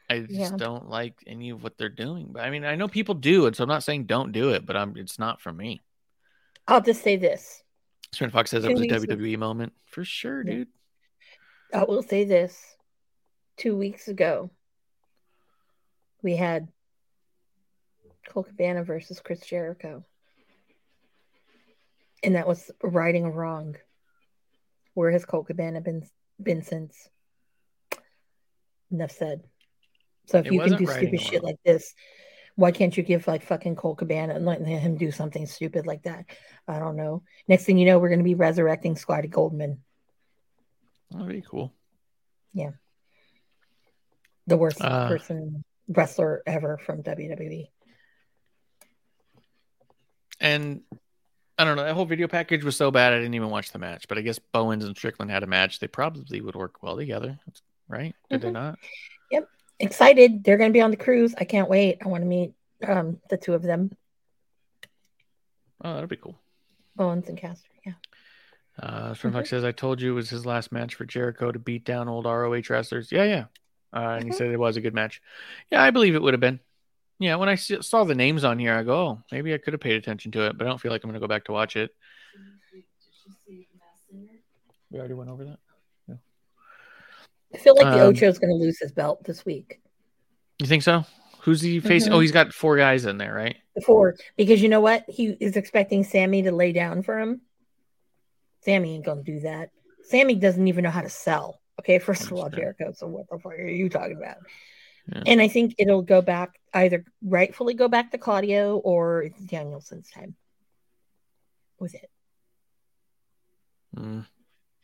[0.10, 0.58] I just Yeah.
[0.58, 2.30] don't like any of what they're doing.
[2.32, 4.66] But I mean, I know people do it, so I'm not saying don't do it,
[4.66, 5.82] but I'm it's not for me.
[6.68, 7.64] I'll just say this.
[8.14, 10.54] Spin Fox says Two was a weeks ago- WWE moment for sure, Yeah.
[10.54, 10.68] dude.
[11.74, 12.76] I will say this.
[13.58, 14.50] Two weeks ago,
[16.22, 16.70] we had
[18.30, 20.06] Colt Cabana versus Chris Jericho.
[22.24, 23.76] And that was righting a wrong.
[24.94, 26.08] Where has Colt Cabana been
[26.64, 27.10] since?
[28.92, 29.44] Enough said.
[30.28, 31.94] So if It you can do stupid shit like this,
[32.56, 36.04] why can't you give like fucking Colt Cabana and let him do something stupid like
[36.04, 36.26] that?
[36.68, 37.24] I don't know.
[37.48, 39.82] Next thing you know, we're going to be resurrecting Scotty Goldman,
[41.12, 41.74] That'd be cool.
[42.54, 42.72] Yeah.
[44.48, 47.04] The worst Uh, person wrestler ever from.
[47.04, 47.70] WWE.
[50.40, 50.82] And
[51.58, 53.80] I don't know, that whole video package was so bad I didn't even watch the
[53.80, 54.08] match.
[54.08, 55.80] But I guess Bowens and Strickland had a match.
[55.80, 57.40] They probably would work well together,
[57.88, 58.16] right?
[58.30, 58.54] Did they Mhm.
[58.54, 58.80] not?
[59.32, 59.50] Yep.
[59.80, 60.44] Excited.
[60.44, 61.34] They're going to be on the cruise.
[61.38, 61.98] I can't wait.
[62.04, 62.54] I want to meet
[62.88, 63.92] um, the two of them,
[65.84, 66.40] Oh, that'd be cool.
[66.96, 67.70] Bowens and Caster.
[67.86, 67.94] Yeah.
[68.82, 69.44] Uh, Spin Mm-hmm.
[69.46, 72.26] Says, I told you it was his last match for Jericho to beat down old
[72.26, 73.12] ROH wrestlers.
[73.12, 73.46] Yeah, yeah.
[73.94, 74.34] Uh, and he Mhm.
[74.36, 75.22] said it was a good match.
[75.72, 76.60] Yeah, I believe it would have been.
[77.20, 79.82] Yeah, when I saw the names on here, I go, oh, maybe I could have
[79.82, 81.52] paid attention to it, but I don't feel like I'm going to go back to
[81.52, 81.90] watch it.
[84.92, 85.60] We already went over that.
[87.54, 89.80] I feel like the Um, Ocho's going to lose his belt this week.
[90.60, 91.06] You think so?
[91.42, 92.12] Who's he facing?
[92.12, 92.22] Oh, Mhm.
[92.22, 93.56] he's got four guys in there, right?
[93.74, 95.06] Before, because you know what?
[95.08, 97.42] He is expecting Sammy to lay down for him.
[98.62, 99.70] Sammy ain't going to do that.
[100.04, 101.62] Sammy doesn't even know how to sell.
[101.80, 102.50] Okay, first of all.
[102.50, 102.92] Jericho.
[102.94, 104.38] So what the fuck are you talking about?
[105.12, 105.24] Yeah.
[105.26, 110.10] And I think it'll go back either rightfully go back to Claudio or it's Danielson's
[110.10, 110.36] time
[111.80, 112.10] with it.
[113.96, 114.26] Mm.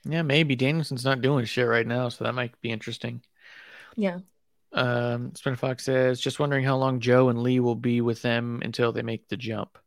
[0.06, 0.56] Yeah, maybe.
[0.56, 3.22] Danielson's not doing shit right now, so that might be interesting.
[3.96, 4.20] Yeah.
[4.74, 8.62] Um, Spinner Fox says, just wondering how long Joe and Lee will be with them
[8.64, 9.78] until they make the jump.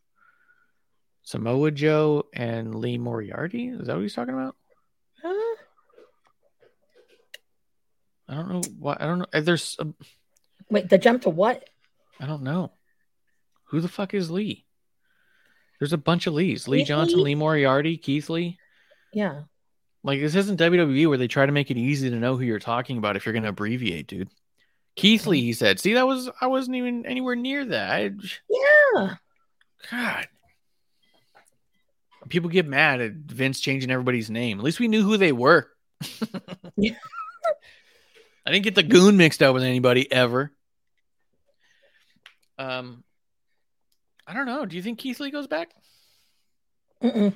[1.23, 3.69] Samoa Joe and Lee Moriarty?
[3.69, 4.55] Is that what he's talking about?
[5.23, 5.57] Huh?
[8.29, 8.63] I don't know.
[8.79, 8.97] why.
[8.99, 9.27] I don't know.
[9.33, 9.87] Uh, There's, a,
[10.71, 11.69] Wait, the jump to what?
[12.21, 12.73] I don't know.
[13.67, 14.65] Who the fuck is Lee?
[15.79, 16.69] There's a bunch of Lees.
[16.69, 17.35] Lee Johnson, Lee?
[17.35, 18.59] Moriarty, Keith Lee.
[19.13, 19.43] Yeah.
[20.03, 22.59] Like this isn't WWE where they try to make it easy to know who you're
[22.59, 24.31] talking about if you're going to abbreviate, dude.
[24.95, 25.79] Keith Lee, he said.
[25.79, 27.91] See, that was I wasn't even anywhere near that.
[27.91, 28.11] I,
[28.49, 29.15] Yeah.
[29.91, 30.29] God.
[32.29, 34.59] People get mad at Vince changing everybody's name.
[34.59, 35.69] At least we knew who they were.
[36.77, 36.95] Yeah.
[38.47, 40.53] I didn't get the goon mixed up with anybody ever.
[42.59, 43.03] Um,
[44.27, 44.65] I don't know.
[44.67, 45.71] Do you think Keith Lee goes back?
[47.03, 47.33] Mm-mm.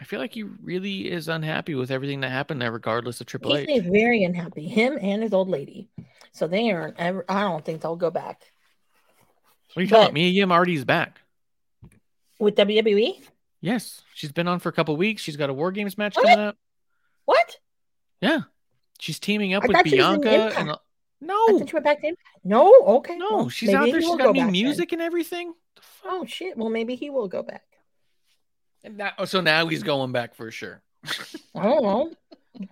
[0.00, 3.56] I feel like he really is unhappy with everything that happened there, regardless of Triple
[3.56, 3.68] H.
[3.68, 4.68] is very unhappy.
[4.68, 5.88] Him and his old lady.
[6.32, 7.24] So they aren't ever.
[7.28, 8.42] I don't think they'll go back
[9.72, 10.12] What are you talking about?
[10.12, 11.18] Mia Yim already is back.
[12.38, 12.54] with?
[12.56, 13.22] WWE.
[13.62, 15.22] Yes, she's been on for a couple weeks.
[15.22, 16.26] She's got a War Games match What?
[16.26, 16.56] coming up.
[17.24, 17.56] What?
[18.20, 18.40] Yeah,
[18.98, 20.58] she's teaming up I with thought she was in Bianca.
[20.60, 20.76] And I
[21.20, 22.28] no, thought you went back to Impact.
[22.44, 22.72] No.
[22.98, 23.16] Okay.
[23.16, 24.00] no, Well, she's out there.
[24.00, 24.52] She's got go new back then.
[24.52, 25.54] music and everything.
[26.04, 26.56] Oh shit.
[26.56, 27.62] Well, maybe he will go back.
[28.84, 30.82] And that- oh, so now he's going back for sure.
[31.54, 32.12] I don't know.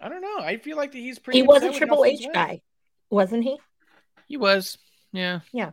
[0.00, 0.38] I don't know.
[0.38, 1.38] I feel like that he's pretty.
[1.38, 2.34] He was upset a Triple H went.
[2.34, 2.62] guy,
[3.10, 3.58] wasn't he?
[4.26, 4.76] He was.
[5.12, 5.40] Yeah.
[5.52, 5.70] Yeah.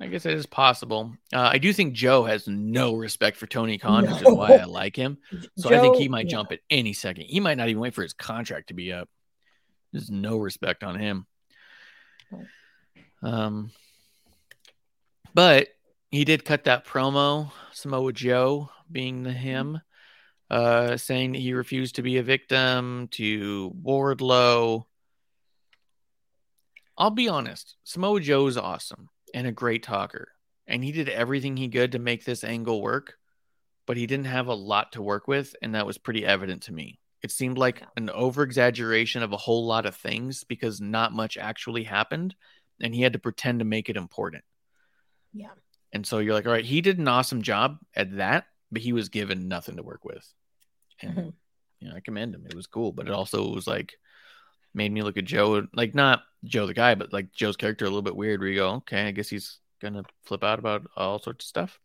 [0.00, 1.12] I guess it is possible.
[1.32, 4.64] Uh, I do think Joe has no respect for Tony Khan, which is why I
[4.64, 5.18] like him.
[5.56, 6.36] So I think he might yeah.
[6.36, 7.24] jump at any second.
[7.24, 9.08] He might not even wait for his contract to be up.
[9.92, 11.26] There's no respect on him.
[13.22, 13.72] Um,
[15.34, 15.68] but
[16.10, 19.80] he did cut that promo, Samoa Joe being the him,
[20.50, 24.84] uh, saying that he refused to be a victim to Wardlow.
[26.96, 30.32] I'll be honest, Samoa Joe's awesome and a great talker,
[30.66, 33.18] and he did everything he could to make this angle work
[33.88, 36.74] but he didn't have a lot to work with, and that was pretty evident to
[36.74, 36.98] me.
[37.22, 41.38] It seemed like an over exaggeration of a whole lot of things because not much
[41.38, 42.34] actually happened,
[42.82, 44.44] and he had to pretend to make it important.
[45.32, 45.52] Yeah.
[45.94, 48.92] And so you're like, all right, he did an awesome job at that, but he
[48.92, 50.30] was given nothing to work with.
[51.00, 51.32] And Mhm.
[51.80, 52.44] you know, I commend him.
[52.44, 53.94] It was cool, but it also was like
[54.74, 57.88] made me look at Joe like not Joe the guy, but like Joe's character a
[57.88, 58.40] little bit weird.
[58.40, 61.80] Where you go, okay, I guess he's gonna flip out about all sorts of stuff.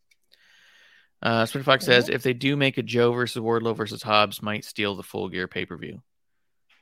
[1.22, 4.64] Uh, Split Fox says if they do make a Joe versus Wardlow versus Hobbs, might
[4.64, 6.02] steal the full gear pay per view.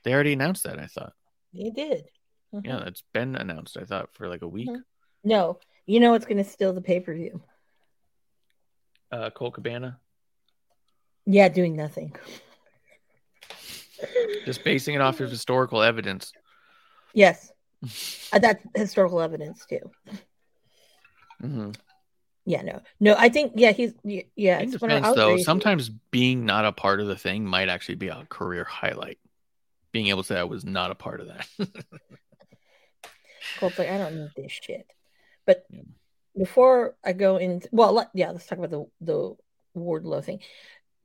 [0.03, 0.79] They already announced that.
[0.79, 1.13] I thought,
[1.53, 2.05] They did.
[2.53, 2.65] Mhm.
[2.65, 3.77] yeah, it's been announced.
[3.77, 4.69] I thought for like a week.
[4.69, 4.83] Mhm.
[5.23, 7.41] No, you know what's going to steal the pay per view?
[9.11, 9.99] Uh, Colt Cabana
[11.25, 12.13] Yeah, doing nothing.
[14.45, 16.31] Just basing it off of historical evidence.
[17.13, 17.51] Yes,
[18.33, 19.91] Uh, that's historical evidence too.
[21.41, 21.71] hmm
[22.45, 23.15] Yeah, no, no.
[23.17, 24.59] I think yeah, he's yeah.
[24.59, 25.45] In it's when I- defense, I'll though, agree with you.
[25.45, 29.19] sometimes being not a part of the thing might actually be a career highlight.
[29.91, 31.47] Being able to say I was not a part of that.
[33.59, 34.87] Colt's like, I don't need this shit.
[35.45, 35.81] But Yeah.
[36.37, 39.35] before I go in, well, let, yeah, let's talk about the the
[39.77, 40.39] Wardlow thing.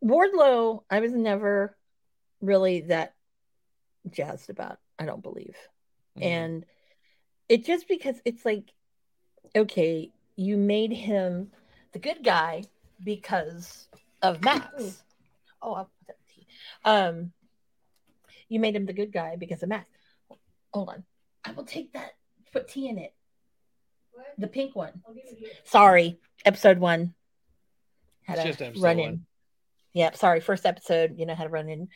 [0.03, 1.77] Wardlow, I was never
[2.41, 3.15] really that
[4.11, 4.79] jazzed about.
[4.99, 5.57] I don't believe,
[6.17, 6.23] Mhm.
[6.25, 6.67] and
[7.49, 8.73] it just because it's like,
[9.55, 11.53] okay, you made him
[11.93, 12.65] the good guy
[13.03, 13.89] because
[14.23, 15.03] of Max.
[15.63, 16.47] Oh, I'll put that tea.
[16.85, 17.33] Um,
[18.49, 19.89] you made him the good guy because of Max.
[20.75, 21.05] Hold on.
[21.45, 22.13] I will take that.
[22.53, 23.15] Put tea in it.
[24.37, 25.03] The pink one.
[25.65, 27.15] Sorry, episode one.
[28.25, 29.09] Had It's a just episode run one.
[29.09, 29.27] in.
[29.93, 30.41] Yeah, sorry.
[30.41, 31.89] First episode, you know, had a run in.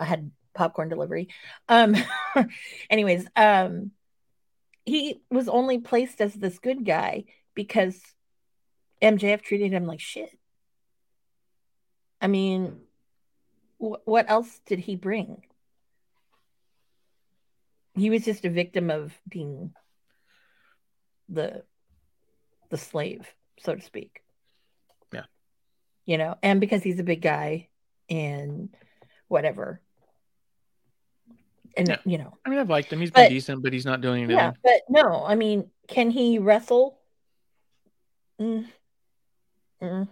[0.00, 1.28] I had popcorn delivery.
[1.68, 1.94] Um,
[2.90, 3.92] anyways, um,
[4.84, 7.24] he was only placed as this good guy
[7.54, 8.00] because
[9.02, 10.30] MJF treated him like shit.
[12.20, 12.80] I mean,
[13.78, 15.42] wh- what else did he bring?
[17.94, 19.72] He was just a victim of being
[21.28, 21.64] the
[22.70, 23.26] the slave,
[23.58, 24.22] so to speak.
[25.12, 25.24] Yeah.
[26.06, 27.68] You know, and because he's a big guy
[28.08, 28.74] and
[29.28, 29.80] whatever.
[31.76, 31.96] And Yeah.
[32.04, 33.00] you know, I mean, I've liked him.
[33.00, 34.36] He's been decent, but he's not doing anything.
[34.38, 36.98] yeah, but no, I mean, can he wrestle?
[38.40, 38.66] Mm.
[39.82, 40.08] Mm.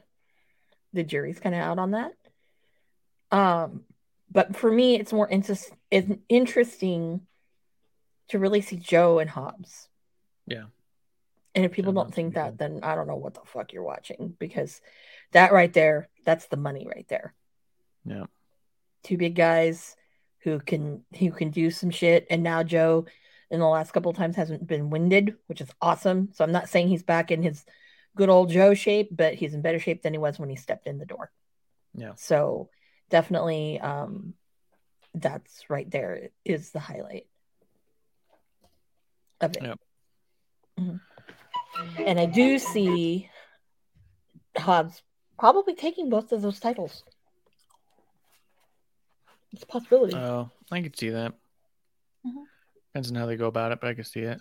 [0.92, 2.12] The jury's kind of out on that.
[3.30, 3.84] Um,
[4.30, 7.22] but for me, it's more interest it's interesting
[8.28, 9.88] to really see Joe and Hobbs.
[10.46, 10.64] Yeah.
[11.54, 13.82] And if people Joe don't think that, then I don't know what the fuck you're
[13.82, 14.80] watching because
[15.32, 17.34] that right there, that's the money right there.
[18.04, 18.26] Yeah.
[19.02, 19.96] Two big guys
[20.40, 22.26] who can who can do some shit.
[22.30, 23.06] And now Joe
[23.50, 26.30] in the last couple of times hasn't been winded, which is awesome.
[26.32, 27.64] So I'm not saying he's back in his
[28.16, 30.86] good old Joe shape, but he's in better shape than he was when he stepped
[30.86, 31.30] in the door.
[31.94, 32.12] Yeah.
[32.16, 32.70] So
[33.10, 34.34] definitely um
[35.14, 37.26] that's right there is the highlight
[39.40, 39.62] of it.
[39.62, 39.80] Yep.
[40.78, 41.00] Mhm.
[41.98, 43.30] And I do see
[44.56, 45.02] Hobbs
[45.38, 47.04] probably taking both of those titles.
[49.52, 50.14] It's a possibility.
[50.16, 51.32] Oh, I could see that.
[52.26, 52.44] Mhm.
[52.88, 54.40] Depends on how they go about it, but I can see it.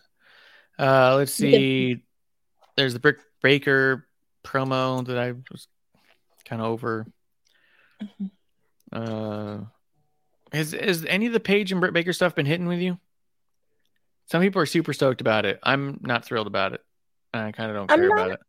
[0.77, 2.03] Uh, let's can- see.
[2.75, 4.07] There's the Britt Baker
[4.43, 5.67] promo that I was
[6.45, 7.05] kind of over.
[8.01, 8.31] Mhm.
[8.91, 9.65] Uh,
[10.51, 12.99] has has any of the Page and Britt Baker stuff been hitting with you?
[14.27, 15.59] Some people are super stoked about it.
[15.63, 16.81] I'm not thrilled about it.
[17.33, 18.39] I kind of don't I'm care not- about it.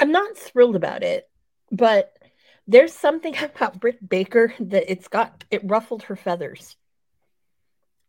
[0.00, 1.28] I'm not thrilled about it,
[1.70, 2.16] but
[2.66, 6.76] there's something about Britt Baker that it's got it ruffled her feathers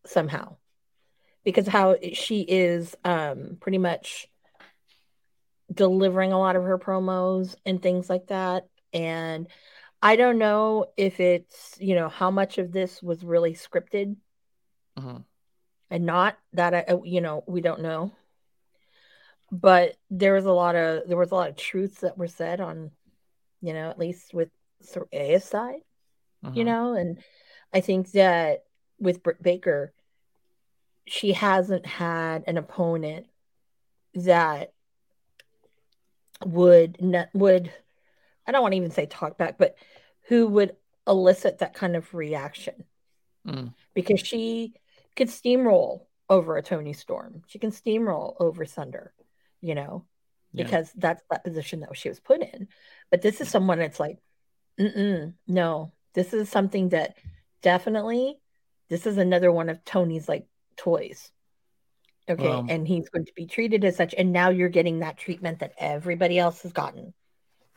[0.06, 0.56] somehow
[1.44, 4.27] because how she is um pretty much
[5.73, 9.48] delivering a lot of her promos and things like that and
[10.02, 14.15] I don't know if it's you know how much of this was really scripted
[14.98, 15.23] Mhm.
[15.90, 18.11] and not that I you know we don't know
[19.52, 22.61] but there was a lot of there was a lot of truths that were said
[22.61, 22.91] on
[23.66, 24.50] you know at least with
[24.84, 25.82] Saraya's side
[26.54, 26.66] you Mhm.
[26.66, 27.24] know and
[27.74, 28.66] I think that
[29.00, 29.94] with Britt Baker
[31.08, 33.28] she hasn't had an opponent
[34.14, 34.74] that
[36.46, 37.72] would not would
[38.46, 39.76] I don't want to even say talk back but
[40.28, 40.76] who would
[41.08, 42.86] elicit that kind of reaction
[43.46, 43.74] Mm.
[43.94, 44.74] because she
[45.16, 47.44] could steamroll over a Toni Storm.
[47.46, 49.14] She can steamroll over Thunder,
[49.62, 50.04] you know,
[50.56, 50.64] Yeah.
[50.65, 52.68] because that's that position that she was put in.
[53.11, 54.18] But this is someone that's like,
[54.80, 57.18] Mm-mm, no, this is something that
[57.61, 58.38] definitely,
[58.90, 61.32] this is another one of Tony's like toys.
[62.27, 62.64] Okay.
[62.73, 64.15] And he's going to be treated as such.
[64.18, 67.14] And now you're getting that treatment that everybody else has gotten.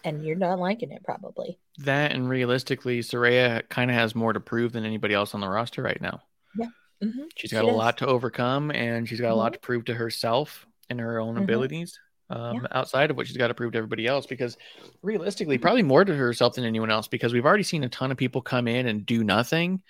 [0.05, 1.59] And you're not liking it, probably.
[1.79, 5.49] That and realistically, Saraya kind of has more to prove than anybody else on the
[5.49, 6.23] roster right now.
[7.03, 7.25] Mm-hmm.
[7.37, 10.67] She's got a lot to overcome and she's got a lot to prove to herself
[10.91, 11.43] and her own Mhm.
[11.45, 11.99] abilities.
[12.31, 12.61] Um, Yeah.
[12.73, 14.27] outside of what she's got to prove to everybody else.
[14.27, 14.57] Because
[15.03, 17.09] realistically, probably more to herself than anyone else.
[17.09, 19.83] Because we've already seen a ton of people come in and do nothing,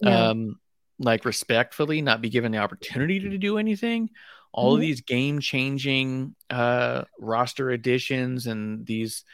[0.00, 0.28] Yeah.
[0.30, 0.58] um,
[0.98, 4.10] like respectfully, not be given the opportunity to do anything.
[4.52, 4.82] All of Mhm.
[4.82, 9.24] these game changing uh, roster additions and these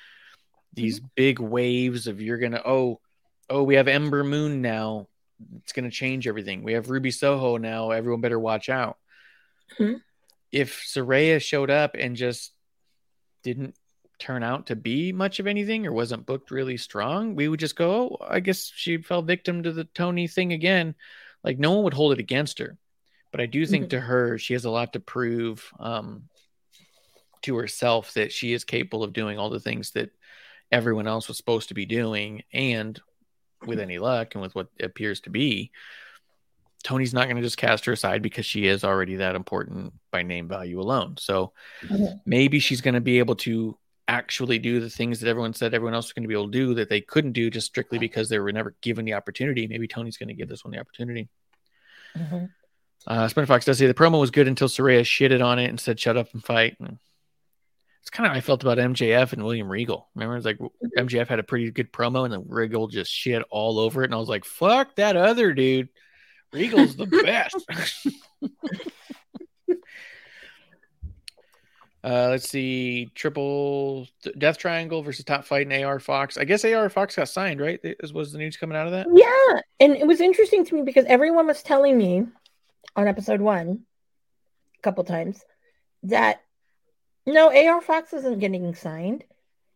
[0.72, 3.00] these big waves of you're gonna oh
[3.50, 5.08] oh we have Ember Moon now
[5.56, 6.62] it's gonna change everything.
[6.62, 7.90] We have Ruby Soho now.
[7.90, 8.96] Everyone better watch out.
[9.78, 10.00] Mhm.
[10.52, 12.52] If Saraya showed up and just
[13.42, 13.74] didn't
[14.18, 17.76] turn out to be much of anything or wasn't booked really strong, we would just
[17.76, 20.94] go, oh, I guess she fell victim to the Tony thing again.
[21.42, 22.76] Like no one would hold it against her.
[23.32, 23.90] But I do think Mhm.
[23.90, 26.28] to her, she has a lot to prove um,
[27.42, 30.10] to herself that she is capable of doing all the things that
[30.70, 32.42] everyone else was supposed to be doing.
[32.52, 33.00] And
[33.64, 35.70] with any luck and with what appears to be,
[36.82, 40.22] Tony's not going to just cast her aside because she is already that important by
[40.22, 41.16] name value alone.
[41.18, 41.52] So
[41.82, 42.20] Mhm.
[42.24, 43.76] maybe she's going to be able to
[44.08, 46.58] actually do the things that everyone said everyone else was going to be able to
[46.58, 49.66] do that they couldn't do just strictly because they were never given the opportunity.
[49.68, 51.28] Maybe Tony's going to give this one the opportunity.
[52.16, 52.50] Mhm.
[53.06, 55.78] Uh, Spinner Fox does say the promo was good until Saraya shitted on it and
[55.78, 56.76] said, shut up and fight.
[56.80, 56.98] And
[58.00, 60.08] it's kind of how I felt about MJF and William Regal.
[60.14, 60.58] Remember, it's like
[60.98, 64.06] MJF had a pretty good promo and then Regal just shit all over it.
[64.06, 65.88] And I was like, fuck that other dude.
[66.52, 67.56] Regal's the best.
[72.02, 73.10] uh, let's see.
[73.14, 74.08] Triple
[74.38, 76.36] Death Triangle versus Top Flight and AR Fox.
[76.38, 77.78] I guess AR Fox got signed, right?
[77.82, 79.06] Is, was the news coming out of that?
[79.14, 82.26] Yeah, and it was interesting to me because everyone was telling me
[82.96, 83.84] on episode one,
[84.78, 85.40] a couple times,
[86.04, 86.40] that
[87.26, 89.24] no, AR Fox isn't getting signed.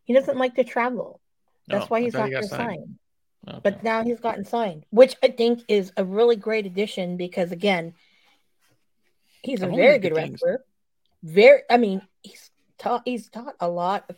[0.03, 1.21] He doesn't like to travel.
[1.67, 2.69] That's Oh, why he's not he got going to signed.
[2.79, 2.99] sign.
[3.47, 3.59] Okay.
[3.63, 7.93] But now he's gotten signed, which I think is a really great addition because again,
[9.43, 10.41] he's a very good good things.
[10.43, 10.65] wrestler.
[11.23, 14.15] Very, I mean, he's taught he's taught a lot of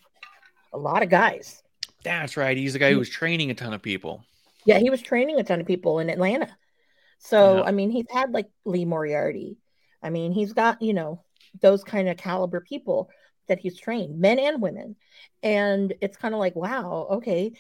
[0.74, 1.62] a lot of guys.
[2.04, 2.56] That's right.
[2.56, 4.24] He's the guy who was training a ton of people.
[4.66, 6.56] Yeah, he was training a ton of people in Atlanta.
[7.20, 7.64] So Yeah.
[7.64, 9.58] I mean, he's had like Lee Moriarty.
[10.02, 11.24] I mean, he's got you know
[11.62, 13.10] those kind of caliber people
[13.48, 14.96] that he's trained, men and women,
[15.42, 17.54] and it's kind of like, wow, okay,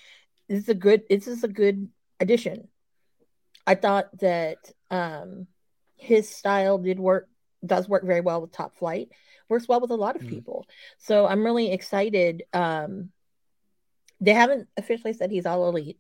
[0.47, 2.67] this is a good this is a good addition.
[3.65, 4.57] I thought that
[4.89, 5.47] um
[5.95, 7.27] his style did work
[7.65, 9.09] does work very well with Top Flight,
[9.49, 10.29] works well with a lot of Mhm.
[10.29, 10.65] people.
[10.99, 12.43] So I'm really excited.
[12.53, 13.11] Um,
[14.21, 15.99] they haven't officially said he's all elite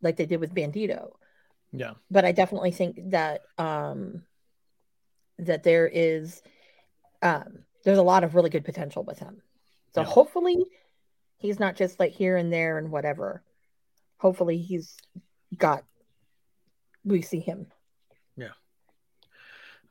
[0.00, 1.12] like they did with Bandido
[1.72, 1.94] Yeah.
[2.10, 4.22] but I definitely think that um
[5.38, 6.42] that there is
[7.22, 9.42] um there's a lot of really good potential with him.
[9.94, 10.06] So Yeah.
[10.06, 10.64] hopefully
[11.44, 13.42] he's not just like here and there and whatever.
[14.16, 14.96] Hopefully he's
[15.54, 15.84] got
[17.04, 17.66] we see him.
[18.34, 18.54] Yeah.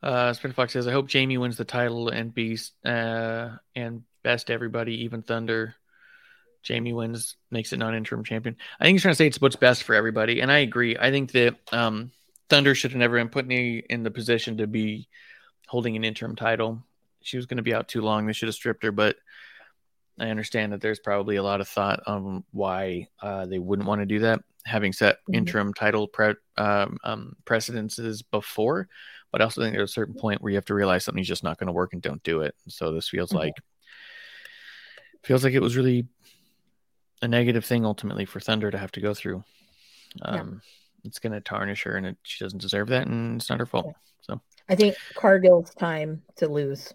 [0.02, 4.50] Uh, Spin Fox says, I hope Jamie wins the title and beast uh, and best
[4.50, 5.76] everybody, even Thunder.
[6.64, 8.56] Jamie wins, makes it non-interim champion.
[8.80, 10.96] I think he's trying to say it's what's best for everybody, and I agree.
[10.98, 12.10] I think that um,
[12.48, 15.08] Thunder should have never been put in in the position to be
[15.68, 16.82] holding an interim title.
[17.22, 18.26] She was going to be out too long.
[18.26, 19.16] They should have stripped her, but
[20.18, 24.00] I understand that there's probably a lot of thought on why uh, they wouldn't want
[24.00, 25.34] to do that, having set Mhm.
[25.36, 28.88] interim title pre- um, um, precedences before.
[29.32, 31.42] But I also think there's a certain point where you have to realize something's just
[31.42, 32.54] not going to work and don't do it.
[32.68, 33.38] So this feels Mhm.
[33.38, 33.54] like
[35.24, 36.06] feels like it was really
[37.22, 39.42] a negative thing ultimately for Thunder to have to go through.
[40.16, 40.40] Yeah.
[40.40, 40.62] Um,
[41.06, 43.66] It's going to tarnish her, and it, she doesn't deserve that, and it's not her
[43.66, 43.94] fault.
[44.22, 46.94] So I think Cargill's time to lose.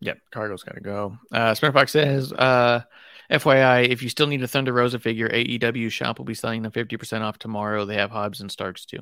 [0.00, 1.18] Yep, Cargo's got to go.
[1.32, 2.82] Uh, Spinner Fox says, uh,
[3.30, 6.72] FYI, if you still need a Thunder Rosa figure, AEW shop will be selling them
[6.72, 7.84] 50% off tomorrow.
[7.84, 9.00] They have Hobbs and Starks too.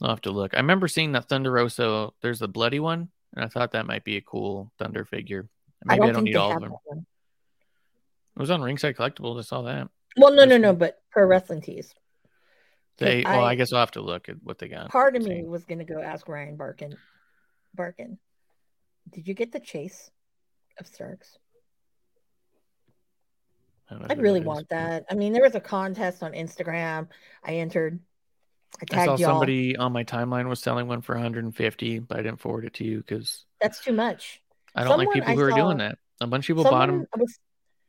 [0.00, 0.54] I'll have to look.
[0.54, 2.08] I remember seeing that Thunder Rosa.
[2.22, 5.48] There's the bloody one, and I thought that might be a cool Thunder figure.
[5.84, 6.72] Maybe I don't, think need all of them.
[8.36, 9.38] It was on Ringside Collectibles.
[9.38, 9.88] I saw that.
[10.16, 10.78] Well, no, no, no, one.
[10.78, 11.94] but pro wrestling tees.
[12.98, 14.90] They, well, I- I guess I'll have to look at what they got.
[14.90, 16.96] Part of me was gonna go ask Ryan Barkin.
[17.74, 18.18] Barkin,
[19.10, 20.10] did you get the chase
[20.78, 21.38] of Starks?
[23.90, 25.04] I, I really want that.
[25.10, 27.08] I mean, there was a contest on Instagram.
[27.44, 28.00] I entered.
[28.80, 29.18] I I saw y'all.
[29.18, 32.84] somebody on my timeline was selling one for 150, but I didn't forward it to
[32.84, 34.40] you because That's too much.
[34.74, 35.98] I don't like people I who are doing that.
[36.22, 37.20] A bunch of people bought Someone them.
[37.20, 37.38] was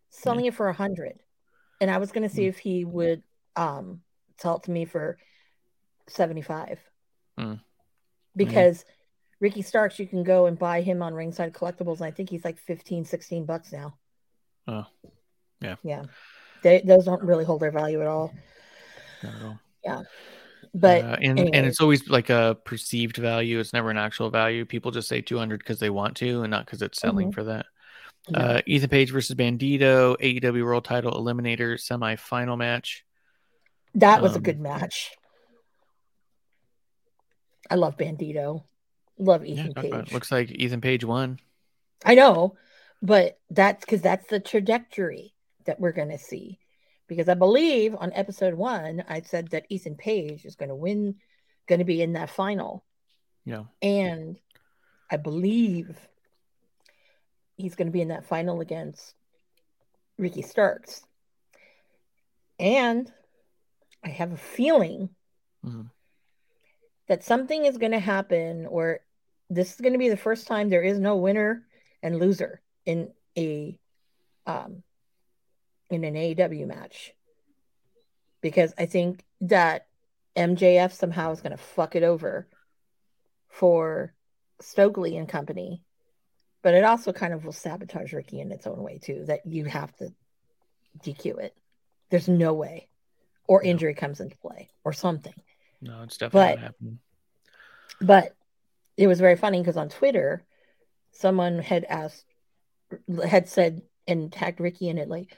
[0.09, 1.19] selling it for a hundred,
[1.79, 2.49] and I was gonna see Hmm.
[2.49, 3.23] if he would
[3.55, 4.01] um
[4.41, 5.17] sell it to me for
[6.07, 6.79] seventy five.
[7.37, 7.53] Hmm.
[8.35, 8.83] Because
[9.43, 12.45] Ricky Starks, you can go and buy him on Ringside Collectibles, and I think he's
[12.45, 13.97] like 15, 16 bucks now.
[14.69, 14.85] Oh,
[15.59, 15.75] yeah.
[15.83, 16.03] Yeah,
[16.63, 18.33] they, those don't really hold their value at all.
[19.21, 20.05] Not at all.
[20.73, 23.59] But Uh, and and it's always like a perceived value.
[23.59, 24.65] It's never an actual value.
[24.65, 27.33] People just say 200 because they want to, and not because it's selling Mhm.
[27.33, 27.65] for that.
[28.29, 28.39] No.
[28.39, 33.05] Uh, Ethan Page versus Bandido, AEW World Title Eliminator semi-final match.
[33.95, 35.11] that was a um, good match.
[37.69, 38.63] I love Bandido.
[39.17, 39.75] Love Ethan it.
[39.75, 40.11] Page.
[40.11, 41.39] looks like Ethan Page won.
[42.05, 42.55] I know,
[43.01, 45.33] but that's because that's the trajectory
[45.65, 46.59] that we're going to see.
[47.07, 51.15] Because I believe on episode one, I said that Ethan Page is going to win,
[51.67, 52.83] going to be in that final.
[53.45, 53.65] Yeah.
[53.81, 54.39] And
[55.11, 55.97] I believe
[57.55, 59.13] he's going to be in that final against
[60.17, 61.01] Ricky Starks.
[62.59, 63.11] And
[64.03, 65.09] I have a feeling
[65.63, 65.89] Mhm.
[67.07, 69.01] that something is going to happen where
[69.53, 71.63] this is going to be the first time there is no winner
[72.01, 73.77] and loser in a
[74.45, 74.83] um
[75.89, 77.13] in an AEW match.
[78.41, 79.87] Because I think that
[80.35, 82.47] MJF somehow is going to fuck it over
[83.49, 84.13] for
[84.59, 85.83] Stokely and company.
[86.61, 89.65] But it also kind of will sabotage Ricky in its own way too, that you
[89.65, 90.13] have to
[91.03, 91.55] DQ it.
[92.09, 92.87] There's no way.
[93.47, 93.71] Or Yeah.
[93.71, 95.33] injury comes into play or something.
[95.81, 96.99] No, it's definitely But- not happening.
[98.01, 98.35] But
[98.97, 100.45] it was very funny because on Twitter,
[101.11, 102.25] someone had asked,
[103.27, 105.35] had said, and tagged Ricky in it, like,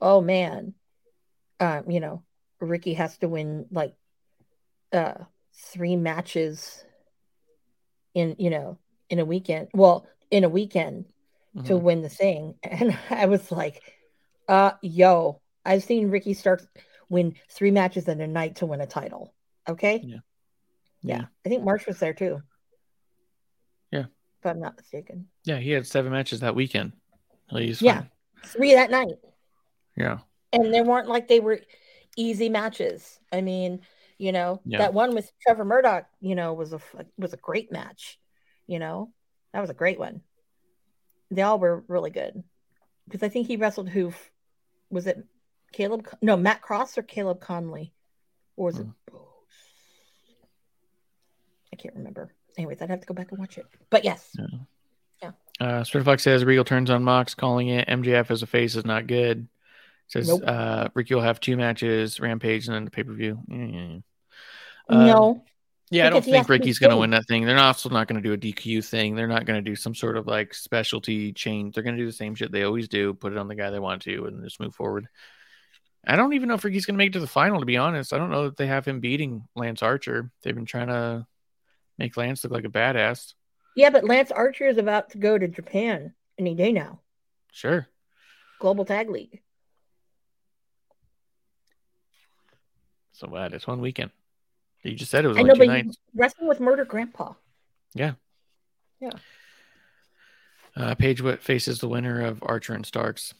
[0.00, 0.74] "Oh man,
[1.60, 2.24] um, you know,
[2.60, 3.94] Ricky has to win like
[4.92, 5.14] uh
[5.54, 6.84] three matches
[8.14, 8.78] in you know
[9.08, 9.68] in a weekend.
[9.74, 11.06] Well, in a weekend
[11.64, 11.82] to Mhm.
[11.82, 13.82] win the thing." And I was like,
[14.48, 16.66] "Uh, yo, I've seen Ricky Starks
[17.08, 19.34] win three matches in a night to win a title.
[19.68, 20.16] Okay, Yeah.
[21.02, 21.16] yeah.
[21.18, 21.24] Yeah.
[21.44, 22.42] I think March was there too.
[24.46, 25.26] If I'm not mistaken.
[25.42, 26.92] Yeah, he had seven matches that weekend.
[27.50, 28.02] He's Yeah.
[28.02, 28.10] fine.
[28.44, 29.18] Three that night.
[29.96, 30.20] Yeah.
[30.52, 31.60] And they weren't like they were
[32.16, 33.18] easy matches.
[33.32, 33.80] I mean,
[34.18, 34.78] you know, Yeah.
[34.78, 36.80] that one with Trevor Murdoch, you know, was a
[37.18, 38.20] was a great match.
[38.68, 39.12] You know,
[39.52, 40.22] that was a great one.
[41.32, 42.44] They all were really good
[43.06, 44.12] because I think he wrestled who
[44.90, 45.26] was it
[45.72, 46.08] Caleb?
[46.22, 47.92] No, Matt Cross or Caleb Conley,
[48.54, 48.86] or was it?
[49.10, 49.16] Hmm.
[51.72, 52.32] I can't remember.
[52.56, 53.66] Anyways, I'd have to go back and watch it.
[53.90, 54.34] But yes,
[55.22, 55.30] yeah
[55.60, 59.06] Uh, Certifox says Regal turns on Mox, calling it MJF as a face is not
[59.06, 59.48] good.
[60.08, 60.42] Says Nope.
[60.46, 63.40] uh, Ricky will have two matches, Rampage, and then the pay per view.
[63.48, 63.98] Yeah,
[64.88, 65.44] Um, no,
[65.90, 67.44] yeah, I don't Because he has think Ricky's going to win that thing.
[67.44, 69.14] They're also not going to do a DQ thing.
[69.14, 71.74] They're not going to do some sort of like specialty change.
[71.74, 73.70] They're going to do the same shit they always do, put it on the guy
[73.70, 75.08] they want to, and just move forward.
[76.06, 77.76] I don't even know if Ricky's going to make it to the final, to be
[77.76, 78.12] honest.
[78.12, 80.30] I don't know that they have him beating Lance Archer.
[80.42, 81.26] They've been trying to
[81.98, 83.34] make Lance look like a badass.
[83.76, 87.00] yeah, but Lance Archer is about to go to Japan any day now.
[87.52, 87.86] Sure.
[88.60, 89.40] Global Tag League.
[93.12, 93.52] So what?
[93.54, 94.10] It's one weekend.
[94.82, 95.96] You just said it was I know, but nights.
[96.14, 97.32] wrestling with Murder Grandpa.
[97.94, 98.12] Yeah.
[99.00, 99.10] Yeah.
[100.76, 103.32] Uh, Paige Witt faces the winner of Archer and Starks.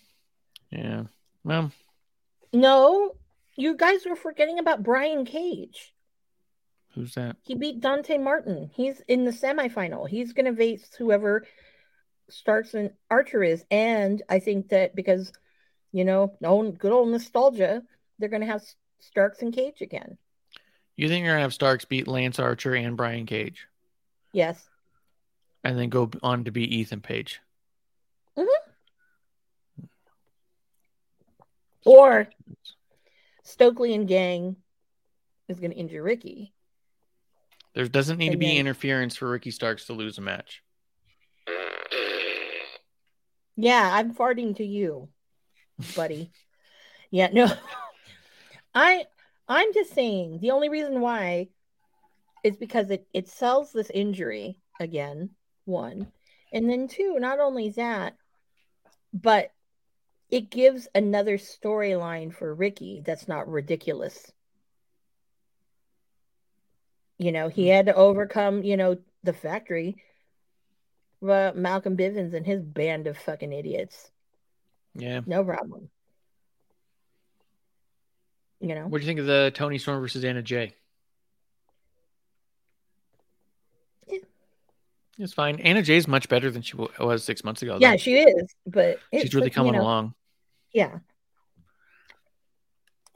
[0.71, 1.05] Yeah.
[1.45, 1.71] Well,
[2.53, 3.13] No,
[3.57, 5.93] you guys were forgetting about Brian Cage.
[6.97, 7.37] Who's that?
[7.43, 8.69] He beat Dante Martin.
[8.75, 10.09] He's in the semifinal.
[10.09, 11.47] He's going to face whoever
[12.29, 13.65] Starks and Archer is.
[13.71, 15.33] And I think that because,
[15.93, 17.85] you know, no good old nostalgia,
[18.19, 18.65] they're going to have
[18.99, 20.19] Starks and Cage again.
[20.97, 23.69] You think you're gonna have Starks beat Lance Archer and Brian Cage,
[24.33, 24.67] Yes.
[25.63, 27.43] and then go on to beat Ethan Page?
[28.39, 29.85] Mm-hmm.
[31.85, 32.29] Or
[33.43, 34.57] Stokely and gang
[35.49, 36.53] is going to injure Ricky.
[37.77, 40.63] There doesn't need to be interference for Ricky Starks to lose a match.
[43.55, 45.11] Yeah, I'm farting to you,
[45.95, 46.31] buddy.
[47.11, 47.53] yeah, no.
[48.75, 49.05] I
[49.47, 51.49] I'm just saying the only reason why
[52.43, 55.31] is because it it sells this injury again,
[55.67, 56.11] one.
[56.55, 58.17] And then two, not only that,
[59.13, 59.51] but
[60.31, 64.33] it gives another storyline for Ricky that's not ridiculous.
[67.19, 69.97] You know, he had to overcome, you know, the factory
[71.23, 74.11] uh, Malcolm Bivens and his band of fucking idiots.
[74.95, 75.21] Yeah.
[75.27, 75.89] No problem.
[78.61, 80.75] You know, What do you think of the Toni Storm versus Anna Jay?
[84.07, 84.19] Yeah.
[85.19, 85.61] It's fine.
[85.61, 87.79] Anna Jay's much better than she was six months ago.
[87.81, 87.97] yeah, though.
[87.99, 90.15] she is, but she's really like, you coming know, along.
[90.73, 90.99] Yeah,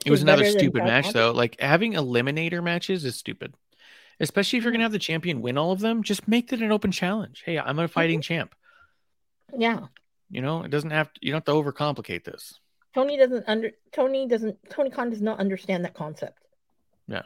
[0.06, 1.32] It was another stupid match, though.
[1.32, 3.54] Like having eliminator matches is stupid,
[4.20, 4.76] especially if you're Mm-hmm.
[4.76, 6.02] gonna have the champion win all of them.
[6.02, 7.42] Just make it an open challenge.
[7.44, 7.92] Hey, I'm a Mm-hmm.
[7.92, 8.54] fighting champ.
[9.56, 9.86] yeah.
[10.32, 11.18] You know, it doesn't have to.
[11.22, 12.60] You don't have to overcomplicate this.
[12.94, 16.38] Tony doesn't under Tony doesn't Tony Khan does not understand that concept.
[17.08, 17.22] Yeah.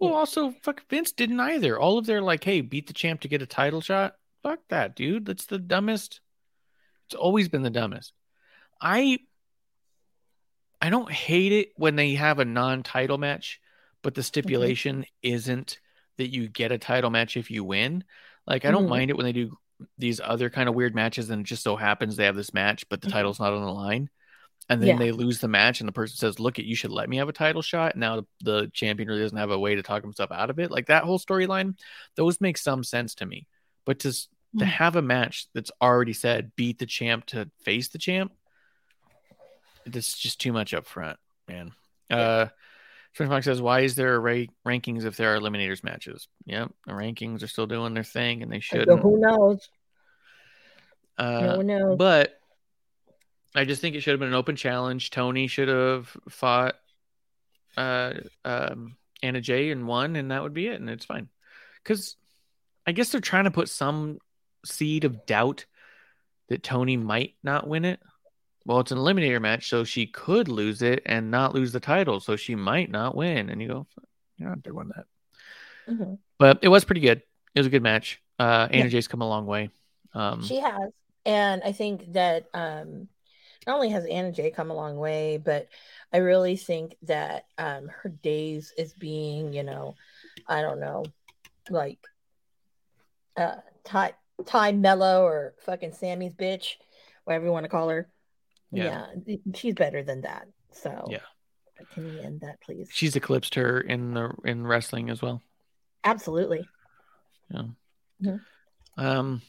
[0.00, 1.78] Well, also, fuck Vince didn't either.
[1.78, 4.16] All of their like, hey, beat the champ to get a title shot.
[4.42, 5.24] Fuck that, dude.
[5.24, 6.20] That's the dumbest.
[7.06, 8.12] It's always been the dumbest.
[8.80, 9.18] I
[10.82, 13.60] I don't hate it when they have a non-title match,
[14.02, 15.78] but the stipulation isn't
[16.18, 18.04] that you get a title match if you win.
[18.46, 18.90] Like I don't Mhm.
[18.90, 19.56] mind it when they do
[19.98, 22.88] these other kind of weird matches and it just so happens they have this match
[22.88, 23.12] but the Mhm.
[23.12, 24.08] title's not on the line.
[24.68, 24.96] And then Yeah.
[24.98, 27.28] they lose the match and the person says, "Look, it you should let me have
[27.28, 30.50] a title shot." Now the, champion really doesn't have a way to talk himself out
[30.50, 30.70] of it.
[30.72, 31.78] Like that whole storyline,
[32.16, 33.46] those make some sense to me.
[33.84, 34.28] But to s-
[34.58, 34.68] to Mm.
[34.68, 38.32] have a match that's already said beat the champ to face the champ,
[39.84, 41.72] it's just too much up front, man.
[42.10, 42.46] Uh
[43.16, 46.92] Fox says, "Why is there a ra- rankings if there are eliminators matches?" Yep, the
[46.92, 49.00] rankings are still doing their thing, and they shouldn't.
[49.00, 49.68] who knows?
[51.18, 51.96] no Uh, one knows.
[51.96, 52.38] but
[53.54, 55.10] I just think it should have been an open challenge.
[55.10, 56.74] Toni should have fought
[57.78, 58.14] uh,
[58.44, 61.28] um, Anna Jay and won, and that would be it, and it's fine.
[61.82, 62.16] Because
[62.86, 64.18] I guess they're trying to put some
[64.64, 65.64] seed of doubt
[66.48, 68.00] that Toni might not win it.
[68.66, 72.18] Well, it's an eliminator match, so she could lose it and not lose the title,
[72.18, 73.48] so she might not win.
[73.48, 73.86] And you go,
[74.36, 75.06] you're not doing that.
[75.88, 76.18] Mhm.
[76.36, 77.22] But it was pretty good.
[77.54, 78.20] It was a good match.
[78.40, 78.90] Uh, Anna Yeah.
[78.90, 79.70] Jay's come a long way.
[80.14, 80.90] Um, She has.
[81.24, 83.08] And I think that um
[83.66, 85.68] not only has Anna Jay come a long way, but
[86.12, 89.94] I really think that um her days is being, you know,
[90.48, 91.04] I don't know,
[91.70, 91.98] like
[93.36, 94.10] uh Tay
[94.44, 96.76] Tay Melo or fucking Sammy's bitch,
[97.24, 98.08] whatever you want to call her.
[98.72, 99.06] Yeah.
[99.26, 99.36] Yeah.
[99.54, 100.46] she's better than that.
[100.72, 101.20] So Yeah.
[101.92, 102.88] Can we end that, please?
[102.90, 105.42] she's eclipsed her in the in wrestling as well.
[106.04, 106.66] Absolutely.
[107.50, 108.36] Yeah.
[108.96, 109.42] Um.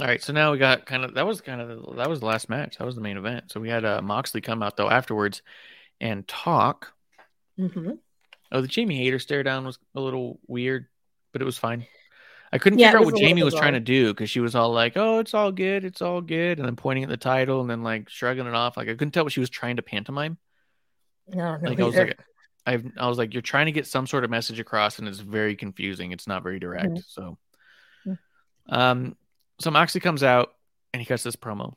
[0.00, 2.20] All right, so now we got kind of that was kind of the, that was
[2.20, 2.78] the last match.
[2.78, 3.50] That was the main event.
[3.50, 5.42] So we had uh, Moxley come out though afterwards
[6.00, 6.92] and talk.
[7.56, 7.92] hmm
[8.50, 10.86] Oh, the Jamie Hayter stare down was a little weird,
[11.32, 11.86] but it was fine.
[12.52, 14.72] I couldn't Yeah, figure out what Jamie was trying to do because she was all
[14.72, 17.70] like, "Oh, it's all good, it's all good," and then pointing at the title and
[17.70, 18.76] then like shrugging it off.
[18.76, 20.36] Like I couldn't tell what she was trying to pantomime.
[21.32, 21.70] I don't know.
[21.70, 22.18] Like I was like,
[22.66, 25.18] I've, I was like, you're trying to get some sort of message across, and it's
[25.18, 26.12] very confusing.
[26.12, 26.90] It's not very direct.
[26.90, 27.04] Mhm.
[27.06, 27.38] So,
[28.06, 28.18] Mhm.
[28.68, 29.16] um,
[29.58, 30.54] so Moxley comes out
[30.92, 31.74] and he cuts this promo,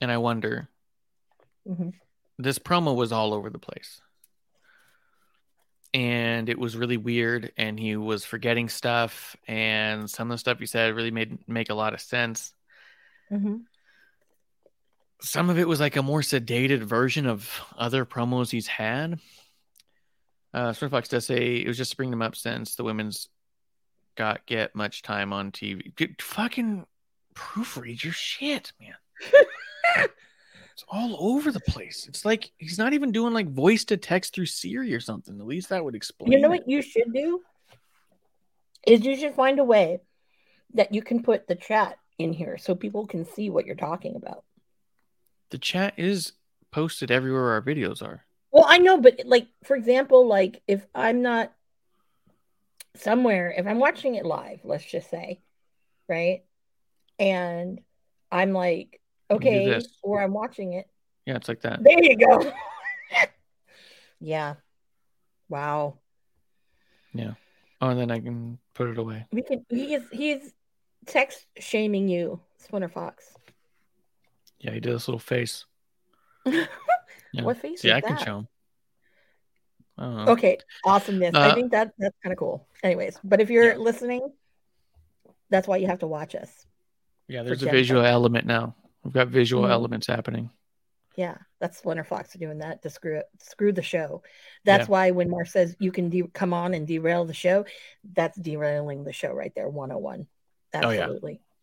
[0.00, 0.68] and I wonder,
[1.68, 1.92] Mhm.
[2.38, 4.00] this promo was all over the place,
[5.94, 10.58] and it was really weird, and he was forgetting stuff, and some of the stuff
[10.58, 12.52] he said really made make a lot of sense
[13.32, 13.62] Mhm.
[15.22, 19.18] some of it was like a more sedated version of other promos he's had.
[20.52, 23.28] Uh, Fox does say it was just to bring them up since the women's
[24.16, 25.94] got get much time on TV.
[25.96, 26.86] Get, fucking
[27.34, 28.94] proofread your shit, man.
[30.74, 32.06] it's all over the place.
[32.08, 35.38] It's like he's not even doing like voice to text through Siri or something.
[35.38, 36.32] At least that would explain.
[36.32, 36.62] You know it.
[36.62, 37.42] what you should do?
[38.84, 40.00] Is you should find a way
[40.74, 44.16] that you can put the chat in here so people can see what you're talking
[44.16, 44.42] about.
[45.50, 46.32] The chat is
[46.72, 48.24] posted everywhere our videos are.
[48.50, 51.52] Well, I know, but like for example, like if I'm not
[52.96, 55.40] somewhere, if I'm watching it live, let's just say,
[56.08, 56.42] right?
[57.20, 57.80] And
[58.32, 60.86] I'm like, okay, or I'm watching it.
[61.26, 61.82] Yeah, it's like that.
[61.82, 62.52] There you go.
[64.20, 64.54] yeah.
[65.48, 65.98] Wow.
[67.12, 67.34] Yeah
[67.84, 69.26] oh, and then I can put it away.
[69.32, 70.52] We can he is he's
[71.06, 73.24] text shaming you, Splinter Fox.
[74.58, 75.64] Yeah, he did this little face.
[77.32, 77.42] Yeah.
[77.42, 78.48] What face yeah I can show him.
[79.98, 80.30] I.
[80.30, 81.34] Okay, awesomeness.
[81.34, 82.68] I Uh, think that that's kind of cool.
[82.84, 83.78] Anyways, but if you're Yeah.
[83.78, 84.32] listening,
[85.50, 86.64] that's why you have to watch us.
[87.26, 88.76] Yeah, there's a visual element now.
[89.04, 89.70] We've got visual Mhm.
[89.70, 90.50] elements happening.
[91.16, 94.22] Yeah, that's Splinter Fox are doing that to screw it, screw the show.
[94.64, 94.90] That's Yeah.
[94.92, 97.66] why when Mark says you can de- come on and derail the show,
[98.14, 100.26] that's derailing the show right there, 101.
[100.74, 101.08] Oh, yeah.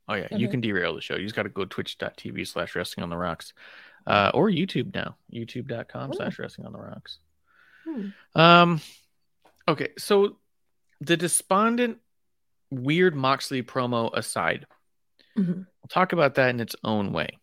[0.07, 0.51] Oh yeah, you Mhm.
[0.51, 1.15] can derail the show.
[1.15, 3.53] You just got to go twitch.tv slash wrestling on the rocks.
[4.07, 5.17] Uh, or YouTube now.
[5.31, 7.19] YouTube.com slash wrestling on the rocks.
[7.83, 8.07] Hmm.
[8.35, 8.81] Um
[9.67, 10.37] okay, so
[11.01, 11.99] the despondent
[12.69, 14.65] weird Moxley promo aside,
[15.37, 15.65] Mhm.
[15.81, 17.37] we'll talk about that in its own way.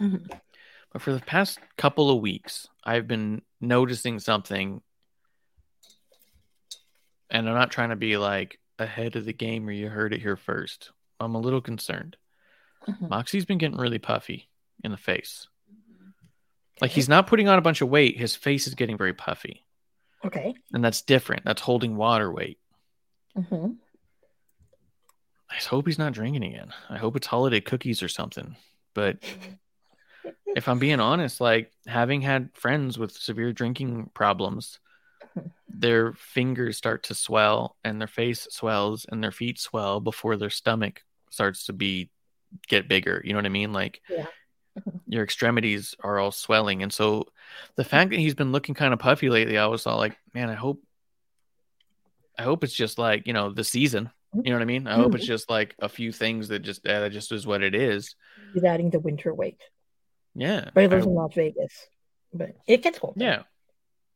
[0.00, 0.28] Mhm.
[0.92, 4.82] But for the past couple of weeks, I've been noticing something,
[7.30, 10.20] and I'm not trying to be like ahead of the game or you heard it
[10.20, 10.90] here first.
[11.20, 12.16] I'm a little concerned.
[12.86, 13.08] Mhm.
[13.08, 14.50] Moxie's been getting really puffy
[14.84, 15.46] in the face.
[16.80, 19.64] Like he's not putting on a bunch of weight, his face is getting very puffy.
[20.24, 20.54] Okay.
[20.72, 21.44] And that's different.
[21.44, 22.58] That's holding water weight.
[23.36, 23.78] Mhm.
[25.52, 26.72] I just hope he's not drinking again.
[26.88, 28.56] I hope it's holiday cookies or something.
[28.94, 29.18] But
[30.56, 34.80] if I'm being honest, like having had friends with severe drinking problems,
[35.68, 40.50] their fingers start to swell and their face swells and their feet swell before their
[40.50, 42.10] stomach starts to be
[42.66, 43.20] get bigger.
[43.22, 43.74] You know what I mean?
[43.74, 44.26] Like Yeah.
[45.06, 46.82] your extremities are all swelling.
[46.82, 47.26] And so
[47.76, 50.48] the fact that he's been looking kind of puffy lately, I was all like, man,
[50.48, 50.82] I hope
[52.38, 54.10] I hope it's just like, you know, the season.
[54.34, 54.86] You know what I mean?
[54.86, 57.62] I hope it's just like a few things that just uh, that just is what
[57.62, 58.14] it is.
[58.54, 59.60] He's adding the winter weight.
[60.34, 60.70] Yeah.
[60.74, 61.86] But he I- lives in Las Vegas.
[62.32, 63.14] But it gets cold.
[63.18, 63.42] yeah.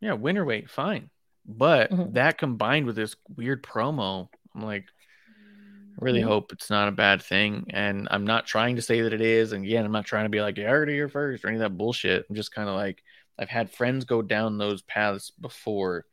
[0.01, 1.11] Yeah, winter weight, fine.
[1.45, 2.15] But Mhm.
[2.15, 6.25] that combined with this weird promo, I'm like, I really Mhm.
[6.29, 7.67] hope it's not a bad thing.
[7.71, 9.53] And I'm not trying to say that it is.
[9.53, 11.57] And again, I'm not trying to be like, you heard it here first or any
[11.57, 12.25] of that bullshit.
[12.29, 13.03] I'm just kind of like,
[13.39, 16.07] I've had friends go down those paths before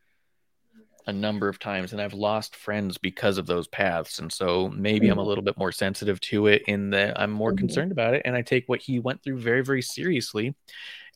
[1.06, 4.20] a number of times, and I've lost friends because of those paths.
[4.20, 5.28] And so maybe I'm a Mhm.
[5.28, 7.58] little bit more sensitive to it in that I'm more Mhm.
[7.58, 8.22] concerned about it.
[8.26, 10.56] And I take what he went through very, very seriously.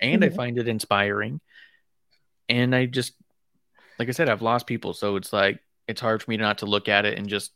[0.02, 0.36] And I Mhm.
[0.36, 1.40] find it inspiring.
[2.50, 3.14] And I just,
[3.98, 4.94] like I said, I've lost people.
[4.94, 7.54] So it's like, it's hard for me not to look at it and just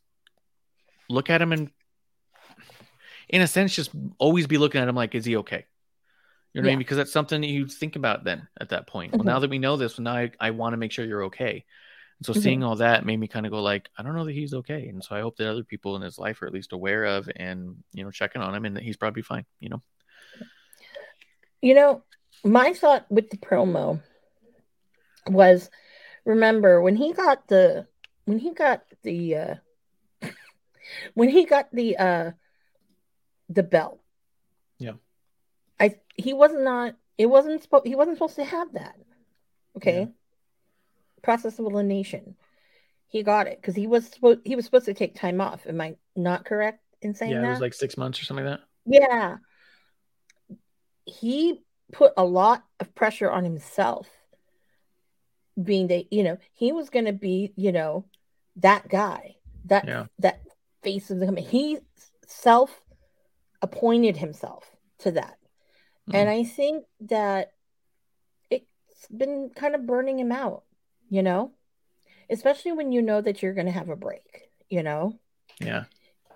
[1.09, 1.69] look at him and,
[3.27, 5.65] in a sense, just always be looking at him like, is he okay?
[6.53, 6.79] You know what I mean?
[6.79, 9.13] Because that's something that you think about then at that point.
[9.13, 9.27] Well, Mhm.
[9.27, 11.65] now that we know this, now I, I want to make sure you're okay.
[12.21, 12.43] And so Mhm.
[12.43, 14.87] seeing all that made me kind of go like, I don't know that he's okay.
[14.89, 17.27] And so I hope that other people in his life are at least aware of
[17.35, 19.81] and, you know, checking on him and that he's probably fine, you know?
[21.63, 22.03] You know,
[22.43, 24.03] my thought with the promo
[25.25, 25.71] was
[26.23, 27.87] remember when he got the
[28.25, 29.55] when he got the uh
[31.15, 32.31] when he got the uh
[33.49, 33.99] the belt.
[34.77, 34.93] Yeah.
[35.79, 38.95] I he was not it wasn't supposed he wasn't supposed to have that.
[39.77, 40.01] Okay.
[40.01, 40.05] Yeah.
[41.21, 42.35] Process of elimination.
[43.07, 45.67] He got it because he was supposed he was supposed to take time off.
[45.67, 47.43] Am I not correct in saying yeah, that?
[47.43, 48.65] Yeah, it was like six months or something like that.
[48.85, 49.37] Yeah.
[51.05, 51.61] He
[51.91, 54.07] put a lot of pressure on himself,
[55.61, 58.05] being that, you know, he was going to be, you know,
[58.57, 59.35] that guy,
[59.65, 60.05] that, Yeah.
[60.19, 60.41] that
[60.83, 61.45] face of the company.
[61.45, 61.79] He
[62.27, 62.81] self
[63.61, 64.65] appointed himself
[64.99, 65.37] to that.
[66.07, 66.15] Hmm.
[66.15, 67.51] And I think that
[68.49, 70.63] it's been kind of burning him out,
[71.11, 71.51] you know,
[72.29, 75.19] especially when you know that you're going to have a break, you know?
[75.59, 75.83] Yeah.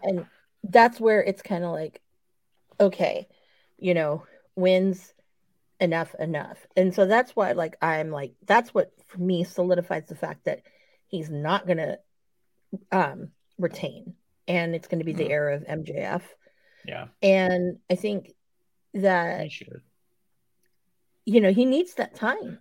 [0.04, 0.26] and
[0.64, 2.00] that's where it's kind of like
[2.80, 3.28] okay
[3.78, 4.24] you know
[4.56, 5.14] wins
[5.80, 10.16] enough enough and so that's why like i'm like that's what for me solidifies the
[10.16, 10.62] fact that
[11.08, 11.98] he's not gonna
[12.92, 14.14] um retain
[14.48, 15.32] and it's going to be the Mhm.
[15.38, 16.22] era of mjf
[16.86, 17.08] Yeah.
[17.22, 18.32] and i think
[18.94, 19.50] that
[21.26, 22.60] you know he needs that time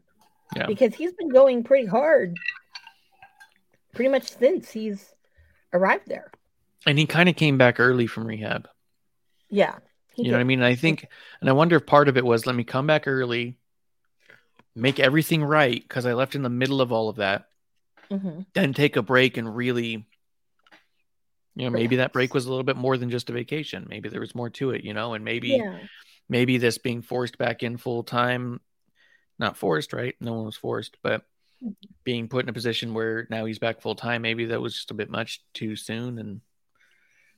[0.56, 0.66] Yeah.
[0.66, 2.36] because he's been going pretty hard
[3.92, 5.14] pretty much since he's
[5.72, 6.30] arrived there
[6.86, 8.68] And he kind of came back early from rehab.
[9.50, 9.76] yeah
[10.16, 10.60] you know what I mean?
[10.60, 11.06] And I think,
[11.40, 13.56] and I wonder if part of it was let me come back early,
[14.76, 17.48] make everything right because I left in the middle of all of that,
[18.12, 18.46] Mhm.
[18.54, 20.06] then take a break and really,
[21.56, 23.86] you know, maybe that break was a little bit more than just a vacation.
[23.88, 25.80] Maybe there was more to it, you know, and maybe, yeah
[26.28, 28.60] maybe this being forced back in full time,
[29.38, 30.14] not forced, right?
[30.20, 31.22] No one was forced, but
[32.04, 34.90] being put in a position where now he's back full time, maybe that was just
[34.90, 36.18] a bit much too soon.
[36.18, 36.40] And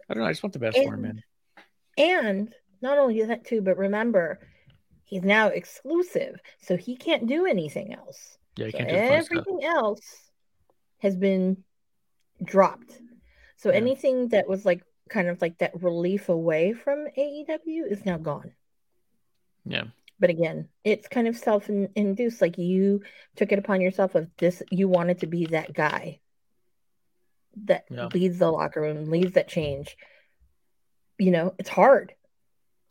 [0.08, 0.28] I don't know.
[0.28, 1.22] I just want the best for him, And- man.
[1.98, 4.38] And not only that too, but remember,
[5.04, 8.36] he's now exclusive, so he can't do anything else.
[8.56, 10.30] Yeah, you So can't do everything else
[10.98, 11.64] has been
[12.42, 13.00] dropped.
[13.56, 13.76] So Yeah.
[13.76, 18.52] anything that was like kind of like that relief away from AEW is now gone.
[19.64, 19.84] Yeah.
[20.18, 22.40] But again, it's kind of self-induced.
[22.40, 23.02] Like you
[23.36, 24.62] took it upon yourself of this.
[24.70, 26.20] You wanted to be that guy
[27.64, 28.08] that Yeah.
[28.12, 29.96] leads the locker room, leads that change.
[31.18, 32.14] You know, it's hard.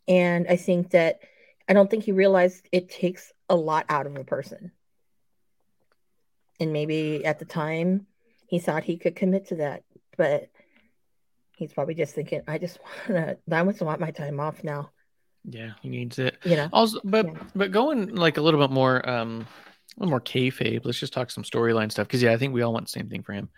[0.08, 1.20] And I think that
[1.68, 4.72] I don't think he realized it takes a lot out of a person.
[6.60, 8.06] And maybe at the time
[8.46, 9.82] he thought he could commit to that,
[10.16, 10.48] but
[11.56, 12.78] he's probably just thinking, I just
[13.08, 14.90] want to, I just want my time off now.
[15.48, 16.38] Yeah, he needs it.
[16.44, 17.32] You know, Also, but Yeah.
[17.54, 19.46] but going like a little bit more, um,
[19.96, 20.84] a little more kayfabe.
[20.84, 23.08] Let's just talk some storyline stuff because yeah, I think we all want the same
[23.08, 23.48] thing for him.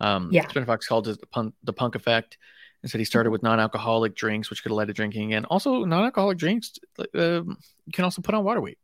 [0.00, 0.48] Um, Yeah.
[0.48, 2.38] Spin Fox called it the punk, the punk effect,
[2.82, 5.84] and said he started with non-alcoholic drinks, which could have led to drinking and Also,
[5.84, 6.72] non-alcoholic drinks,
[7.14, 8.78] um, you can also put on water weight.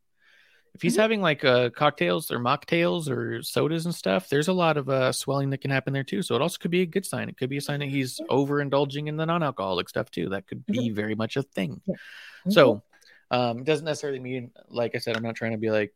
[0.74, 1.00] If he's Mhm.
[1.00, 5.12] having like uh, cocktails or mocktails or sodas and stuff, there's a lot of uh,
[5.12, 6.22] swelling that can happen there too.
[6.22, 7.28] So it also could be a good sign.
[7.28, 10.28] It could be a sign that he's overindulging in the non-alcoholic stuff too.
[10.28, 11.80] That could be very much a thing.
[11.88, 12.50] Mm-hmm.
[12.50, 12.82] So
[13.30, 15.92] um, it doesn't necessarily mean, like I said, I'm not trying to be like,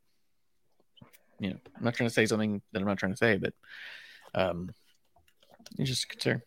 [1.39, 3.55] you know, I'm not trying to say something that I'm not trying to say, but
[4.35, 4.73] um,
[5.79, 6.43] it's just a concern.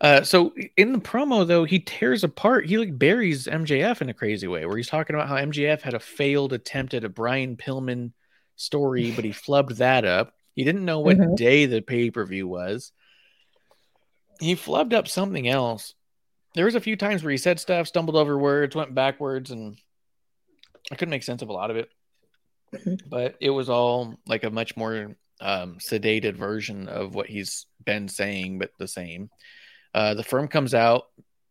[0.00, 4.14] Uh, so in the promo though, he tears apart, he like buries MJF in a
[4.14, 7.56] crazy way, where he's talking about how MJF had a failed attempt at a Brian
[7.56, 8.12] Pillman
[8.56, 10.34] story, but he flubbed that up.
[10.54, 11.36] He didn't know what Mhm.
[11.36, 12.92] day the pay per view was.
[14.40, 15.94] He flubbed up something else
[16.54, 19.78] there was a few times where he said stuff, stumbled over words, went backwards, and
[20.90, 21.90] I couldn't make sense of a lot of it.
[22.72, 23.00] Mhm.
[23.08, 28.08] But it was all like a much more um, sedated version of what he's been
[28.08, 29.30] saying, but the same.
[29.98, 31.08] Uh, the firm comes out,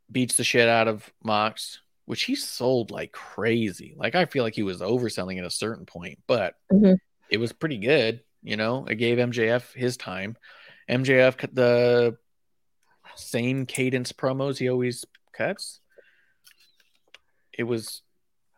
[0.10, 3.94] beats the shit out of Mox, which he sold like crazy.
[3.98, 6.98] Like I feel like he was overselling at a certain point, but Mhm.
[7.30, 8.24] it was pretty good.
[8.41, 10.38] You know, it gave MJF his time.
[10.88, 12.18] MJF cut the
[13.18, 15.03] same cadence promos he always
[15.34, 15.82] cuts.
[17.52, 18.02] It was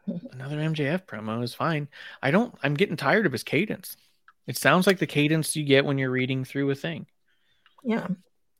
[0.31, 1.87] another MJF promo is fine.
[2.21, 3.97] I don't I'm getting tired of his cadence.
[4.45, 7.07] It sounds like the cadence you get when you're reading through a thing,
[7.83, 8.05] Yeah.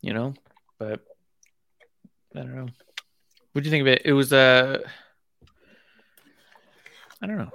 [0.02, 0.34] you know?
[0.80, 1.06] But
[2.36, 2.68] I don't know.
[3.54, 4.04] What do you think of it?
[4.06, 4.80] It was uh
[7.22, 7.52] I don't know.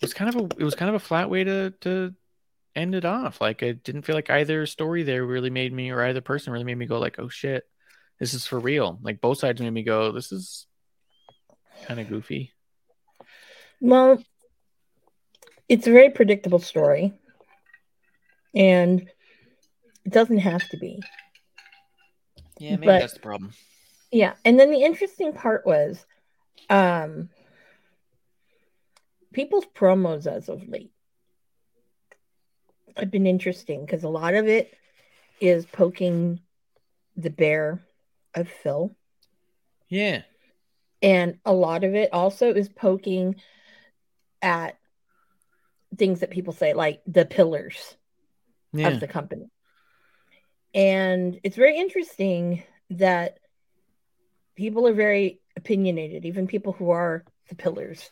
[0.00, 2.14] It was kind of a it was kind of a flat way to to
[2.74, 3.40] end it off.
[3.40, 6.64] Like I didn't feel like either story there really made me or either person really
[6.64, 7.64] made me go like, "Oh shit.
[8.18, 10.66] This is for real." Like both sides made me go, "This is
[11.86, 12.52] kind of goofy."
[13.80, 14.22] Well,
[15.68, 17.12] it's a very predictable story,
[18.54, 19.08] and
[20.04, 21.00] it doesn't have to be.
[22.58, 23.52] Yeah, maybe But- that's the problem.
[24.10, 26.04] Yeah, and then the interesting part was,
[26.70, 27.28] um,
[29.32, 30.92] people's promos as of late
[32.96, 34.74] have been interesting because a lot of it
[35.40, 36.40] is poking
[37.16, 37.80] the bear
[38.34, 38.96] of Phil,
[39.88, 40.22] Yeah.
[41.02, 43.36] and a lot of it also is poking
[44.40, 44.78] at
[45.96, 47.96] things that people say like the pillars
[48.72, 48.88] Yeah.
[48.88, 49.50] of the company.
[50.74, 53.38] And it's very interesting that
[54.58, 58.10] people are very opinionated, even people who are the pillars,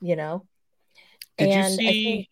[0.00, 0.46] you know?
[1.38, 2.28] Did and you see think-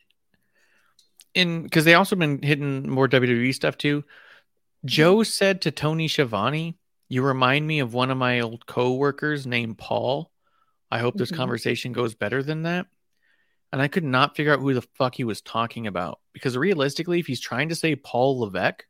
[1.35, 4.05] in because they also been hitting more WWE stuff too?
[4.85, 6.77] Joe said to Tony Schiavone,
[7.09, 10.31] "You remind me of one of my old coworkers named Paul.
[10.91, 11.37] I hope this Mhm.
[11.37, 12.87] conversation goes better than that."
[13.73, 17.19] And I could not figure out who the fuck he was talking about because realistically,
[17.19, 18.85] if he's trying to say Paul Levesque,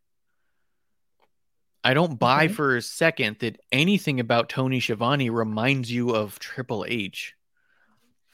[1.84, 2.52] I don't buy Okay.
[2.54, 7.34] for a second that anything about Tony Schiavone reminds you of Triple H.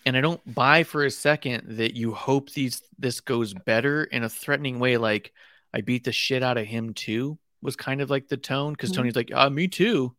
[0.05, 4.23] And I don't buy for a second that you hope these this goes better in
[4.23, 5.33] a threatening way, like
[5.73, 8.91] I beat the shit out of him too, was kind of like the tone because
[8.91, 8.97] Mhm.
[8.97, 10.15] Tony's like, uh, me too.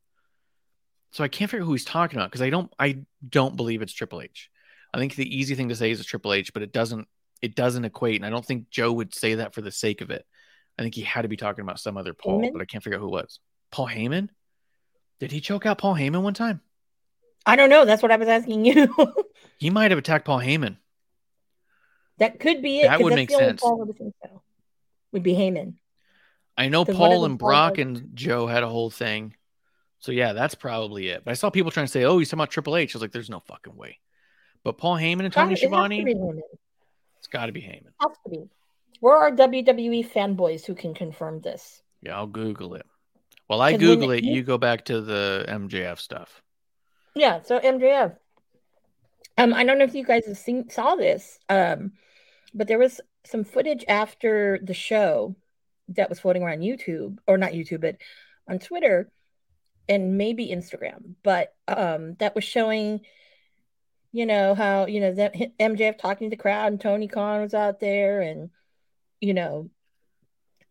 [1.12, 3.82] So I can't figure out who he's talking about because I don't I don't believe
[3.82, 4.50] it's Triple H.
[4.94, 7.08] I think the easy thing to say is a Triple H, but it doesn't
[7.42, 8.18] it doesn't equate.
[8.18, 10.26] And I don't think Joe would say that for the sake of it.
[10.80, 12.54] I think he had to be talking about some other Paul, Heyman?
[12.54, 13.42] but I can't figure out who it was.
[13.70, 14.30] Paul Heyman?
[15.20, 16.62] Did he choke out Paul Heyman one time?
[17.46, 17.84] I don't know.
[17.84, 18.96] That's what I was asking you.
[19.58, 20.78] He might have attacked Paul Heyman.
[22.20, 22.88] that could be it.
[22.88, 23.60] That would make sense.
[23.60, 24.42] Paul would think so.
[25.12, 25.74] Would be Heyman.
[26.58, 29.36] I know Paul and Brock like- and Joe had a whole thing.
[30.00, 31.26] So yeah, that's probably it.
[31.26, 33.02] But I saw people trying to say, "Oh, he's talking about Triple H." I was
[33.02, 34.00] like, "There's no fucking way."
[34.64, 36.06] But Paul Heyman and Tony Schiavone,
[37.18, 37.92] it's got to be Heyman.
[38.00, 38.50] Has to be.
[39.02, 41.82] We're WWE fanboys who can confirm this.
[42.02, 42.86] Yeah, I'll Google it.
[43.48, 46.42] While I Google it, you- you go back to the MJF stuff.
[47.16, 48.16] Yeah, so MJF.
[49.38, 51.94] Um, I don't know if you guys have seen saw this, um,
[52.54, 55.36] but there was some footage after the show
[55.90, 57.98] that was floating around YouTube, or not YouTube, but
[58.48, 59.10] on Twitter
[59.88, 63.02] and maybe Instagram, but um, that was showing,
[64.12, 67.54] you know, how you know that MJF talking to the crowd and Tony Khan was
[67.54, 68.50] out there, and
[69.22, 69.70] you know,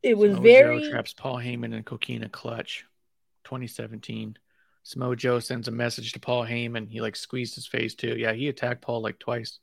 [0.02, 2.84] it was Samoa very Joe traps Paul Heyman and Coquina Clutch,
[3.44, 4.36] 2017.
[4.84, 6.88] Samoa Joe sends a message to Paul Heyman.
[6.88, 8.16] He like squeezed his face too.
[8.16, 9.58] Yeah, he attacked Paul like twice.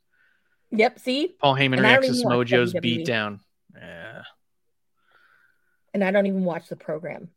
[0.72, 1.00] yep.
[1.00, 3.40] See, Paul Heyman And reacts to Samoa Joe's beatdown.
[3.76, 4.22] Yeah,
[5.94, 7.30] and I don't even watch the program.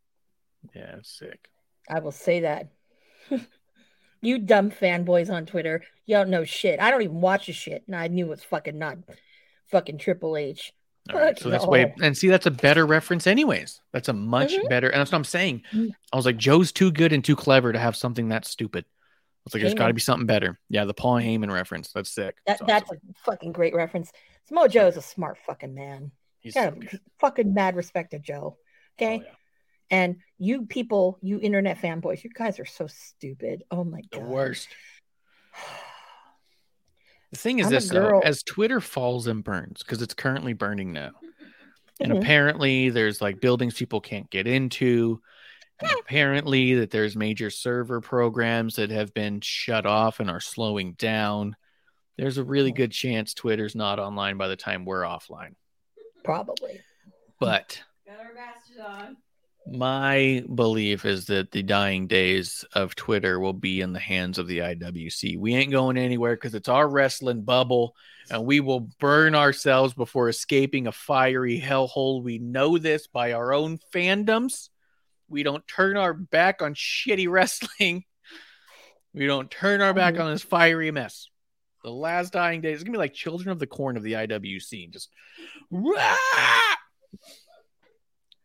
[0.74, 1.48] yeah, it's sick.
[1.88, 2.68] I will say that.
[4.20, 6.80] you dumb fanboys on Twitter, you don't know shit.
[6.80, 8.98] I don't even watch the shit, and I knew it was fucking not
[9.70, 10.72] fucking Triple H.
[11.10, 11.70] All right, so that's no.
[11.70, 13.80] way and see that's a better reference anyways.
[13.92, 14.68] That's a much Mhm.
[14.68, 15.62] better and that's what I'm saying.
[15.72, 15.90] Mm.
[16.12, 18.84] I was like Joe's too good and too clever to have something that stupid.
[18.84, 20.58] I was like there's got to be something better.
[20.68, 21.92] Yeah, the Paul Heyman reference.
[21.92, 22.36] That's sick.
[22.46, 23.00] That That's that's awesome.
[23.10, 24.12] a fucking great reference.
[24.46, 26.10] Samoa Joe is a smart fucking man.
[26.40, 28.58] He's Got so a fucking mad respect to Joe.
[28.98, 29.20] Okay.
[29.22, 29.34] Oh, yeah.
[29.90, 33.62] And you people, you internet fanboys, you guys are so stupid.
[33.70, 34.22] Oh my god.
[34.22, 34.68] The worst.
[37.30, 40.92] The thing is I'm this though, as Twitter falls and burns, because it's currently burning
[40.92, 41.10] now.
[42.00, 42.18] And Mhm.
[42.18, 45.20] apparently there's like buildings people can't get into.
[45.80, 50.92] And apparently that there's major server programs that have been shut off and are slowing
[50.94, 51.54] down.
[52.16, 52.76] There's a really Mhm.
[52.76, 55.54] good chance Twitter's not online by the time we're offline.
[56.24, 56.80] Probably.
[57.40, 57.82] But
[59.72, 60.44] Got our masters on.
[60.44, 64.46] My belief is that the dying days of Twitter will be in the hands of
[64.46, 65.38] the IWC.
[65.38, 67.94] We ain't going anywhere because it's our wrestling bubble,
[68.30, 72.22] and we will burn ourselves before escaping a fiery hellhole.
[72.22, 74.68] We know this by our own fandoms.
[75.28, 78.04] We don't turn our back on shitty wrestling.
[79.14, 80.24] We don't turn our back mm-hmm.
[80.24, 81.28] on this fiery mess.
[81.82, 84.92] The last dying days is gonna be like Children of the Corn of the IWC.
[84.92, 85.08] Just
[85.70, 86.14] rah!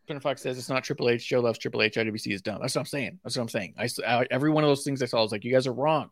[0.05, 1.27] Twitter Fox says it's not Triple H.
[1.27, 1.95] Joe loves Triple H.
[1.95, 2.59] IWC is dumb.
[2.61, 3.19] That's what I'm saying.
[3.23, 3.75] That's what I'm saying.
[3.77, 5.73] I, I every one of those things I saw I was like, you guys are
[5.73, 6.09] wrong.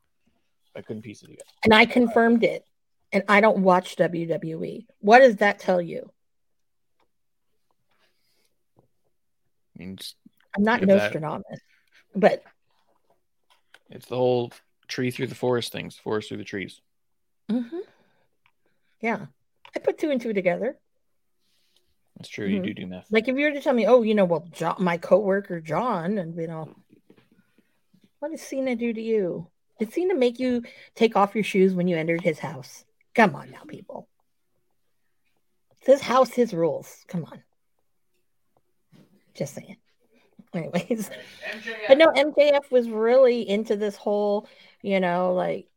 [0.75, 1.43] I couldn't piece it together.
[1.65, 2.65] And I confirmed it.
[3.11, 4.85] And I don't watch WWE.
[4.99, 6.09] What does that tell you?
[8.79, 9.97] I mean,
[10.55, 10.95] I'm not at that.
[10.95, 11.59] Nostradamus,
[12.15, 12.43] but
[13.89, 14.53] it's the whole
[14.87, 16.79] tree through the forest things, forest through the trees.
[17.49, 17.81] mhm.
[19.01, 19.25] yeah,
[19.75, 20.77] I put two and two together.
[22.21, 22.45] That's true.
[22.45, 22.63] You Mhm.
[22.65, 23.11] do do math.
[23.11, 26.19] Like if you were to tell me, oh, you know, well, John, my coworker John,
[26.19, 26.75] and you know,
[28.19, 29.47] what does Cena do to you?
[29.79, 30.61] Did Cena make you
[30.93, 32.85] take off your shoes when you entered his house?
[33.15, 34.07] Come on now, people.
[35.79, 37.03] It's his house, his rules.
[37.07, 37.41] Come on.
[39.33, 39.77] Just saying.
[40.53, 41.09] Anyways,
[41.87, 44.47] but no, MJF was really into this whole,
[44.83, 45.67] you know, like,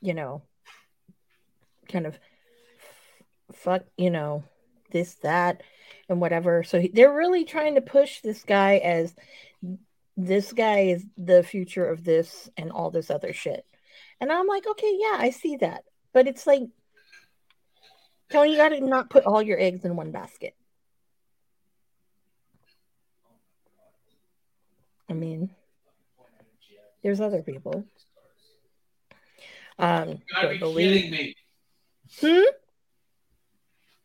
[0.00, 0.42] you know,
[1.88, 2.18] kind of
[3.52, 4.44] fuck, you know,
[4.92, 5.62] this, that,
[6.08, 6.62] and whatever.
[6.62, 9.14] So he- they're really trying to push this guy as
[10.16, 13.66] this guy is the future of this and all this other shit.
[14.20, 15.84] And I'm like, okay, yeah, I see that.
[16.12, 16.62] But it's like,
[18.30, 20.54] Tony, you got to not put all your eggs in one basket.
[25.08, 25.50] I mean,
[27.02, 27.84] there's other people.
[29.78, 31.34] Um, but believe- me.
[32.20, 32.42] Hmm?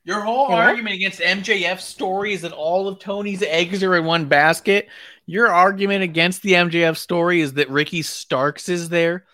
[0.07, 4.29] Your whole argument against MJF's story is that all of Tony's eggs are in one
[4.29, 4.87] basket.
[5.25, 9.25] Your argument against the MJF story is that Ricky Starks is there.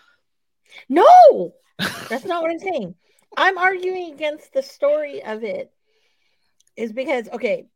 [0.88, 2.96] No, that's not what I'm saying.
[3.36, 5.70] I'm arguing against the story of it,
[6.76, 7.68] is because okay,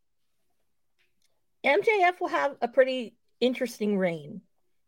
[1.64, 4.40] MJF will have a pretty interesting reign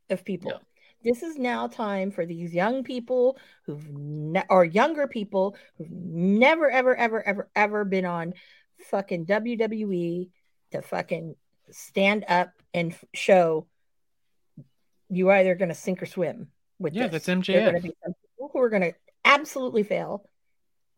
[0.08, 0.50] of people.
[0.50, 0.58] Yeah.
[1.02, 6.70] This is now time for these young people who've ne- or younger people who've never
[6.70, 8.34] ever ever ever ever been on
[8.90, 10.30] fucking WWE
[10.72, 11.36] to fucking
[11.70, 13.66] stand up and f- show
[15.08, 16.48] you're either going to sink or swim
[16.78, 17.12] with Yeah, this.
[17.12, 18.94] that's There are going to be some people who are going to
[19.24, 20.24] absolutely fail,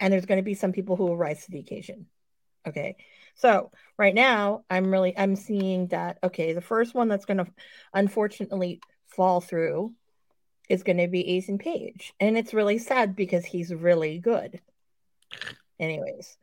[0.00, 2.06] and there's going to be some people who will rise to the occasion.
[2.66, 2.96] Okay,
[3.34, 7.46] so right now I'm really I'm seeing that okay, the first one that's going to
[7.92, 8.80] unfortunately
[9.16, 9.92] fall through
[10.68, 14.60] is going to be Ethan Page, and it's really sad because he's really good.
[15.78, 16.36] Anyways,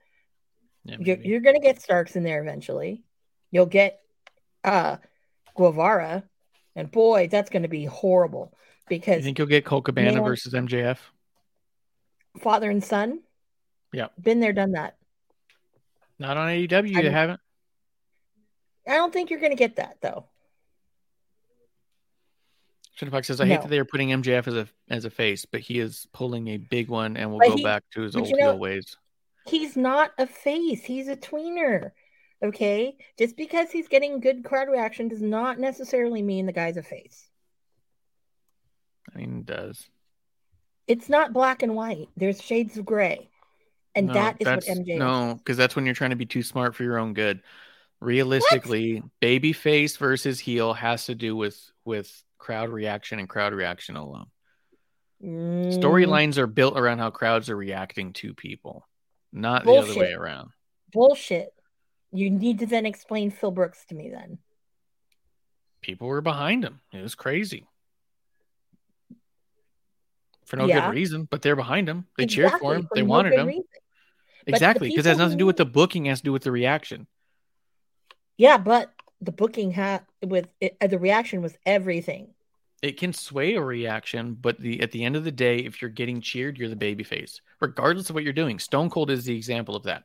[0.83, 3.03] Yeah, you're, you're going to get Starks in there eventually.
[3.51, 3.99] You'll get
[4.63, 4.97] uh
[5.55, 6.23] Guevara,
[6.75, 8.53] and boy, that's going to be horrible
[8.87, 9.17] because.
[9.17, 10.23] You think you'll get Colt Cabana Man.
[10.23, 10.97] versus MJF?
[12.39, 13.19] father and son.
[13.91, 14.07] Yeah.
[14.21, 14.95] been there, done that.
[16.19, 17.03] Not on AEW.
[17.03, 17.39] You haven't.
[18.87, 20.25] I don't think you're going to get that though.
[22.99, 25.61] Shitterbox says, "I hate that they are putting MJF as a as a face, but
[25.61, 28.27] he is pulling a big one and will But go he- back to his old
[28.27, 28.97] you know- ways."
[29.47, 30.83] He's not a face.
[30.83, 31.91] He's a tweener.
[32.43, 36.83] Okay, just because he's getting good crowd reaction does not necessarily mean the guy's a
[36.83, 37.29] face.
[39.13, 39.87] I mean, it does.
[40.87, 42.09] It's not black and white.
[42.15, 43.29] There's shades of gray,
[43.95, 44.97] and No, that is what MJ.
[44.97, 47.41] No, because that's when you're trying to be too smart for your own good.
[48.01, 53.95] Realistically, baby face versus heel has to do with with crowd reaction and crowd reaction
[53.95, 54.27] alone.
[55.23, 58.87] Mm, Storylines are built around how crowds are reacting to people,
[59.31, 60.49] not the other way around.
[60.91, 61.53] bullshit.
[62.11, 64.09] You need to then explain Phil Brooks to me.
[64.09, 64.39] Then
[65.81, 66.81] People were behind him.
[66.91, 67.67] It was crazy.
[70.45, 70.87] For no Yeah.
[70.87, 72.07] good reason, but they're behind him.
[72.17, 72.87] They cheered for Exactly, him.
[72.87, 73.47] for They no wanted him.
[73.47, 73.63] reason.
[74.47, 76.07] Exactly, because it has nothing to do with the booking.
[76.07, 77.05] It has to do with the reaction.
[78.37, 78.91] Yeah, but
[79.21, 82.33] the booking had with it, uh, the reaction was everything.
[82.81, 85.89] it can sway a reaction, but the at the end of the day, if you're
[85.91, 88.57] getting cheered, you're the baby face, regardless of what you're doing.
[88.59, 90.03] Stone Cold is the example of that.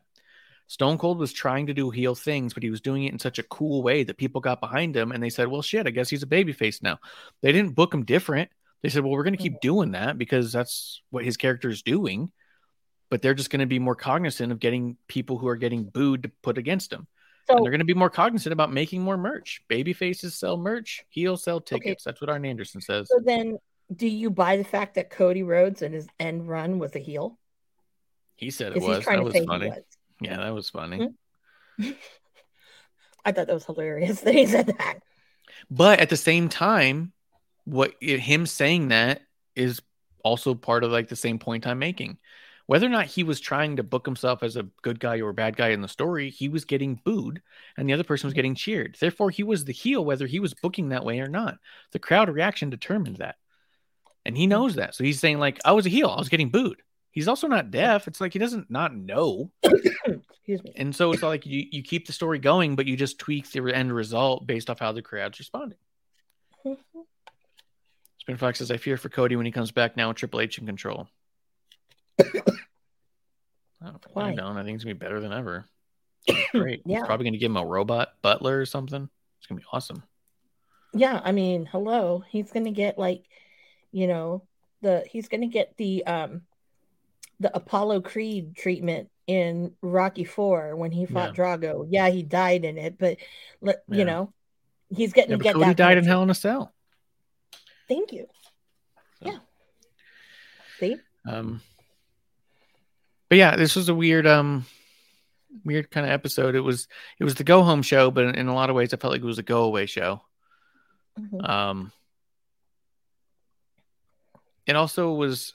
[0.67, 3.39] Stone Cold was trying to do heel things, but he was doing it in such
[3.39, 6.09] a cool way that people got behind him and they said, Well, shit, I guess
[6.09, 6.99] he's a baby face now.
[7.41, 8.49] They didn't book him different.
[8.81, 12.31] They said, Well, we're gonna keep doing that because that's what his character is doing.
[13.09, 16.31] But they're just gonna be more cognizant of getting people who are getting booed to
[16.41, 17.07] put against him.
[17.47, 19.61] So and they're going to be more cognizant about making more merch.
[19.67, 22.03] Baby faces sell merch, heels sell tickets.
[22.03, 23.07] That's what Arn Anderson says.
[23.09, 23.59] So then,
[23.95, 27.37] do you buy the fact that Cody Rhodes and his end run was a heel?
[28.35, 29.05] He said it was.
[29.05, 29.69] That was funny.
[29.69, 29.79] was.
[30.21, 31.09] Yeah, that was funny.
[31.79, 31.89] Hmm?
[33.25, 34.99] I thought that was hilarious that he said that.
[35.69, 37.11] But at the same time,
[37.65, 39.21] what him saying that
[39.55, 39.81] is
[40.23, 42.17] also part of like the same point I'm making.
[42.67, 45.35] Whether or not he was trying to book himself as a good guy or a
[45.35, 47.41] bad guy in the story, he was getting booed
[47.77, 48.97] and the other person was getting cheered.
[48.99, 51.57] Therefore, he was the heel, whether he was booking that way or not.
[51.91, 53.35] The crowd reaction determined that.
[54.25, 54.95] And he knows that.
[54.95, 56.81] So he's saying, like, I was a heel, I was getting booed.
[57.11, 58.07] He's also not deaf.
[58.07, 59.51] It's like he doesn't not know.
[59.63, 60.73] Excuse me.
[60.75, 63.73] And so it's like you, you keep the story going, but you just tweak the
[63.73, 65.77] end result based off how the crowd's responding.
[66.65, 66.99] Mm-hmm.
[68.17, 70.57] Spin Fox says, I fear for Cody when he comes back now with Triple H
[70.57, 71.07] in control.
[72.19, 72.23] I
[73.81, 74.57] don't, I don't.
[74.57, 75.65] I think it's gonna be better than ever.
[76.51, 76.81] Great.
[76.85, 76.99] Yeah.
[76.99, 79.09] He's probably gonna give him a robot butler or something.
[79.37, 80.03] It's gonna be awesome.
[80.93, 82.23] Yeah, I mean, hello.
[82.29, 83.25] He's gonna get like,
[83.91, 84.43] you know,
[84.81, 86.41] the he's gonna get the um
[87.39, 91.85] the Apollo Creed treatment in Rocky Four when he fought Drago.
[91.89, 93.17] Yeah, he died in it, but
[93.61, 93.97] let Yeah.
[93.97, 94.33] you know,
[94.89, 95.77] he's getting Yeah, to get Cody that.
[95.77, 96.73] died in Hell in a Cell.
[97.87, 98.27] Thank you.
[99.21, 99.39] Yeah.
[100.79, 100.97] See?
[101.27, 101.61] Um,
[103.29, 104.65] but yeah, this was a weird, um,
[105.63, 106.55] weird kind of episode.
[106.55, 106.87] It was,
[107.19, 109.13] it was the go home show, but in, in a lot of ways, I felt
[109.13, 110.21] like it was a go away show.
[111.19, 111.49] Mhm.
[111.49, 111.91] Um,
[114.65, 115.53] it also was,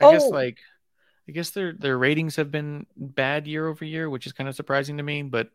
[0.00, 0.28] I guess, Oh.
[0.28, 0.58] like,
[1.28, 4.54] I guess their their ratings have been bad year over year, which is kind of
[4.54, 5.22] surprising to me.
[5.22, 5.48] But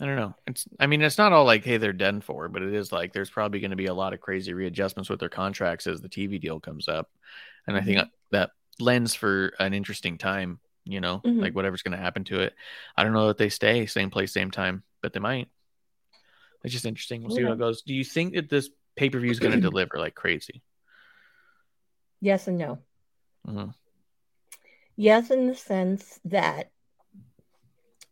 [0.00, 0.34] I don't know.
[0.46, 3.12] It's, I mean, it's not all like, hey, they're done for, but it is like
[3.12, 6.08] there's probably going to be a lot of crazy readjustments with their contracts as the
[6.08, 7.10] TV deal comes up,
[7.66, 10.60] and I think that lends for an interesting time.
[10.86, 11.40] You know, Mhm.
[11.40, 12.54] like whatever's going to happen to it.
[12.96, 15.48] I don't know that they stay same place, same time, but they might.
[16.62, 17.22] It's just interesting.
[17.22, 17.82] We'll see how it goes.
[17.82, 20.62] Do you think that this pay per view is going to deliver like crazy?
[22.20, 22.78] Yes and no.
[23.46, 23.74] Mhm.
[24.96, 26.70] Yes, in the sense that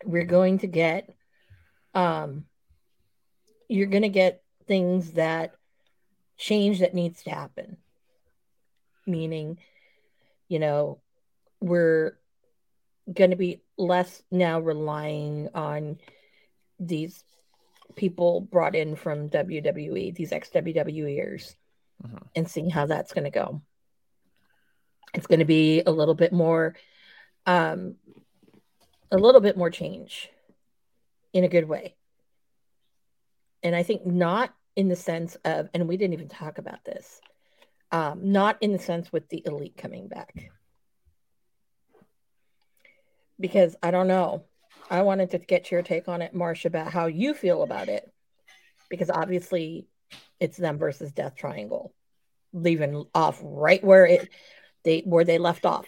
[0.04, 1.14] we're going to get,
[1.94, 2.46] um,
[3.68, 5.54] you're going to get things that
[6.36, 7.76] change that needs to happen.
[9.06, 9.58] Meaning,
[10.52, 11.00] you know,
[11.62, 12.18] we're
[13.10, 15.96] going to be less now relying on
[16.78, 17.24] these
[17.96, 21.54] people brought in from WWE, these ex WWEers,
[22.02, 22.22] Mhm.
[22.36, 23.62] and seeing how that's going to go.
[25.14, 26.76] It's going to be a little bit more,
[27.46, 27.96] um,
[29.10, 30.28] a little bit more change
[31.32, 31.96] in a good way.
[33.62, 37.22] And I think not in the sense of, and we didn't even talk about this,
[37.92, 40.50] um, not in the sense with the elite coming back.
[43.38, 44.44] Because I don't know.
[44.90, 48.10] I wanted to get your take on it, Marsh, about how you feel about it.
[48.88, 49.86] Because obviously
[50.40, 51.94] it's them versus Death Triangle,
[52.52, 54.28] leaving off right where it
[54.84, 55.86] they where they left off.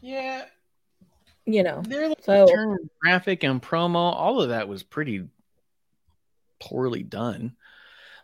[0.00, 0.44] Yeah,
[1.46, 1.82] You know.
[1.82, 5.28] their So graphic and promo, all of that was pretty
[6.60, 7.56] poorly done.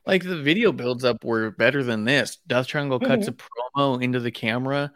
[0.06, 2.38] Like the video builds up were better than this.
[2.46, 3.32] Death Triangle cuts a
[3.76, 4.92] promo into the camera.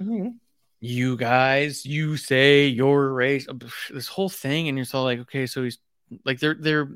[0.00, 0.36] Mhm.
[0.80, 3.46] You guys, you say your race,
[3.90, 5.78] this whole thing, and you're so like, okay, so he's
[6.24, 6.90] like they're they're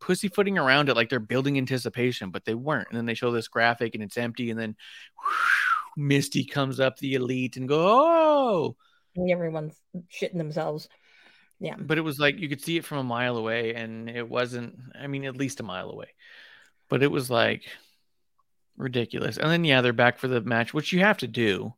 [0.00, 2.88] pussyfooting around it like they're building anticipation, but they weren't.
[2.90, 4.76] And then they show this graphic and it's empty, and then
[5.96, 8.76] Misty comes up, the elite, and go, oh,
[9.16, 9.80] and everyone's
[10.10, 10.88] shitting themselves.
[11.60, 11.76] Yeah.
[11.78, 14.74] but it was like you could see it from a mile away and it wasn't
[15.00, 16.08] i mean at least a mile away
[16.94, 17.64] but it was like
[18.76, 19.36] ridiculous.
[19.36, 21.74] And then yeah they're back for the match which you have to do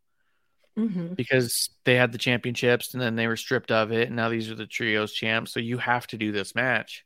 [0.77, 4.29] hmm because they had the championships and then they were stripped of it and now
[4.29, 7.03] these are the trios champs so you have to do this match.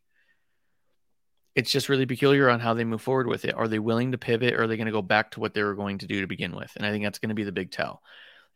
[1.54, 3.54] It's just really peculiar on how they move forward with it.
[3.54, 5.62] Are they willing to pivot or are they going to go back to what they
[5.62, 6.72] were going to do to begin with?
[6.74, 8.02] And i think that's going to be the big tell.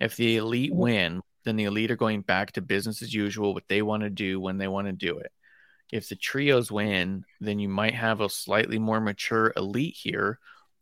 [0.00, 0.76] If the elite Mhm.
[0.76, 4.10] win then the elite are going back to business as usual what they want to
[4.10, 5.30] do when they want to do it
[5.94, 10.40] if the trios win then you might have a slightly more mature elite here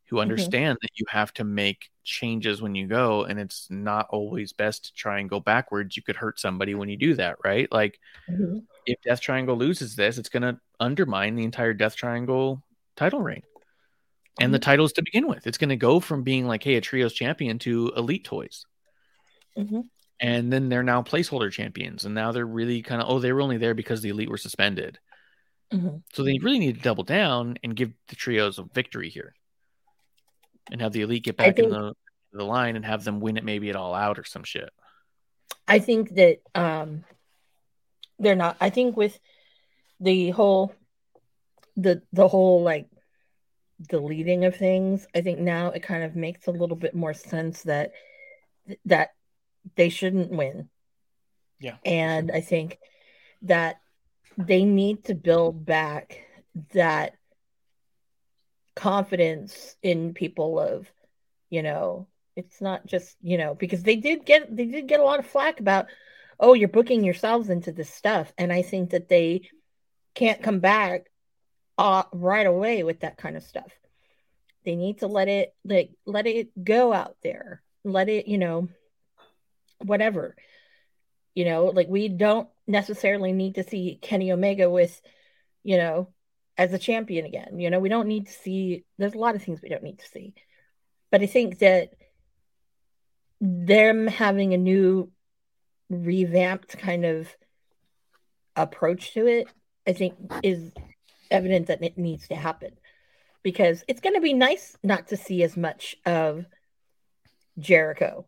[0.09, 4.55] who understand that you have to make changes when you go and it's not always
[4.55, 5.97] best to try and go backwards.
[5.97, 7.71] You could hurt somebody when you do that right?
[7.71, 12.63] Like hmm if death triangle loses this it's going to undermine the entire death triangle
[12.97, 13.43] title reign
[14.41, 15.47] and the titles to begin with.
[15.47, 18.65] It's going to go from being like hey a trios champion to elite toys.
[19.57, 19.83] Hmm
[20.23, 23.43] and then they're now placeholder champions and now they're really kind of oh they were
[23.43, 24.99] only there because the elite were suspended.
[25.71, 29.35] Hmm so they really need to double down and give the trios a victory here.
[30.71, 31.93] And have the elite get back in the
[32.33, 34.71] the line and have them win it maybe it all out or some shit.
[35.67, 37.05] I think that um
[38.19, 39.19] they're not I think with
[40.01, 40.73] the whole
[41.77, 42.89] the the whole like
[43.89, 47.63] deleting of things, I think now it kind of makes a little bit more sense
[47.63, 47.93] that
[48.85, 49.11] that
[49.77, 50.69] they shouldn't win.
[51.61, 51.77] Yeah.
[51.85, 52.79] And I think
[53.43, 53.77] that
[54.37, 56.25] they need to build back
[56.73, 57.15] that
[58.75, 60.91] confidence in people of,
[61.51, 65.05] you know, it's not just, you know, because they did get they did get a
[65.05, 65.87] lot of flack about,
[66.41, 68.33] oh, you're booking yourselves into this stuff.
[68.39, 69.43] And I think that they
[70.15, 71.07] can't come back
[71.79, 73.71] uh, right away with that kind of stuff.
[74.65, 77.63] They need to let it like let it go out there.
[77.85, 78.69] Let it, you know,
[79.85, 80.37] whatever.
[81.35, 85.01] You know, like we don't necessarily need to see Kenny Omega with,
[85.63, 86.09] you know,
[86.59, 87.59] as a champion again.
[87.59, 89.99] You know, we don't need to see there's a lot of things we don't need
[90.01, 90.35] to see.
[91.11, 91.91] But I think that
[93.41, 95.11] them having a new
[95.91, 97.29] revamped kind of
[98.57, 99.49] approach to it,
[99.87, 100.73] I think is
[101.31, 102.73] evident that it needs to happen
[103.43, 106.47] because it's going to be nice not to see as much of
[107.59, 108.27] Jericho,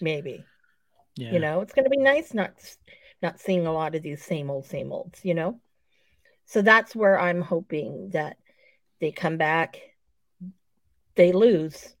[0.00, 0.44] maybe.
[1.16, 1.32] Yeah.
[1.32, 2.52] You know, it's going to be nice not
[3.20, 5.20] not seeing a lot of these same old, same olds.
[5.24, 5.60] You know,
[6.46, 8.36] so that's where I'm hoping that
[9.00, 9.80] they come back,
[11.14, 11.94] they lose,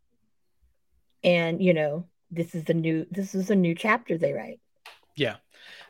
[1.22, 4.60] and you know, this is the new this is a new chapter they write.
[5.14, 5.36] Yeah,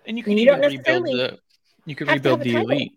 [0.05, 1.39] and you can and you don't rebuild the
[1.87, 2.93] you can rebuild the elite.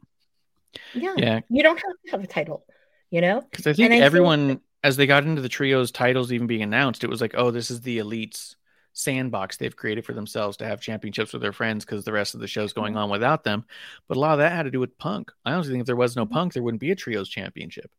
[0.94, 1.14] Yeah.
[1.18, 1.40] Yeah.
[1.50, 2.66] You don't have to have a title,
[3.10, 3.42] you know?
[3.42, 4.52] Because I think everyone,
[4.84, 7.52] I as they got into the trios titles even being announced, it was like, oh,
[7.52, 8.56] this is the elites
[8.96, 12.40] sandbox they've created for themselves to have championships with their friends because the rest of
[12.40, 13.04] the show's going mm-hmm.
[13.04, 13.66] on without them.
[14.08, 15.32] But a lot of that had to do with punk.
[15.46, 16.34] I honestly think if there was no mm-hmm.
[16.34, 17.92] punk, there wouldn't be a trios championship.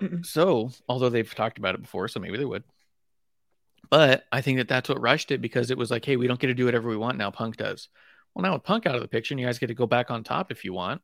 [0.00, 0.24] Mm-mm.
[0.24, 2.64] So, although they've talked about it before, so maybe they would.
[3.90, 6.38] But I think that that's what rushed it because it was like, hey, we don't
[6.38, 7.30] get to do whatever we want now.
[7.30, 7.88] Punk does.
[8.34, 10.10] Well, now with Punk out of the picture, and you guys get to go back
[10.10, 11.02] on top if you want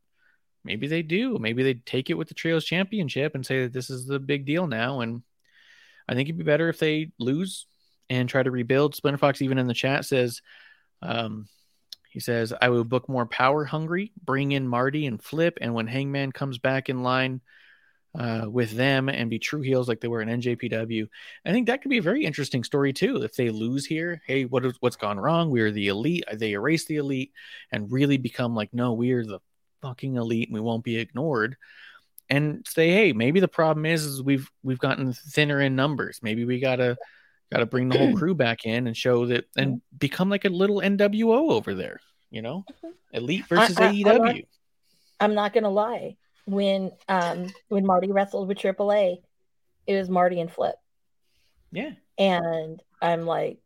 [0.65, 1.39] maybe they do.
[1.39, 4.45] Maybe they take it with the trios championship and say that this is the big
[4.45, 5.01] deal now.
[5.01, 5.23] And
[6.09, 7.67] I think it'd be better if they lose
[8.11, 8.95] and try to rebuild.
[8.95, 10.43] Splinter Fox, even in the chat, says,
[11.03, 11.49] um,
[12.11, 15.59] he says, I will book more power hungry, bring in Marty and Flip.
[15.61, 17.41] And when Hangman comes back in line
[18.19, 21.09] uh, with them and be true heels like they were in NJPW,
[21.45, 23.23] I think that could be a very interesting story too.
[23.23, 25.51] If they lose here, hey, what is, what's gone wrong?
[25.51, 26.25] We are the elite.
[26.33, 27.33] They erase the elite
[27.71, 29.41] and really become like, no, we are the
[29.83, 31.57] fucking elite and we won't be ignored
[32.29, 36.45] and say hey maybe the problem is, is we've we've gotten thinner in numbers maybe
[36.45, 36.97] we gotta
[37.53, 40.81] gotta bring the whole crew back in and show that and become like a little
[40.81, 42.01] nwo over there
[42.31, 42.65] you know?
[42.71, 42.89] Mm-hmm.
[43.13, 44.37] elite versus I, I, aew I'm not,
[45.21, 46.17] I'm not, gonna lie.
[46.47, 49.21] When um when marty wrestled with aaa
[49.87, 50.77] it was marty and flip.
[51.73, 51.93] Yeah.
[52.19, 53.59] And i'm like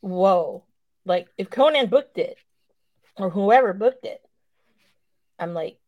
[0.00, 0.64] whoa.
[1.04, 2.36] Like if Konnan booked it
[3.16, 4.20] or whoever booked it
[5.42, 5.78] I'm like,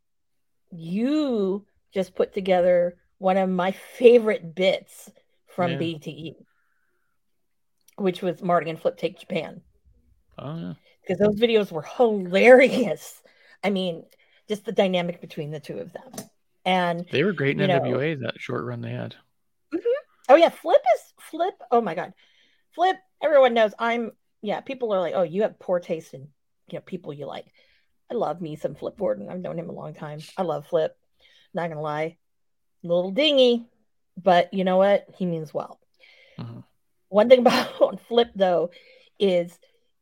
[0.72, 5.10] you just put together one of my favorite bits
[5.54, 5.78] from yeah.
[5.78, 6.34] BTE,
[7.96, 9.62] which was Marty and Flip Take Japan.
[10.38, 10.74] Oh, yeah.
[11.02, 13.22] Because those videos were hilarious.
[13.62, 14.04] I mean,
[14.48, 16.12] just the dynamic between the two of them.
[16.64, 19.14] And they were great in NWA, know, that short run they had.
[19.72, 19.78] Mm-hmm.
[20.30, 20.48] Oh, yeah.
[20.48, 21.54] Flip is Flip.
[21.70, 22.14] Oh, my God.
[22.72, 24.12] Flip, everyone knows I'm,
[24.42, 26.28] yeah, people are like, oh, you have poor taste in
[26.70, 27.46] you know, people you like.
[28.10, 29.28] I love me some Flip Gordon.
[29.28, 30.20] I've known him a long time.
[30.36, 30.96] I love Flip.
[31.52, 32.16] Not gonna lie,
[32.82, 33.66] little dingy,
[34.20, 35.06] but you know what?
[35.16, 35.80] He means well.
[36.38, 36.62] Uh-huh.
[37.08, 38.70] One thing about Flip though
[39.18, 39.58] is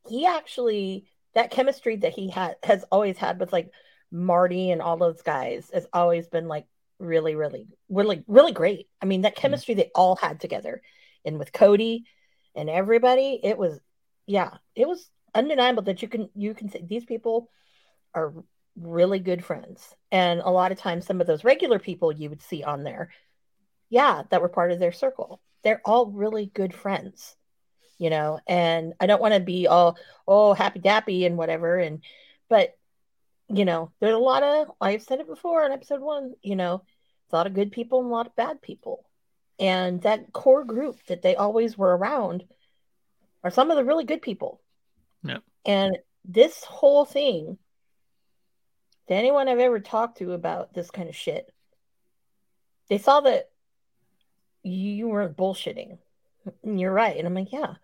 [0.07, 3.71] he actually that chemistry that he had has always had with like
[4.11, 6.65] Marty and all those guys has always been like
[6.99, 8.87] really, really, really, really great.
[9.01, 9.41] I mean, that mm-hmm.
[9.41, 9.79] chemistry mm-hmm.
[9.79, 10.81] they all had together,
[11.25, 12.05] and with Cody
[12.55, 13.79] and everybody, it was
[14.25, 17.49] yeah, it was undeniable that you can you can say these people
[18.13, 18.33] are
[18.79, 19.95] really good friends.
[20.11, 23.09] And a lot of times, some of those regular people you would see on there,
[23.93, 25.39] yeah, that were part of their circle.
[25.63, 27.35] They're all really good friends,
[27.99, 28.39] you know.
[28.47, 29.97] And I don't want to be all,
[30.27, 31.77] oh, happy dappy and whatever.
[31.77, 32.01] And,
[32.49, 32.75] but,
[33.49, 36.81] you know, there's a lot of, I've said it before in episode one, you know,
[37.31, 39.05] a lot of good people and a lot of bad people.
[39.59, 42.45] And that core group that they always were around
[43.43, 44.59] are some of the really good people.
[45.23, 45.37] Yeah.
[45.65, 47.59] And this whole thing
[49.07, 51.45] to anyone I've ever talked to about this kind of shit,
[52.89, 53.49] they saw that
[54.63, 55.97] you weren't bullshitting.
[56.63, 57.17] You're right.
[57.17, 57.75] And I'm like, yeah,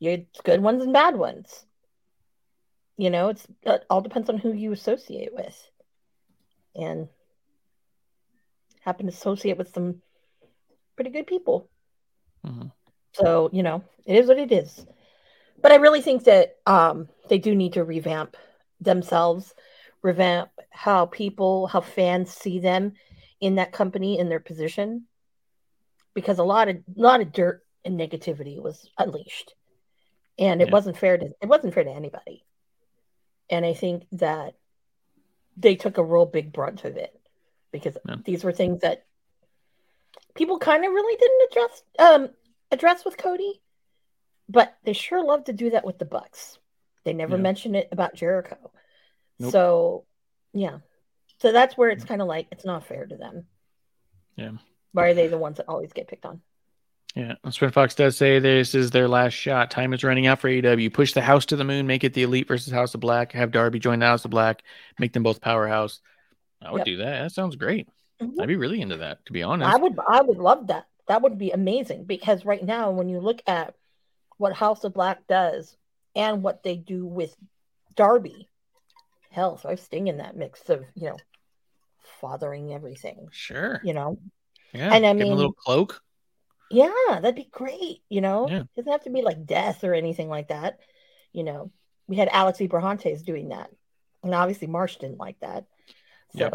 [0.00, 1.64] it's good ones and bad ones.
[2.96, 5.70] You know, it's it all depends on who you associate with.
[6.74, 7.08] And
[8.80, 10.02] happen to associate with some
[10.96, 11.68] pretty good people.
[12.46, 12.68] Mm-hmm.
[13.12, 14.84] So, you know, it is what it is.
[15.60, 18.36] But I really think that um, they do need to revamp
[18.80, 19.54] themselves
[20.02, 22.92] revamp how people, how fans see them
[23.40, 25.04] in that company in their position,
[26.14, 29.54] because a lot of lot of dirt and negativity was unleashed,
[30.38, 30.72] and it yeah.
[30.72, 32.44] wasn't fair to it wasn't fair to anybody.
[33.50, 34.54] And I think that
[35.56, 37.18] they took a real big brunt of it
[37.70, 38.16] because Yeah.
[38.24, 39.04] these were things that
[40.34, 42.28] people kind of really didn't address um
[42.70, 43.60] address with Cody,
[44.48, 46.58] but they sure love to do that with the Bucks.
[47.04, 47.42] They never Yeah.
[47.42, 48.72] mention it about Jericho.
[49.38, 49.52] Nope.
[49.52, 50.06] So,
[50.52, 50.78] yeah.
[51.38, 53.46] So that's where it's kind of like it's not fair to them.
[54.36, 54.52] Yeah.
[54.92, 56.40] Why are they the ones that always get picked on?
[57.14, 59.70] Yeah, Spin Fox does say this is their last shot.
[59.70, 60.92] Time is running out for AEW.
[60.94, 63.32] Push the house to the moon, make it the Elite versus House of Black.
[63.32, 64.62] Have Darby join the House of Black,
[64.98, 66.00] make them both powerhouse.
[66.62, 66.86] I would Yep.
[66.86, 67.22] do that.
[67.22, 67.88] That sounds great.
[68.20, 68.40] Mhm.
[68.40, 69.70] I'd be really into that, to be honest.
[69.70, 70.86] I would I would love that.
[71.08, 73.74] That would be amazing because right now when you look at
[74.38, 75.76] what House of Black does
[76.14, 77.36] and what they do with
[77.94, 78.48] Darby,
[79.30, 81.16] hell, so I Sting in that mix of, you know,
[82.20, 83.80] fathering everything, Sure.
[83.84, 84.18] you know.
[84.72, 84.92] Yeah.
[84.92, 86.00] And I him a little cloak.
[86.70, 88.48] Yeah, that'd be great, you know.
[88.48, 88.62] Yeah.
[88.76, 90.78] Doesn't have to be like death or anything like that.
[91.32, 91.70] You know,
[92.06, 93.70] we had Alex Abrahantes doing that.
[94.22, 95.66] And obviously Marsh didn't like that.
[96.36, 96.50] So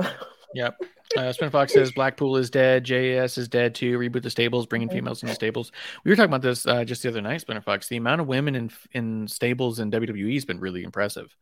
[0.53, 0.75] Yep.
[1.15, 2.83] Uh, Spin Fox says Blackpool is dead.
[2.83, 3.97] JAS is dead too.
[3.97, 4.93] Reboot the stables, bringing Mhm.
[4.93, 5.71] females into stables.
[6.03, 7.87] We were talking about this uh, just the other night, Spinner Fox.
[7.87, 11.33] The amount of women in in stables in WWE has been really impressive.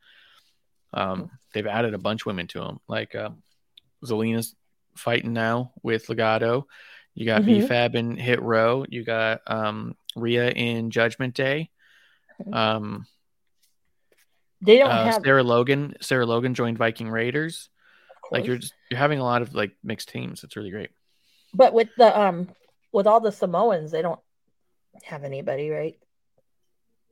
[0.94, 2.80] Um, they've added a bunch of women to them.
[2.88, 3.32] Like uh,
[4.06, 4.56] Zelina's
[4.96, 6.64] fighting now with Legado.
[7.14, 7.68] You got Mhm.
[7.68, 8.86] BFAB and Hit Row.
[8.90, 11.70] You got um, Rhea in Judgment Day.
[12.52, 13.06] Um,
[14.62, 15.96] they don't uh, have Sarah Logan.
[16.02, 17.70] Sarah Logan joined Viking Raiders.
[18.32, 20.44] Like you're just you're having a lot of like mixed teams.
[20.44, 20.90] It's really great.
[21.54, 22.50] But with the um
[22.92, 24.20] with all the Samoans, they don't
[25.04, 25.96] have anybody, right?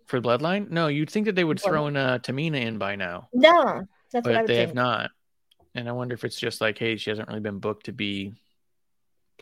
[0.07, 0.69] For Bloodline?
[0.69, 3.84] No, you'd think that they would Well- throw in uh, Tamina in by now, No,
[4.11, 4.68] that's what I but would they think.
[4.69, 5.11] have not.
[5.75, 8.33] And I wonder if it's just like, hey, she hasn't really been booked to be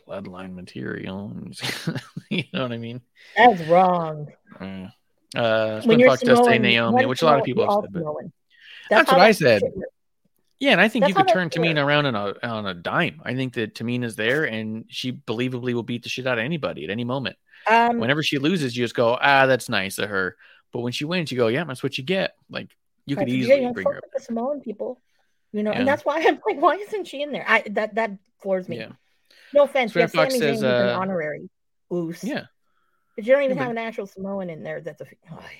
[0.08, 1.32] Bloodline material.
[2.30, 3.00] you know what I mean?
[3.36, 4.28] That's wrong.
[4.58, 4.88] Uh,
[5.36, 7.92] uh, When you're Fox does say Samoan, Naomi, which a lot of people have said.
[7.92, 8.00] But...
[8.00, 8.32] Samoan.
[8.90, 9.62] That's what I said.
[9.62, 9.72] shit.
[10.62, 11.50] Yeah, and I think That's you could turn.
[11.50, 13.20] Tamina around on a on a dime.
[13.24, 16.84] I think that Tamina's there, and she believably will beat the shit out of anybody
[16.84, 17.34] at any moment.
[17.68, 20.36] Um, Whenever she loses, you just go, ah, that's nice of her.
[20.72, 22.36] But when she wins, you go, yeah, that's what you get.
[22.48, 22.70] Like
[23.06, 24.04] you could easily bring her up.
[24.14, 25.00] the Samoan people,
[25.52, 25.78] you know, Yeah.
[25.80, 27.44] and that's why I'm like, why isn't she in there?
[27.46, 28.78] I that that floors me.
[28.78, 28.92] Yeah.
[29.54, 31.48] No offense, Fox Sami Zayn says, is an uh, honorary
[31.90, 32.44] Uce, Yeah.
[33.16, 34.80] but you don't even Yeah, have but- an actual Samoan in there.
[34.80, 35.50] That's a oh, whatever.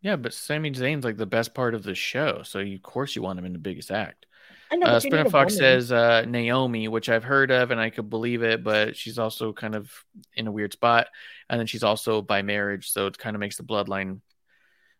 [0.00, 3.14] Yeah, but Sami Zayn's like the best part of the show, so you, of course
[3.14, 4.24] you want him in the biggest act.
[4.72, 7.70] I know, Uh, but you need Spinner Fox says uh, Naomi, which I've heard of
[7.72, 9.92] and I could believe it, but she's also kind of
[10.34, 11.08] in a weird spot,
[11.50, 14.20] and then she's also by marriage, so it kind of makes the bloodline.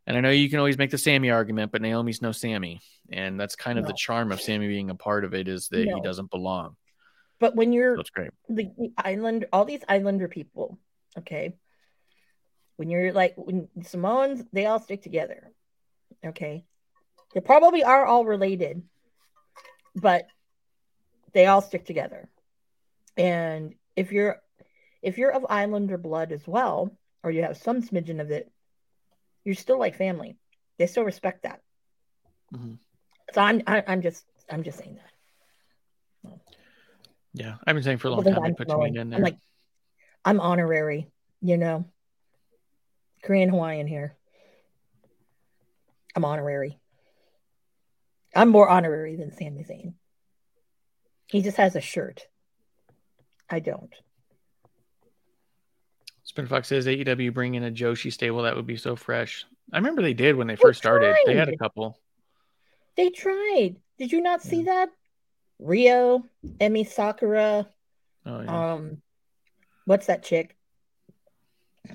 [0.07, 3.39] And I know you can always make the Sami argument, but Naomi's no Sami, and
[3.39, 6.01] that's kind of the charm of Sami being a part of it is that he
[6.01, 6.77] doesn't belong.
[7.39, 8.31] But when you're it's great.
[8.49, 10.79] the, the island, all these islander people,
[11.19, 11.55] okay.
[12.77, 15.51] When you're like when Samoans, they all stick together.
[16.25, 16.65] Okay.
[17.35, 18.83] They probably are all related,
[19.95, 20.27] but
[21.33, 22.29] they all stick together.
[23.17, 24.41] And if you're
[25.03, 28.51] if you're of islander blood as well, or you have some smidgen of it,
[29.51, 30.37] you're still like family.
[30.79, 31.61] They still respect that.
[32.55, 32.79] Mhm.
[33.35, 36.39] So I'm I, I'm just I'm just saying that.
[37.33, 38.97] Yeah, I've been saying for a long time they put Samoan.
[38.97, 39.17] In there.
[39.17, 39.39] I'm like,
[40.25, 41.11] I'm honorary,
[41.41, 41.85] you know.
[43.25, 44.17] Korean Hawaiian here.
[46.15, 46.79] I'm honorary.
[48.35, 49.95] I'm more honorary than Sami Zayn.
[51.27, 52.29] He just has a shirt.
[53.49, 53.93] I don't.
[56.31, 59.45] Spin Fox says AEW bring in a Joshi stable that would be so fresh.
[59.73, 61.17] I remember they did when they They first started.
[61.27, 61.99] They had a couple.
[62.97, 63.75] They tried.
[63.99, 64.91] Did you not see that?
[65.61, 66.23] Riho,
[66.59, 67.69] Emi Sakura,
[68.25, 68.73] Oh yeah.
[68.75, 69.03] um,
[69.87, 70.57] what's that chick?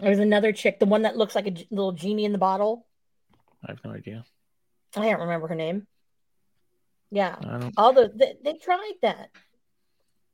[0.01, 2.85] There's another chick, the one that looks like a g- little genie in the bottle.
[3.65, 4.25] I have no idea.
[4.97, 5.87] I can't remember her name.
[7.09, 7.73] Yeah, I don't.
[7.77, 9.29] all the they, they tried that.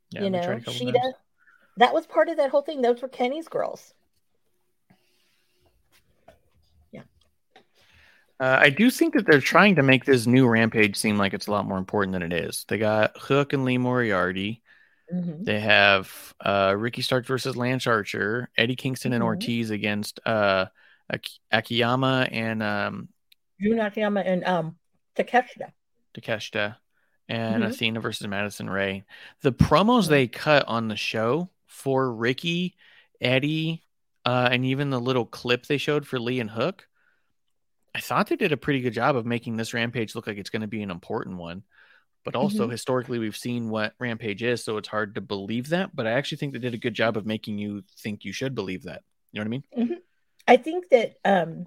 [0.09, 0.93] Yeah, you know, Shida.
[0.93, 1.13] times.
[1.77, 2.81] That was part of that whole thing.
[2.81, 3.93] Those were Kenny's girls.
[6.91, 7.01] Yeah.
[8.39, 11.47] Uh, I do think that they're trying to make this new Rampage seem like it's
[11.47, 12.65] a lot more important than it is.
[12.67, 14.61] They got Hook and Lee Moriarty.
[15.13, 15.43] Mhm.
[15.43, 19.25] They have uh, Ricky Starks versus Lance Archer, Eddie Kingston and Mhm.
[19.27, 20.67] Ortiz against uh,
[21.09, 23.09] Ak- Akiyama and um,
[23.59, 24.77] Jun Akiyama and um
[25.15, 25.71] Takeshita.
[26.13, 26.77] Takeshita,
[27.27, 27.67] and Mhm.
[27.67, 29.03] Athena versus Madison Rayne.
[29.41, 32.75] The promos they cut on the show for Ricky,
[33.19, 33.83] Eddie,
[34.25, 36.87] uh, and even the little clip they showed for Lee and Hook,
[37.95, 40.49] I thought they did a pretty good job of making this Rampage look like it's
[40.49, 41.63] going to be an important one.
[42.23, 45.95] But also, historically, we've seen what Rampage is, so it's hard to believe that.
[45.95, 48.53] But I actually think they did a good job of making you think you should
[48.53, 49.01] believe that.
[49.31, 49.63] You know what I mean?
[50.47, 51.65] I think that um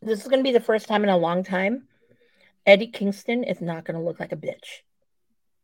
[0.00, 1.86] this is going to be the first time in a long time
[2.66, 4.82] Eddie Kingston is not going to look like a bitch,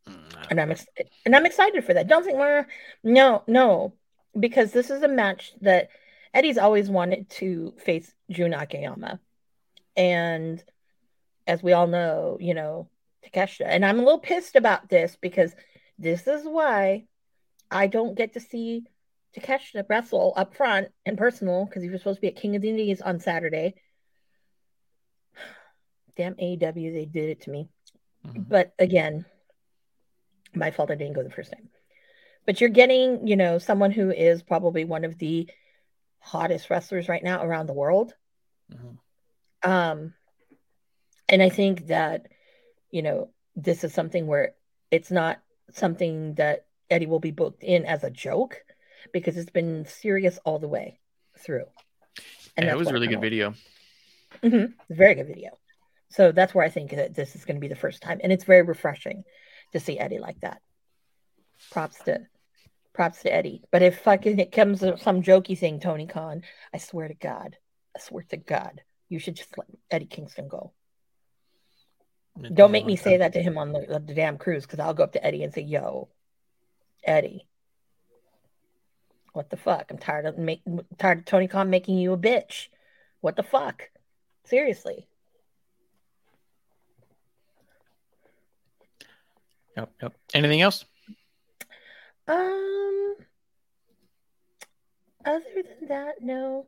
[0.07, 0.87] and I'm ex-
[1.25, 2.09] and I'm excited for that.
[2.09, 2.67] Don't think more.
[3.03, 3.95] No, no,
[4.39, 5.89] because this is a match that
[6.35, 9.21] Eddie's always wanted to face Jun Akiyama,
[9.97, 10.63] and
[11.47, 12.89] as we all know, you know
[13.25, 15.55] Takeshita, and I'm a little pissed about this because
[15.99, 17.05] this is why
[17.71, 18.85] I don't get to see
[19.37, 22.63] Takeshita wrestle up front and personal because he was supposed to be at King of
[22.63, 23.75] the Indies on Saturday.
[26.17, 27.69] Damn AEW, they did it to me.
[28.27, 28.49] Mhm.
[28.49, 29.25] But again,
[30.55, 31.69] my fault I didn't go the first time.
[32.45, 35.49] But you're getting, you know, someone who is probably one of the
[36.19, 38.15] hottest wrestlers right now around the world.
[38.73, 38.99] Mhm.
[39.63, 40.15] Um,
[41.29, 42.27] and I think that,
[42.91, 44.55] you know, this is something where
[44.91, 45.41] it's not
[45.73, 48.63] something that Eddie will be booked in as a joke
[49.13, 51.01] because it's been serious all the way
[51.39, 51.67] through.
[52.59, 53.55] Yeah, it was a really good video.
[54.43, 54.75] Mhm.
[54.91, 55.59] Very good video.
[56.09, 58.33] So that's where I think that this is going to be the first time, and
[58.33, 59.25] it's very refreshing
[59.73, 60.61] to see Eddie like that.
[61.71, 62.27] Props to,
[62.93, 63.63] props to Eddie.
[63.71, 66.43] But if fucking it comes to some jokey thing, Tony Khan,
[66.73, 67.57] I swear to God,
[67.97, 70.73] I swear to God, you should just let Eddie Kingston go.
[72.41, 74.95] It's Don't make me say that to him on the, the damn cruise because I'll
[74.95, 76.09] go up to Eddie and say, "Yo,
[77.05, 77.47] Eddie,
[79.35, 79.91] what the fuck?
[79.91, 80.63] I'm tired of make,
[80.99, 82.69] tired of Tony Khan making you a bitch.
[83.21, 83.91] What the fuck?
[84.45, 85.09] Seriously."
[89.77, 90.15] Yep, yep.
[90.35, 90.85] Anything else?
[92.29, 93.17] Um,
[95.25, 96.67] other than that, no,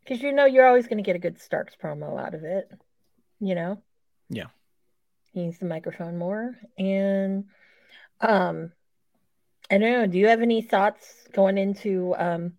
[0.00, 2.70] because you know you're always going to get a good Starks promo out of it.
[3.40, 3.82] You know.
[4.28, 4.46] Yeah.
[5.32, 7.44] He needs the microphone more, and
[8.20, 8.72] um,
[9.70, 10.06] I don't know.
[10.06, 12.52] Do you have any thoughts going into um,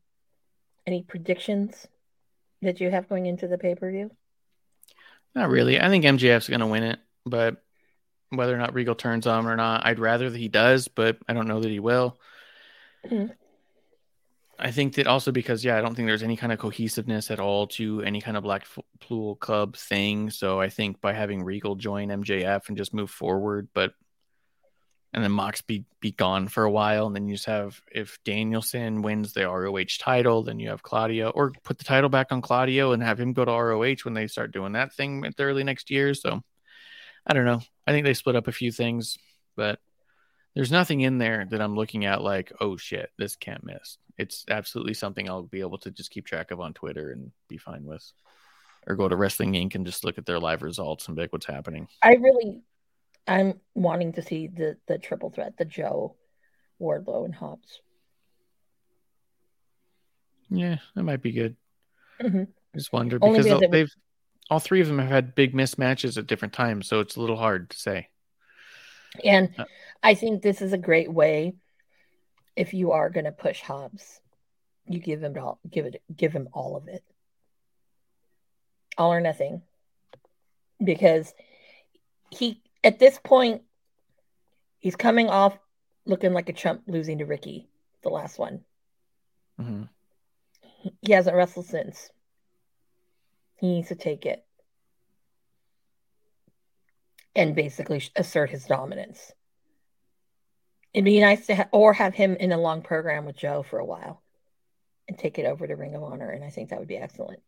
[0.86, 1.88] any predictions
[2.62, 4.12] that you have going into the pay per view?
[5.34, 5.80] Not really.
[5.80, 7.64] I think MJF's going to win it, but
[8.36, 11.18] whether or not Regal turns on him or not, I'd rather that he does, but
[11.28, 12.20] I don't know that he will.
[13.06, 13.36] Mhm.
[14.58, 17.42] I think that also because, yeah, I don't think there's any kind of cohesiveness at
[17.42, 18.66] all to any kind of Black
[19.02, 20.30] Pool Club thing.
[20.30, 23.94] So I think by having Regal join MJF and just move forward, but
[25.14, 28.18] and then Mox be be gone for a while, and then you just have if
[28.26, 32.42] Danielson wins the ROH title, then you have Claudio, or put the title back on
[32.42, 35.44] Claudio and have him go to ROH when they start doing that thing at the
[35.44, 36.14] early next year.
[36.14, 36.44] So
[37.26, 37.62] I don't know.
[37.88, 39.18] I think they split up a few things,
[39.56, 39.80] but
[40.54, 43.98] there's nothing in there that I'm looking at like, oh shit, this can't miss.
[44.18, 47.58] It's absolutely something I'll be able to just keep track of on Twitter and be
[47.58, 48.10] fine with.
[48.88, 49.76] Or go to Wrestling Inc.
[49.76, 51.88] and just look at their live results and be like, what's happening.
[52.04, 52.62] I really,
[53.28, 56.16] I'm wanting to see the the triple threat, the Joe,
[56.80, 57.82] Wardlow, and Hobbs.
[60.52, 61.56] Yeah, that might be good.
[62.22, 62.48] Mhm.
[62.48, 63.96] I just wonder Only because because they've
[64.50, 67.38] all three of them have had big mismatches at different times, so it's a little
[67.38, 68.10] hard to say.
[69.24, 69.66] And Uh,
[70.04, 71.56] I think this is a great way
[72.56, 74.22] if you are going to push Hobbs,
[74.88, 77.04] you give him all, give it, give him all of it,
[78.98, 79.62] all or nothing,
[80.84, 81.34] because
[82.30, 83.64] he at this point
[84.80, 85.58] he's coming off
[86.06, 87.68] looking like a chump losing to Ricky,
[88.04, 88.64] the last one.
[89.60, 89.90] Mhm.
[91.02, 92.12] He hasn't wrestled since.
[93.58, 94.44] He needs to take it
[97.36, 99.32] and basically assert his dominance.
[100.94, 103.80] It'd be nice to ha- or have him in a long program with Joe for
[103.80, 104.22] a while
[105.08, 107.42] and take it over to Ring of Honor, and I think that would be excellent.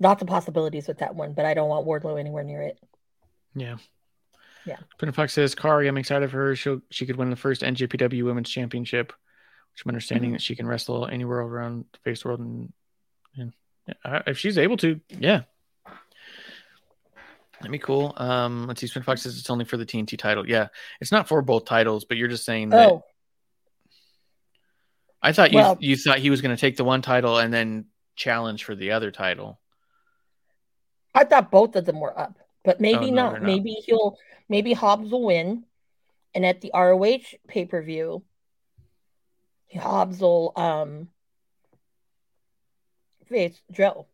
[0.00, 2.78] Lots of possibilities with that one, but I don't want Wardlow anywhere near it.
[3.54, 3.76] Yeah.
[4.64, 4.78] Yeah.
[4.98, 6.56] Pin Fox says, Kairi, I'm excited for her.
[6.56, 9.12] She'll she could win the first NJPW Women's Championship,
[9.72, 10.34] which I'm understanding Mm-hmm.
[10.34, 12.72] that she can wrestle anywhere around the face world and,
[13.36, 13.52] and
[14.26, 15.42] if she's able to, yeah.
[17.60, 18.12] That'd be cool.
[18.16, 18.88] Um, let's see.
[18.88, 20.48] Spin Fox says it's only for the TNT title.
[20.48, 20.68] Yeah,
[21.00, 22.90] it's not for both titles, but you're just saying that.
[22.90, 23.04] Oh,
[25.22, 27.54] I thought you well- you thought he was going to take the one title and
[27.54, 27.84] then
[28.16, 29.60] challenge for the other title.
[31.14, 33.32] I thought both of them were up, but maybe Oh, no, not.
[33.34, 33.42] not.
[33.42, 34.18] Maybe he'll
[34.48, 35.64] maybe Hobbs will win,
[36.34, 38.24] and at the ROH pay per view,
[39.78, 41.08] Hobbs will um
[43.32, 44.06] face Joe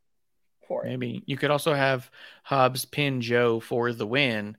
[0.67, 0.89] for it.
[0.89, 2.11] Maybe you could also have
[2.45, 4.57] Hobbs pin Joe for the win,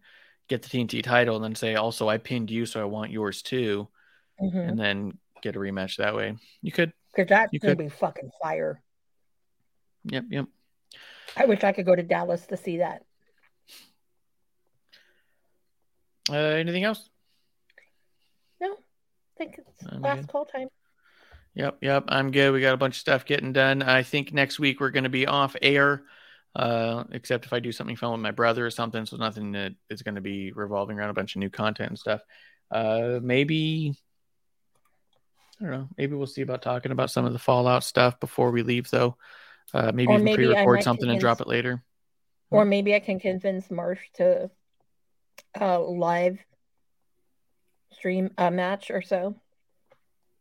[0.47, 3.41] get the TNT title, and then say, "Also, I pinned you, so I want yours
[3.41, 3.87] too,"
[4.41, 4.69] Mhm.
[4.69, 6.35] and then get a rematch that way.
[6.61, 6.93] You could.
[7.15, 7.85] Because that's You gonna could.
[7.85, 8.81] be fucking fire.
[10.05, 10.25] Yep.
[10.29, 10.45] Yep.
[11.37, 13.03] I wish I could go to Dallas to see that.
[16.29, 17.09] Uh, anything else?
[18.61, 18.77] No, I
[19.37, 20.67] think it's last call time.
[21.55, 22.05] Yep, yep.
[22.07, 22.51] I'm good.
[22.51, 23.81] We got a bunch of stuff getting done.
[23.81, 26.03] I think next week we're going to be off air.
[26.55, 29.05] uh, except if I do something fun with my brother or something.
[29.05, 31.99] So nothing that is going to be revolving around a bunch of new content and
[31.99, 32.21] stuff.
[32.71, 33.95] Uh, maybe
[35.59, 35.89] I don't know.
[35.97, 39.17] Maybe we'll see about talking about some of the Fallout stuff before we leave, though.
[39.73, 41.83] Uh, maybe Or even maybe pre-record something and drop it later.
[42.49, 44.49] Or maybe I can convince Marsh to
[45.59, 46.39] uh, live
[47.91, 49.35] stream a match or so.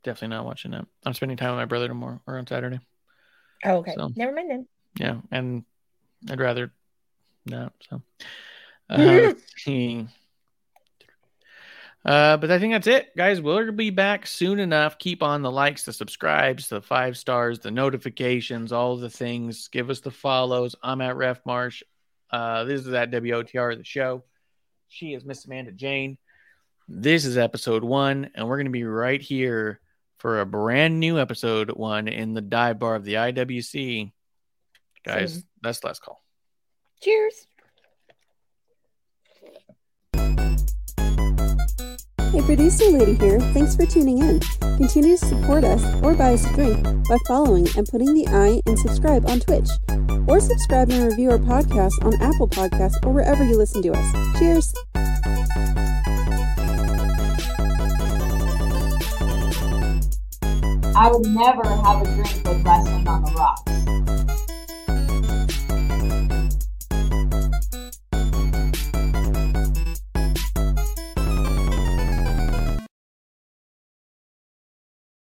[0.05, 0.87] Definitely not watching that.
[1.05, 2.81] I'm spending time with my brother tomorrow or on Saturday.
[3.65, 3.95] Oh, okay.
[3.97, 4.67] So- Never mind then.
[4.99, 5.65] Yeah, and
[6.31, 6.73] I'd rather
[7.47, 7.73] not.
[7.89, 8.03] So,
[8.91, 9.33] uh.
[12.05, 13.41] Uh, but I think that's it, guys.
[13.41, 14.99] We'll be back soon enough.
[14.99, 19.69] Keep on the likes, the subscribes, the five stars, the notifications, all the things.
[19.69, 20.75] Give us the follows.
[20.83, 21.83] I'm at Ref Marsh.
[22.31, 24.25] Uh, this is at WOTR the show.
[24.89, 26.17] She is Miss Amanda Jayne.
[26.89, 29.81] This is episode one, and we're going to be right here
[30.19, 34.13] for a brand new episode one in the dive bar of the IWC.
[35.05, 35.43] Guys, Soon.
[35.63, 36.23] that's last call.
[37.01, 37.47] Cheers.
[42.33, 43.41] Hey, producer lady here.
[43.41, 44.41] Thanks for tuning in.
[44.61, 48.61] Continue to support us or buy us a drink by following and putting the I
[48.69, 49.69] in subscribe on Twitch.
[50.29, 54.39] Or subscribe and review our podcast on Apple Podcasts or wherever you listen to us.
[54.39, 54.75] Cheers!
[61.01, 63.78] I would never have a drink with wrestling on the rocks.